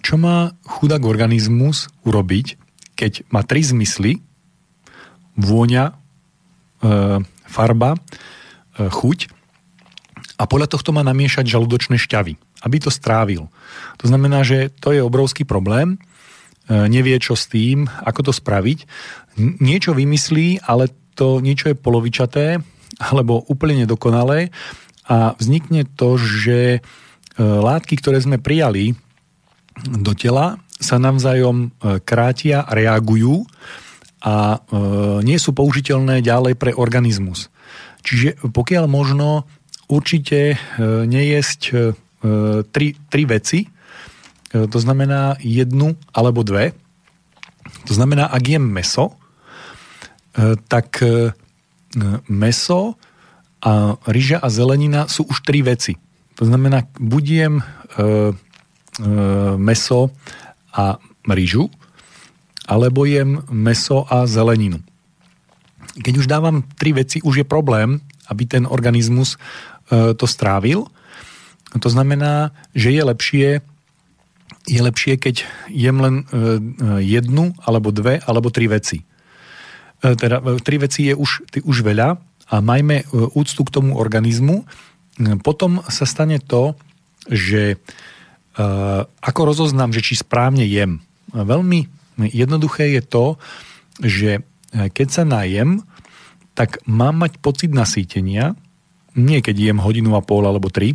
čo 0.00 0.16
má 0.16 0.56
chudák 0.64 1.04
organizmus 1.04 1.92
urobiť, 2.08 2.56
keď 2.96 3.28
má 3.28 3.44
tri 3.44 3.60
zmysly, 3.60 4.24
vôňa, 5.36 5.92
e, 5.92 5.94
farba, 7.44 7.96
e, 7.96 7.98
chuť 8.88 9.28
a 10.40 10.48
podľa 10.48 10.68
tohto 10.72 10.96
má 10.96 11.04
namiešať 11.04 11.44
žalúdočné 11.44 12.00
šťavy, 12.00 12.40
aby 12.62 12.76
to 12.82 12.90
strávil. 12.90 13.50
To 14.02 14.06
znamená, 14.06 14.46
že 14.46 14.70
to 14.78 14.94
je 14.94 15.02
obrovský 15.02 15.42
problém, 15.46 15.94
e, 15.94 16.88
nevie 16.88 17.18
čo 17.18 17.34
s 17.34 17.50
tým, 17.50 17.86
ako 17.86 18.30
to 18.30 18.32
spraviť. 18.32 18.78
Niečo 19.38 19.92
vymyslí, 19.92 20.64
ale 20.64 20.90
to 21.18 21.42
niečo 21.44 21.72
je 21.72 21.76
polovičaté 21.76 22.62
alebo 23.00 23.44
úplne 23.48 23.84
nedokonalé 23.84 24.52
a 25.08 25.34
vznikne 25.36 25.84
to, 25.84 26.20
že 26.20 26.84
látky, 27.40 27.96
ktoré 27.96 28.20
sme 28.20 28.36
prijali 28.36 28.92
do 29.80 30.12
tela, 30.12 30.60
sa 30.82 30.98
navzájom 30.98 31.70
e, 31.70 32.02
krátia, 32.02 32.66
reagujú 32.66 33.46
a 34.20 34.58
e, 34.58 34.78
nie 35.22 35.38
sú 35.38 35.54
použiteľné 35.54 36.20
ďalej 36.20 36.58
pre 36.58 36.74
organizmus. 36.74 37.48
Čiže 38.02 38.42
pokiaľ 38.50 38.84
možno 38.90 39.46
určite 39.86 40.40
e, 40.52 40.56
nejesť 41.06 41.94
tri, 42.70 42.94
tri 43.10 43.22
veci, 43.26 43.66
to 44.52 44.78
znamená 44.78 45.40
jednu 45.42 45.98
alebo 46.14 46.46
dve. 46.46 46.70
To 47.88 47.92
znamená, 47.92 48.30
ak 48.30 48.44
jem 48.46 48.62
meso, 48.62 49.16
tak 50.68 51.02
meso 52.28 52.80
a 53.64 53.72
ryža 54.06 54.38
a 54.38 54.48
zelenina 54.52 55.08
sú 55.08 55.26
už 55.26 55.42
tri 55.42 55.66
veci. 55.66 55.98
To 56.38 56.44
znamená, 56.46 56.86
budiem 57.00 57.64
meso 59.56 60.12
a 60.72 61.00
rýžu, 61.28 61.70
alebo 62.68 63.04
jem 63.04 63.42
meso 63.50 64.04
a 64.08 64.26
zeleninu. 64.26 64.80
Keď 65.92 66.14
už 66.16 66.26
dávam 66.26 66.64
tri 66.80 66.96
veci, 66.96 67.20
už 67.20 67.44
je 67.44 67.46
problém, 67.46 68.00
aby 68.32 68.48
ten 68.48 68.64
organizmus 68.64 69.36
e, 69.36 70.16
to 70.16 70.24
strávil. 70.24 70.88
To 71.80 71.88
znamená, 71.88 72.52
že 72.76 72.92
je 72.92 73.02
lepšie, 73.04 73.48
je 74.68 74.80
lepšie, 74.84 75.16
keď 75.16 75.48
jem 75.72 75.96
len 76.00 76.14
e, 76.20 76.24
jednu, 77.00 77.56
alebo 77.64 77.88
dve, 77.88 78.20
alebo 78.20 78.52
tri 78.52 78.68
veci. 78.68 79.00
E, 79.00 79.04
teda 80.12 80.44
tri 80.60 80.76
veci 80.76 81.08
je 81.08 81.14
už, 81.16 81.48
už 81.64 81.76
veľa 81.80 82.20
a 82.52 82.54
majme 82.60 83.08
úctu 83.32 83.64
k 83.64 83.72
tomu 83.72 83.96
organizmu. 83.96 84.68
Potom 85.40 85.80
sa 85.88 86.04
stane 86.04 86.36
to, 86.36 86.76
že 87.24 87.80
ako 89.24 89.40
rozoznám, 89.48 89.88
že 89.96 90.04
či 90.04 90.20
správne 90.20 90.68
jem? 90.68 91.00
Veľmi 91.32 91.88
jednoduché 92.20 92.92
je 92.92 93.00
to, 93.00 93.24
že 94.04 94.44
keď 94.68 95.08
sa 95.08 95.24
najem, 95.24 95.80
tak 96.52 96.84
mám 96.84 97.24
mať 97.24 97.40
pocit 97.40 97.72
nasýtenia, 97.72 98.52
nie 99.16 99.40
keď 99.40 99.72
jem 99.72 99.80
hodinu 99.80 100.12
a 100.12 100.20
pol 100.20 100.44
alebo 100.44 100.68
tri 100.68 100.92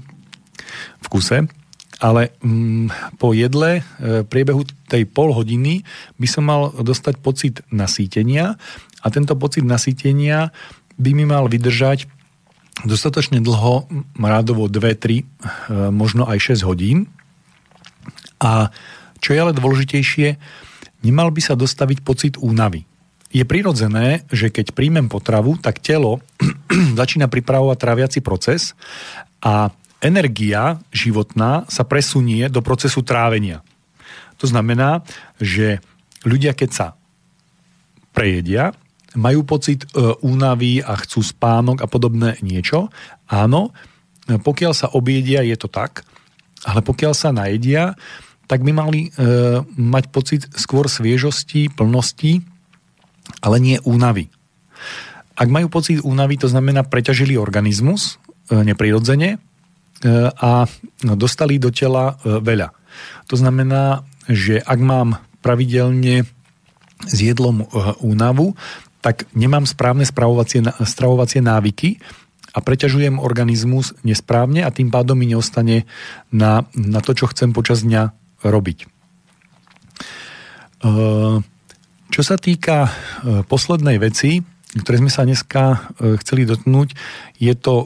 v 1.02 1.08
kuse, 1.08 1.48
ale 1.98 2.30
mm, 2.42 3.18
po 3.18 3.34
jedle, 3.34 3.82
e, 3.82 4.22
priebehu 4.22 4.66
tej 4.86 5.10
pol 5.10 5.34
hodiny 5.34 5.82
by 6.22 6.28
som 6.30 6.46
mal 6.46 6.70
dostať 6.78 7.16
pocit 7.22 7.66
nasýtenia 7.74 8.58
a 9.02 9.08
tento 9.10 9.34
pocit 9.34 9.66
nasýtenia 9.66 10.54
by 10.98 11.12
mi 11.14 11.26
mal 11.26 11.50
vydržať 11.50 12.10
dostatočne 12.86 13.42
dlho, 13.42 13.90
rádovo 14.22 14.70
2, 14.70 14.94
3, 14.94 15.22
e, 15.22 15.26
možno 15.90 16.30
aj 16.30 16.62
6 16.62 16.70
hodín. 16.70 17.10
A 18.38 18.70
čo 19.18 19.34
je 19.34 19.42
ale 19.42 19.58
dôležitejšie, 19.58 20.38
nemal 21.02 21.34
by 21.34 21.42
sa 21.42 21.58
dostaviť 21.58 22.06
pocit 22.06 22.34
únavy. 22.38 22.86
Je 23.34 23.44
prirodzené, 23.44 24.24
že 24.30 24.54
keď 24.54 24.78
príjmem 24.78 25.10
potravu, 25.10 25.58
tak 25.58 25.82
telo 25.82 26.22
začína 27.00 27.26
pripravovať 27.26 27.78
tráviaci 27.82 28.20
proces 28.22 28.78
a 29.42 29.74
energia 30.04 30.78
životná 30.94 31.66
sa 31.68 31.84
presunie 31.84 32.46
do 32.50 32.62
procesu 32.62 33.02
trávenia. 33.02 33.66
To 34.38 34.46
znamená, 34.46 35.02
že 35.42 35.82
ľudia, 36.22 36.54
keď 36.54 36.70
sa 36.70 36.88
prejedia, 38.14 38.74
majú 39.18 39.42
pocit 39.46 39.86
e, 39.86 40.14
únavy 40.22 40.86
a 40.86 40.94
chcú 41.02 41.26
spánok 41.26 41.82
a 41.82 41.88
podobné 41.90 42.38
niečo. 42.46 42.94
Áno, 43.26 43.74
pokiaľ 44.28 44.74
sa 44.76 44.88
objedia, 44.94 45.42
je 45.42 45.58
to 45.58 45.72
tak, 45.72 46.04
ale 46.68 46.84
pokiaľ 46.84 47.14
sa 47.16 47.32
najedia, 47.32 47.96
tak 48.48 48.64
by 48.64 48.72
mali 48.76 49.00
e, 49.08 49.10
mať 49.64 50.06
pocit 50.12 50.42
skôr 50.56 50.88
sviežosti, 50.88 51.72
plnosti, 51.72 52.44
ale 53.44 53.58
nie 53.60 53.78
únavy. 53.84 54.32
Ak 55.38 55.52
majú 55.52 55.70
pocit 55.70 56.02
únavy, 56.02 56.40
to 56.40 56.48
znamená 56.50 56.88
preťažili 56.88 57.36
organizmus 57.36 58.18
e, 58.50 58.64
neprirodzene 58.64 59.30
e, 59.36 59.38
a 60.38 60.70
dostali 61.02 61.58
do 61.58 61.74
tela 61.74 62.14
e, 62.22 62.38
veľa. 62.38 62.70
To 63.32 63.36
znamená, 63.38 64.06
že 64.30 64.62
ak 64.62 64.80
mám 64.82 65.18
pravidelne 65.42 66.28
s 67.06 67.18
jedlom 67.18 67.64
e, 67.64 67.66
únavu, 68.06 68.54
tak 69.02 69.26
nemám 69.34 69.66
správne 69.66 70.06
stravovacie, 70.06 70.62
stravovacie 70.86 71.42
návyky 71.42 71.98
a 72.54 72.62
preťažujem 72.62 73.22
organizmus 73.22 73.94
nesprávne 74.02 74.66
a 74.66 74.74
tým 74.74 74.90
pádom 74.90 75.18
mi 75.18 75.30
neostane 75.30 75.86
na, 76.34 76.66
na 76.74 77.00
to, 77.02 77.14
čo 77.14 77.30
chcem 77.30 77.54
počas 77.54 77.86
dňa 77.86 78.14
robiť. 78.42 78.80
Čo 82.08 82.22
sa 82.24 82.36
týka 82.40 82.88
e, 82.88 82.92
poslednej 83.46 84.00
veci, 84.00 84.40
ktoré 84.74 85.02
sme 85.02 85.12
sa 85.12 85.28
dneska 85.28 85.64
e, 85.70 85.78
chceli 86.24 86.48
dotknúť, 86.48 86.98
je 87.38 87.54
to 87.54 87.74
e, 87.84 87.86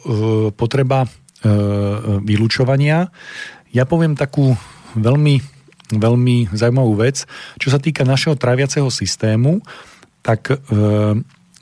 potreba 0.53 1.09
vylúčovania. 2.21 3.09
Ja 3.73 3.89
poviem 3.89 4.13
takú 4.13 4.53
veľmi, 4.93 5.41
veľmi 5.95 6.53
zaujímavú 6.53 6.93
vec. 7.01 7.25
Čo 7.57 7.73
sa 7.73 7.79
týka 7.81 8.05
našeho 8.05 8.37
tráviaceho 8.37 8.91
systému, 8.93 9.63
tak 10.21 10.53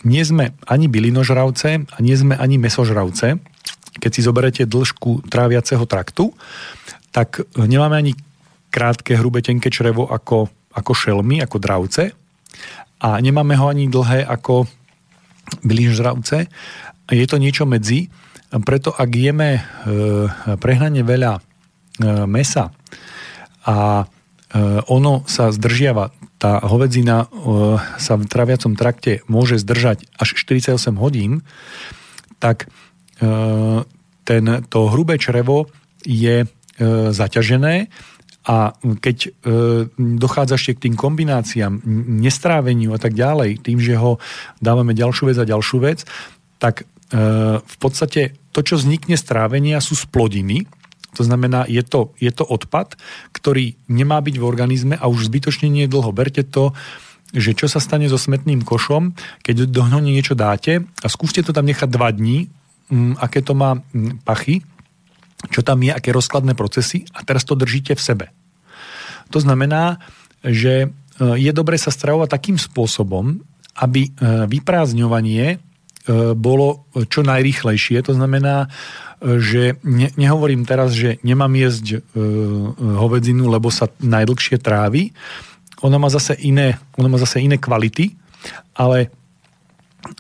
nie 0.04 0.24
sme 0.24 0.56
ani 0.68 0.92
bylinožravce 0.92 1.70
a 1.88 1.98
nie 2.00 2.16
sme 2.16 2.36
ani 2.36 2.60
mesožravce. 2.60 3.40
Keď 4.00 4.12
si 4.12 4.22
zoberete 4.24 4.64
dĺžku 4.64 5.28
tráviaceho 5.28 5.84
traktu, 5.84 6.32
tak 7.12 7.44
nemáme 7.56 7.96
ani 8.00 8.14
krátke, 8.70 9.18
hrubé, 9.18 9.42
tenké 9.42 9.68
črevo 9.74 10.08
ako, 10.08 10.48
ako 10.76 10.92
šelmy, 10.94 11.42
ako 11.42 11.58
dravce 11.58 12.14
a 13.00 13.16
nemáme 13.24 13.56
ho 13.56 13.66
ani 13.72 13.88
dlhé 13.88 14.28
ako 14.28 14.68
blížravce. 15.64 16.52
Je 17.10 17.26
to 17.26 17.42
niečo 17.42 17.66
medzi, 17.66 18.12
preto 18.58 18.90
ak 18.90 19.10
jeme 19.14 19.50
e, 19.58 19.62
prehnane 20.58 21.06
veľa 21.06 21.38
e, 21.38 21.42
mesa 22.26 22.74
a 23.62 24.02
e, 24.02 24.06
ono 24.90 25.22
sa 25.30 25.54
zdržiava, 25.54 26.10
tá 26.40 26.64
hovedzina 26.64 27.28
sa 28.00 28.16
v 28.16 28.24
traviacom 28.24 28.80
trakte 28.80 29.28
môže 29.28 29.60
zdržať 29.60 30.08
až 30.16 30.40
48 30.40 30.96
hodín, 30.96 31.44
tak 32.40 32.72
ten, 33.20 34.44
to 34.72 34.80
hrubé 34.88 35.20
črevo 35.20 35.68
je 36.08 36.48
zaťažené 37.12 37.92
a 38.48 38.72
keď 39.04 39.36
dochádza 40.00 40.56
ešte 40.56 40.80
k 40.80 40.84
tým 40.88 40.96
kombináciám, 40.96 41.84
nestráveniu 42.24 42.96
a 42.96 43.00
tak 43.04 43.20
ďalej, 43.20 43.60
tým, 43.60 43.84
že 43.84 44.00
ho 44.00 44.16
dávame 44.64 44.96
ďalšiu 44.96 45.36
vec 45.36 45.38
a 45.44 45.50
ďalšiu 45.52 45.78
vec, 45.84 46.08
tak 46.56 46.88
v 47.10 47.76
podstate 47.82 48.38
to, 48.54 48.62
čo 48.62 48.78
vznikne 48.78 49.18
strávenia, 49.18 49.82
sú 49.82 49.98
splodiny. 49.98 50.70
To 51.18 51.26
znamená, 51.26 51.66
je 51.66 51.82
to, 51.82 52.14
je 52.22 52.30
to 52.30 52.46
odpad, 52.46 52.94
ktorý 53.34 53.74
nemá 53.90 54.22
byť 54.22 54.36
v 54.38 54.46
organizme 54.46 54.96
a 54.98 55.10
už 55.10 55.34
zbytočne 55.34 55.66
nie 55.74 55.90
je 55.90 55.94
dlho. 55.94 56.14
Berte 56.14 56.46
to, 56.46 56.78
že 57.34 57.58
čo 57.58 57.66
sa 57.66 57.82
stane 57.82 58.06
so 58.10 58.18
smetným 58.18 58.62
košom, 58.62 59.14
keď 59.42 59.70
do 59.70 59.86
ňoho 59.86 60.06
niečo 60.06 60.38
dáte 60.38 60.86
a 61.02 61.08
skúste 61.10 61.42
to 61.42 61.54
tam 61.54 61.66
nechať 61.66 61.90
dva 61.90 62.14
dní, 62.14 62.50
mm, 62.94 63.22
aké 63.22 63.42
to 63.42 63.58
má 63.58 63.82
mm, 63.82 64.22
pachy, 64.22 64.62
čo 65.50 65.66
tam 65.66 65.82
je, 65.82 65.94
aké 65.94 66.14
rozkladné 66.14 66.54
procesy 66.54 67.06
a 67.14 67.26
teraz 67.26 67.46
to 67.46 67.58
držíte 67.58 67.98
v 67.98 68.02
sebe. 68.02 68.26
To 69.30 69.42
znamená, 69.42 70.02
že 70.42 70.74
e, 70.86 70.88
je 71.38 71.52
dobre 71.54 71.78
sa 71.78 71.94
stravovať 71.94 72.30
takým 72.34 72.58
spôsobom, 72.58 73.42
aby 73.78 74.10
e, 74.10 74.12
vyprázdňovanie 74.50 75.58
E, 75.58 75.69
bolo 76.36 76.90
čo 77.12 77.22
najrýchlejšie. 77.22 78.02
To 78.08 78.14
znamená, 78.16 78.66
e, 78.66 79.38
že 79.38 79.78
ne, 79.84 80.10
nehovorím 80.16 80.64
teraz, 80.64 80.96
že 80.96 81.20
nemám 81.22 81.52
jesť 81.54 82.00
e, 82.00 82.20
hovedzinu, 82.80 83.52
lebo 83.52 83.70
sa 83.70 83.92
najdlhšie 84.00 84.58
trávi. 84.58 85.12
Ona 85.86 85.98
má 86.02 86.10
zase 86.10 86.36
iné, 86.40 86.80
ona 86.96 87.08
má 87.12 87.18
zase 87.20 87.44
iné 87.44 87.60
kvality, 87.60 88.16
ale 88.74 89.12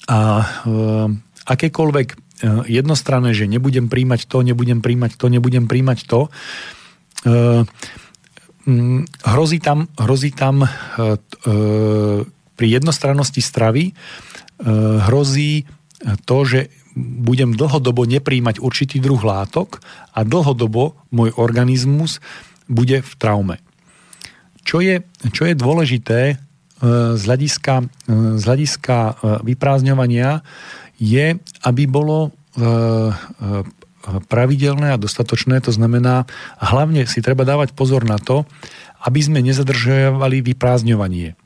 a, 0.05 0.19
e, 0.67 0.79
akékoľvek 1.47 2.07
e, 2.13 2.17
jednostranné, 2.69 3.33
že 3.33 3.49
nebudem 3.49 3.87
príjmať 3.87 4.27
to, 4.29 4.43
nebudem 4.45 4.83
príjmať 4.83 5.15
to, 5.15 5.25
nebudem 5.31 5.65
príjmať 5.65 5.99
to, 6.05 6.29
e, 7.25 7.65
hrozí 9.25 9.59
tam, 9.59 9.87
hrozí 9.97 10.31
tam 10.31 10.63
e, 10.63 10.67
e, 10.67 11.53
pri 12.55 12.67
jednostrannosti 12.67 13.41
stravy 13.41 13.89
e, 13.89 13.93
hrozí 14.59 15.63
to, 16.27 16.37
že 16.43 16.59
budem 16.99 17.55
dlhodobo 17.55 18.03
nepríjmať 18.03 18.59
určitý 18.59 18.99
druh 18.99 19.19
látok 19.19 19.79
a 20.11 20.27
dlhodobo 20.27 20.99
môj 21.15 21.31
organizmus 21.39 22.19
bude 22.67 22.99
v 22.99 23.13
traume. 23.15 23.55
Čo 24.67 24.83
je, 24.83 25.01
čo 25.31 25.47
je 25.47 25.55
dôležité 25.55 26.19
e, 26.29 26.35
z 27.15 27.21
hľadiska, 27.23 27.75
e, 27.81 27.85
z 28.37 28.43
hľadiska 28.43 28.97
vyprázdňovania 29.47 30.43
je, 30.99 31.39
aby 31.63 31.83
bolo 31.87 32.35
pravidelné 34.27 34.91
a 34.91 35.01
dostatočné, 35.01 35.63
to 35.63 35.71
znamená, 35.71 36.27
hlavne 36.59 37.07
si 37.07 37.23
treba 37.23 37.47
dávať 37.47 37.71
pozor 37.71 38.03
na 38.03 38.19
to, 38.19 38.43
aby 39.05 39.19
sme 39.23 39.39
nezadržovali 39.39 40.43
vyprázdňovanie. 40.43 41.39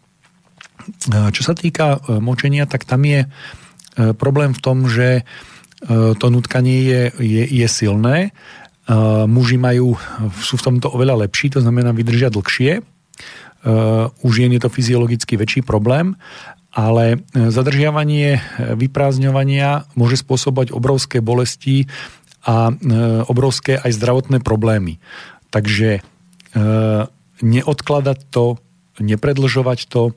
Čo 1.10 1.42
sa 1.42 1.54
týka 1.56 2.00
močenia, 2.20 2.68
tak 2.68 2.84
tam 2.84 3.04
je 3.08 3.28
E, 3.94 4.14
problém 4.14 4.54
v 4.54 4.62
tom, 4.62 4.90
že 4.90 5.22
e, 5.22 5.24
to 6.18 6.26
nutkanie 6.34 6.82
je, 6.86 7.02
je, 7.22 7.44
je 7.46 7.68
silné. 7.70 8.18
E, 8.26 8.32
muži 9.30 9.62
majú, 9.62 9.98
sú 10.42 10.58
v 10.58 10.66
tomto 10.66 10.90
oveľa 10.90 11.28
lepší, 11.28 11.54
to 11.54 11.60
znamená 11.62 11.94
vydržia 11.94 12.34
dlhšie. 12.34 12.82
U 14.20 14.28
žien 14.36 14.52
je 14.52 14.60
to 14.60 14.68
fyziologicky 14.68 15.40
väčší 15.40 15.64
problém, 15.64 16.20
ale 16.76 17.24
zadržiavanie 17.32 18.44
vyprázdňovania 18.60 19.88
môže 19.96 20.20
spôsobovať 20.20 20.76
obrovské 20.76 21.24
bolesti 21.24 21.88
a 22.44 22.76
obrovské 23.32 23.80
aj 23.80 23.96
zdravotné 23.96 24.44
problémy. 24.44 25.00
Takže 25.48 26.04
neodkladať 27.40 28.20
to, 28.36 28.60
nepredlžovať 29.00 29.88
to, 29.88 30.12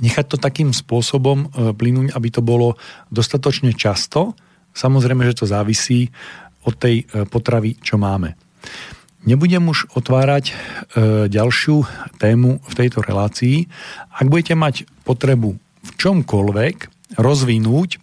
nechať 0.00 0.26
to 0.34 0.36
takým 0.40 0.72
spôsobom 0.74 1.46
e, 1.46 1.72
plynúť, 1.76 2.16
aby 2.16 2.28
to 2.32 2.42
bolo 2.42 2.80
dostatočne 3.12 3.76
často. 3.76 4.34
Samozrejme, 4.74 5.22
že 5.28 5.44
to 5.44 5.46
závisí 5.46 6.10
od 6.64 6.74
tej 6.74 7.04
e, 7.04 7.24
potravy, 7.28 7.78
čo 7.78 8.00
máme. 8.00 8.34
Nebudem 9.24 9.64
už 9.64 9.88
otvárať 9.96 10.52
e, 10.52 10.54
ďalšiu 11.32 11.84
tému 12.20 12.60
v 12.60 12.74
tejto 12.76 13.00
relácii. 13.00 13.68
Ak 14.12 14.28
budete 14.28 14.56
mať 14.56 14.88
potrebu 15.06 15.56
v 15.84 15.90
čomkoľvek 16.00 16.76
rozvinúť 17.20 18.00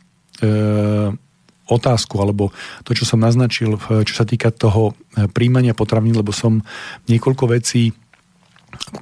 otázku, 1.69 2.17
alebo 2.17 2.49
to, 2.81 2.97
čo 2.97 3.05
som 3.05 3.21
naznačil, 3.21 3.77
čo 3.77 4.13
sa 4.17 4.25
týka 4.25 4.49
toho 4.49 4.97
príjmania 5.37 5.77
potravín, 5.77 6.17
lebo 6.17 6.33
som 6.33 6.65
niekoľko 7.05 7.45
vecí 7.53 7.93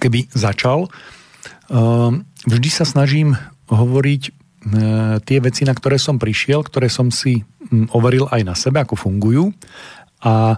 keby 0.03 0.27
začal, 0.35 0.91
vždy 2.49 2.69
sa 2.69 2.85
snažím 2.85 3.37
hovoriť 3.69 4.23
e, 4.25 4.31
tie 5.23 5.37
veci, 5.39 5.63
na 5.63 5.73
ktoré 5.77 6.01
som 6.01 6.17
prišiel, 6.17 6.65
ktoré 6.65 6.89
som 6.89 7.13
si 7.13 7.45
overil 7.93 8.25
aj 8.33 8.41
na 8.41 8.55
sebe, 8.57 8.81
ako 8.81 8.97
fungujú. 8.97 9.53
A 10.25 10.57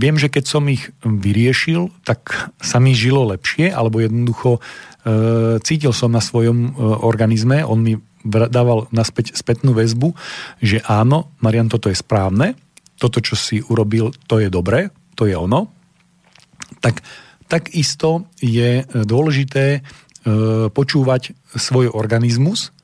viem, 0.00 0.16
že 0.16 0.32
keď 0.32 0.44
som 0.48 0.64
ich 0.66 0.88
vyriešil, 1.04 1.92
tak 2.02 2.50
sa 2.58 2.80
mi 2.80 2.96
žilo 2.96 3.28
lepšie, 3.28 3.68
alebo 3.68 4.00
jednoducho 4.00 4.58
e, 4.58 4.60
cítil 5.60 5.92
som 5.92 6.08
na 6.08 6.24
svojom 6.24 6.80
organizme, 7.04 7.62
on 7.62 7.80
mi 7.84 7.94
dával 8.26 8.90
naspäť 8.90 9.38
spätnú 9.38 9.70
väzbu, 9.70 10.10
že 10.58 10.82
áno, 10.82 11.30
Marian, 11.38 11.70
toto 11.70 11.86
je 11.86 11.94
správne, 11.94 12.58
toto, 12.98 13.22
čo 13.22 13.38
si 13.38 13.62
urobil, 13.62 14.10
to 14.26 14.42
je 14.42 14.50
dobré, 14.50 14.90
to 15.14 15.30
je 15.30 15.36
ono. 15.38 15.70
Tak 16.82 17.06
takisto 17.46 18.26
je 18.42 18.82
dôležité 18.90 19.86
počúvať 20.74 21.32
svoj 21.54 21.94
organizmus, 21.94 22.74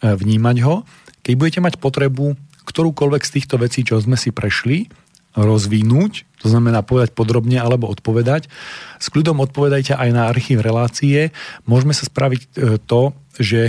e, 0.00 0.14
vnímať 0.14 0.56
ho. 0.62 0.86
Keď 1.26 1.34
budete 1.34 1.60
mať 1.60 1.74
potrebu 1.82 2.38
ktorúkoľvek 2.66 3.22
z 3.22 3.34
týchto 3.38 3.62
vecí, 3.62 3.86
čo 3.86 4.02
sme 4.02 4.18
si 4.18 4.34
prešli, 4.34 4.90
rozvinúť, 5.38 6.26
to 6.42 6.50
znamená 6.50 6.82
povedať 6.82 7.14
podrobne 7.14 7.60
alebo 7.62 7.86
odpovedať. 7.86 8.50
S 8.98 9.06
kľudom 9.12 9.38
odpovedajte 9.44 9.94
aj 9.94 10.10
na 10.10 10.26
archív 10.26 10.64
relácie. 10.64 11.30
Môžeme 11.68 11.94
sa 11.94 12.08
spraviť 12.08 12.40
e, 12.42 12.48
to, 12.82 13.14
že 13.36 13.68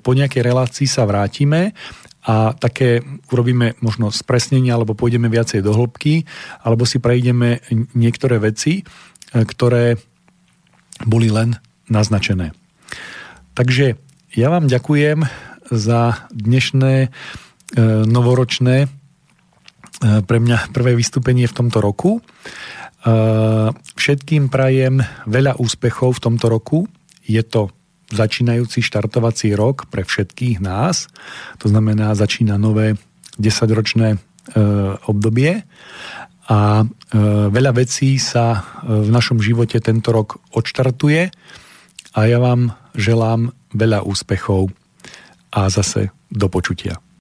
po 0.00 0.16
nejakej 0.16 0.40
relácii 0.40 0.88
sa 0.88 1.04
vrátime 1.04 1.76
a 2.24 2.56
také 2.56 3.04
urobíme 3.28 3.76
možno 3.84 4.08
spresnenie 4.08 4.72
alebo 4.72 4.96
pôjdeme 4.96 5.28
viacej 5.28 5.60
do 5.60 5.76
hĺbky 5.76 6.24
alebo 6.64 6.88
si 6.88 6.96
prejdeme 6.96 7.60
niektoré 7.92 8.40
veci, 8.40 8.88
ktoré 9.36 10.00
boli 11.04 11.28
len 11.28 11.60
naznačené. 11.88 12.52
Takže 13.56 13.96
ja 14.36 14.48
vám 14.52 14.68
ďakujem 14.68 15.24
za 15.72 16.28
dnešné 16.30 16.94
e, 17.06 17.08
novoročné 18.04 18.76
e, 18.84 18.88
pre 20.22 20.38
mňa 20.38 20.70
prvé 20.76 20.92
vystúpenie 20.94 21.48
v 21.48 21.56
tomto 21.56 21.80
roku. 21.80 22.18
E, 22.18 22.20
všetkým 23.72 24.52
prajem 24.52 25.02
veľa 25.24 25.56
úspechov 25.56 26.20
v 26.20 26.22
tomto 26.22 26.46
roku. 26.52 26.78
Je 27.26 27.40
to 27.42 27.72
začínajúci 28.12 28.86
štartovací 28.86 29.56
rok 29.58 29.90
pre 29.90 30.06
všetkých 30.06 30.62
nás. 30.62 31.10
To 31.58 31.66
znamená, 31.66 32.14
začína 32.14 32.54
nové 32.54 32.94
10-ročné 33.40 34.14
e, 34.14 34.18
obdobie 35.10 35.66
a 36.46 36.82
e, 36.82 36.84
veľa 37.50 37.72
vecí 37.74 38.22
sa 38.22 38.62
v 38.86 39.10
našom 39.10 39.42
živote 39.42 39.82
tento 39.82 40.14
rok 40.14 40.38
odštartuje 40.54 41.34
a 42.16 42.24
ja 42.24 42.40
vám 42.40 42.72
želám 42.96 43.52
veľa 43.76 44.00
úspechov 44.08 44.72
a 45.52 45.68
zase 45.68 46.08
do 46.32 46.48
počutia. 46.48 46.96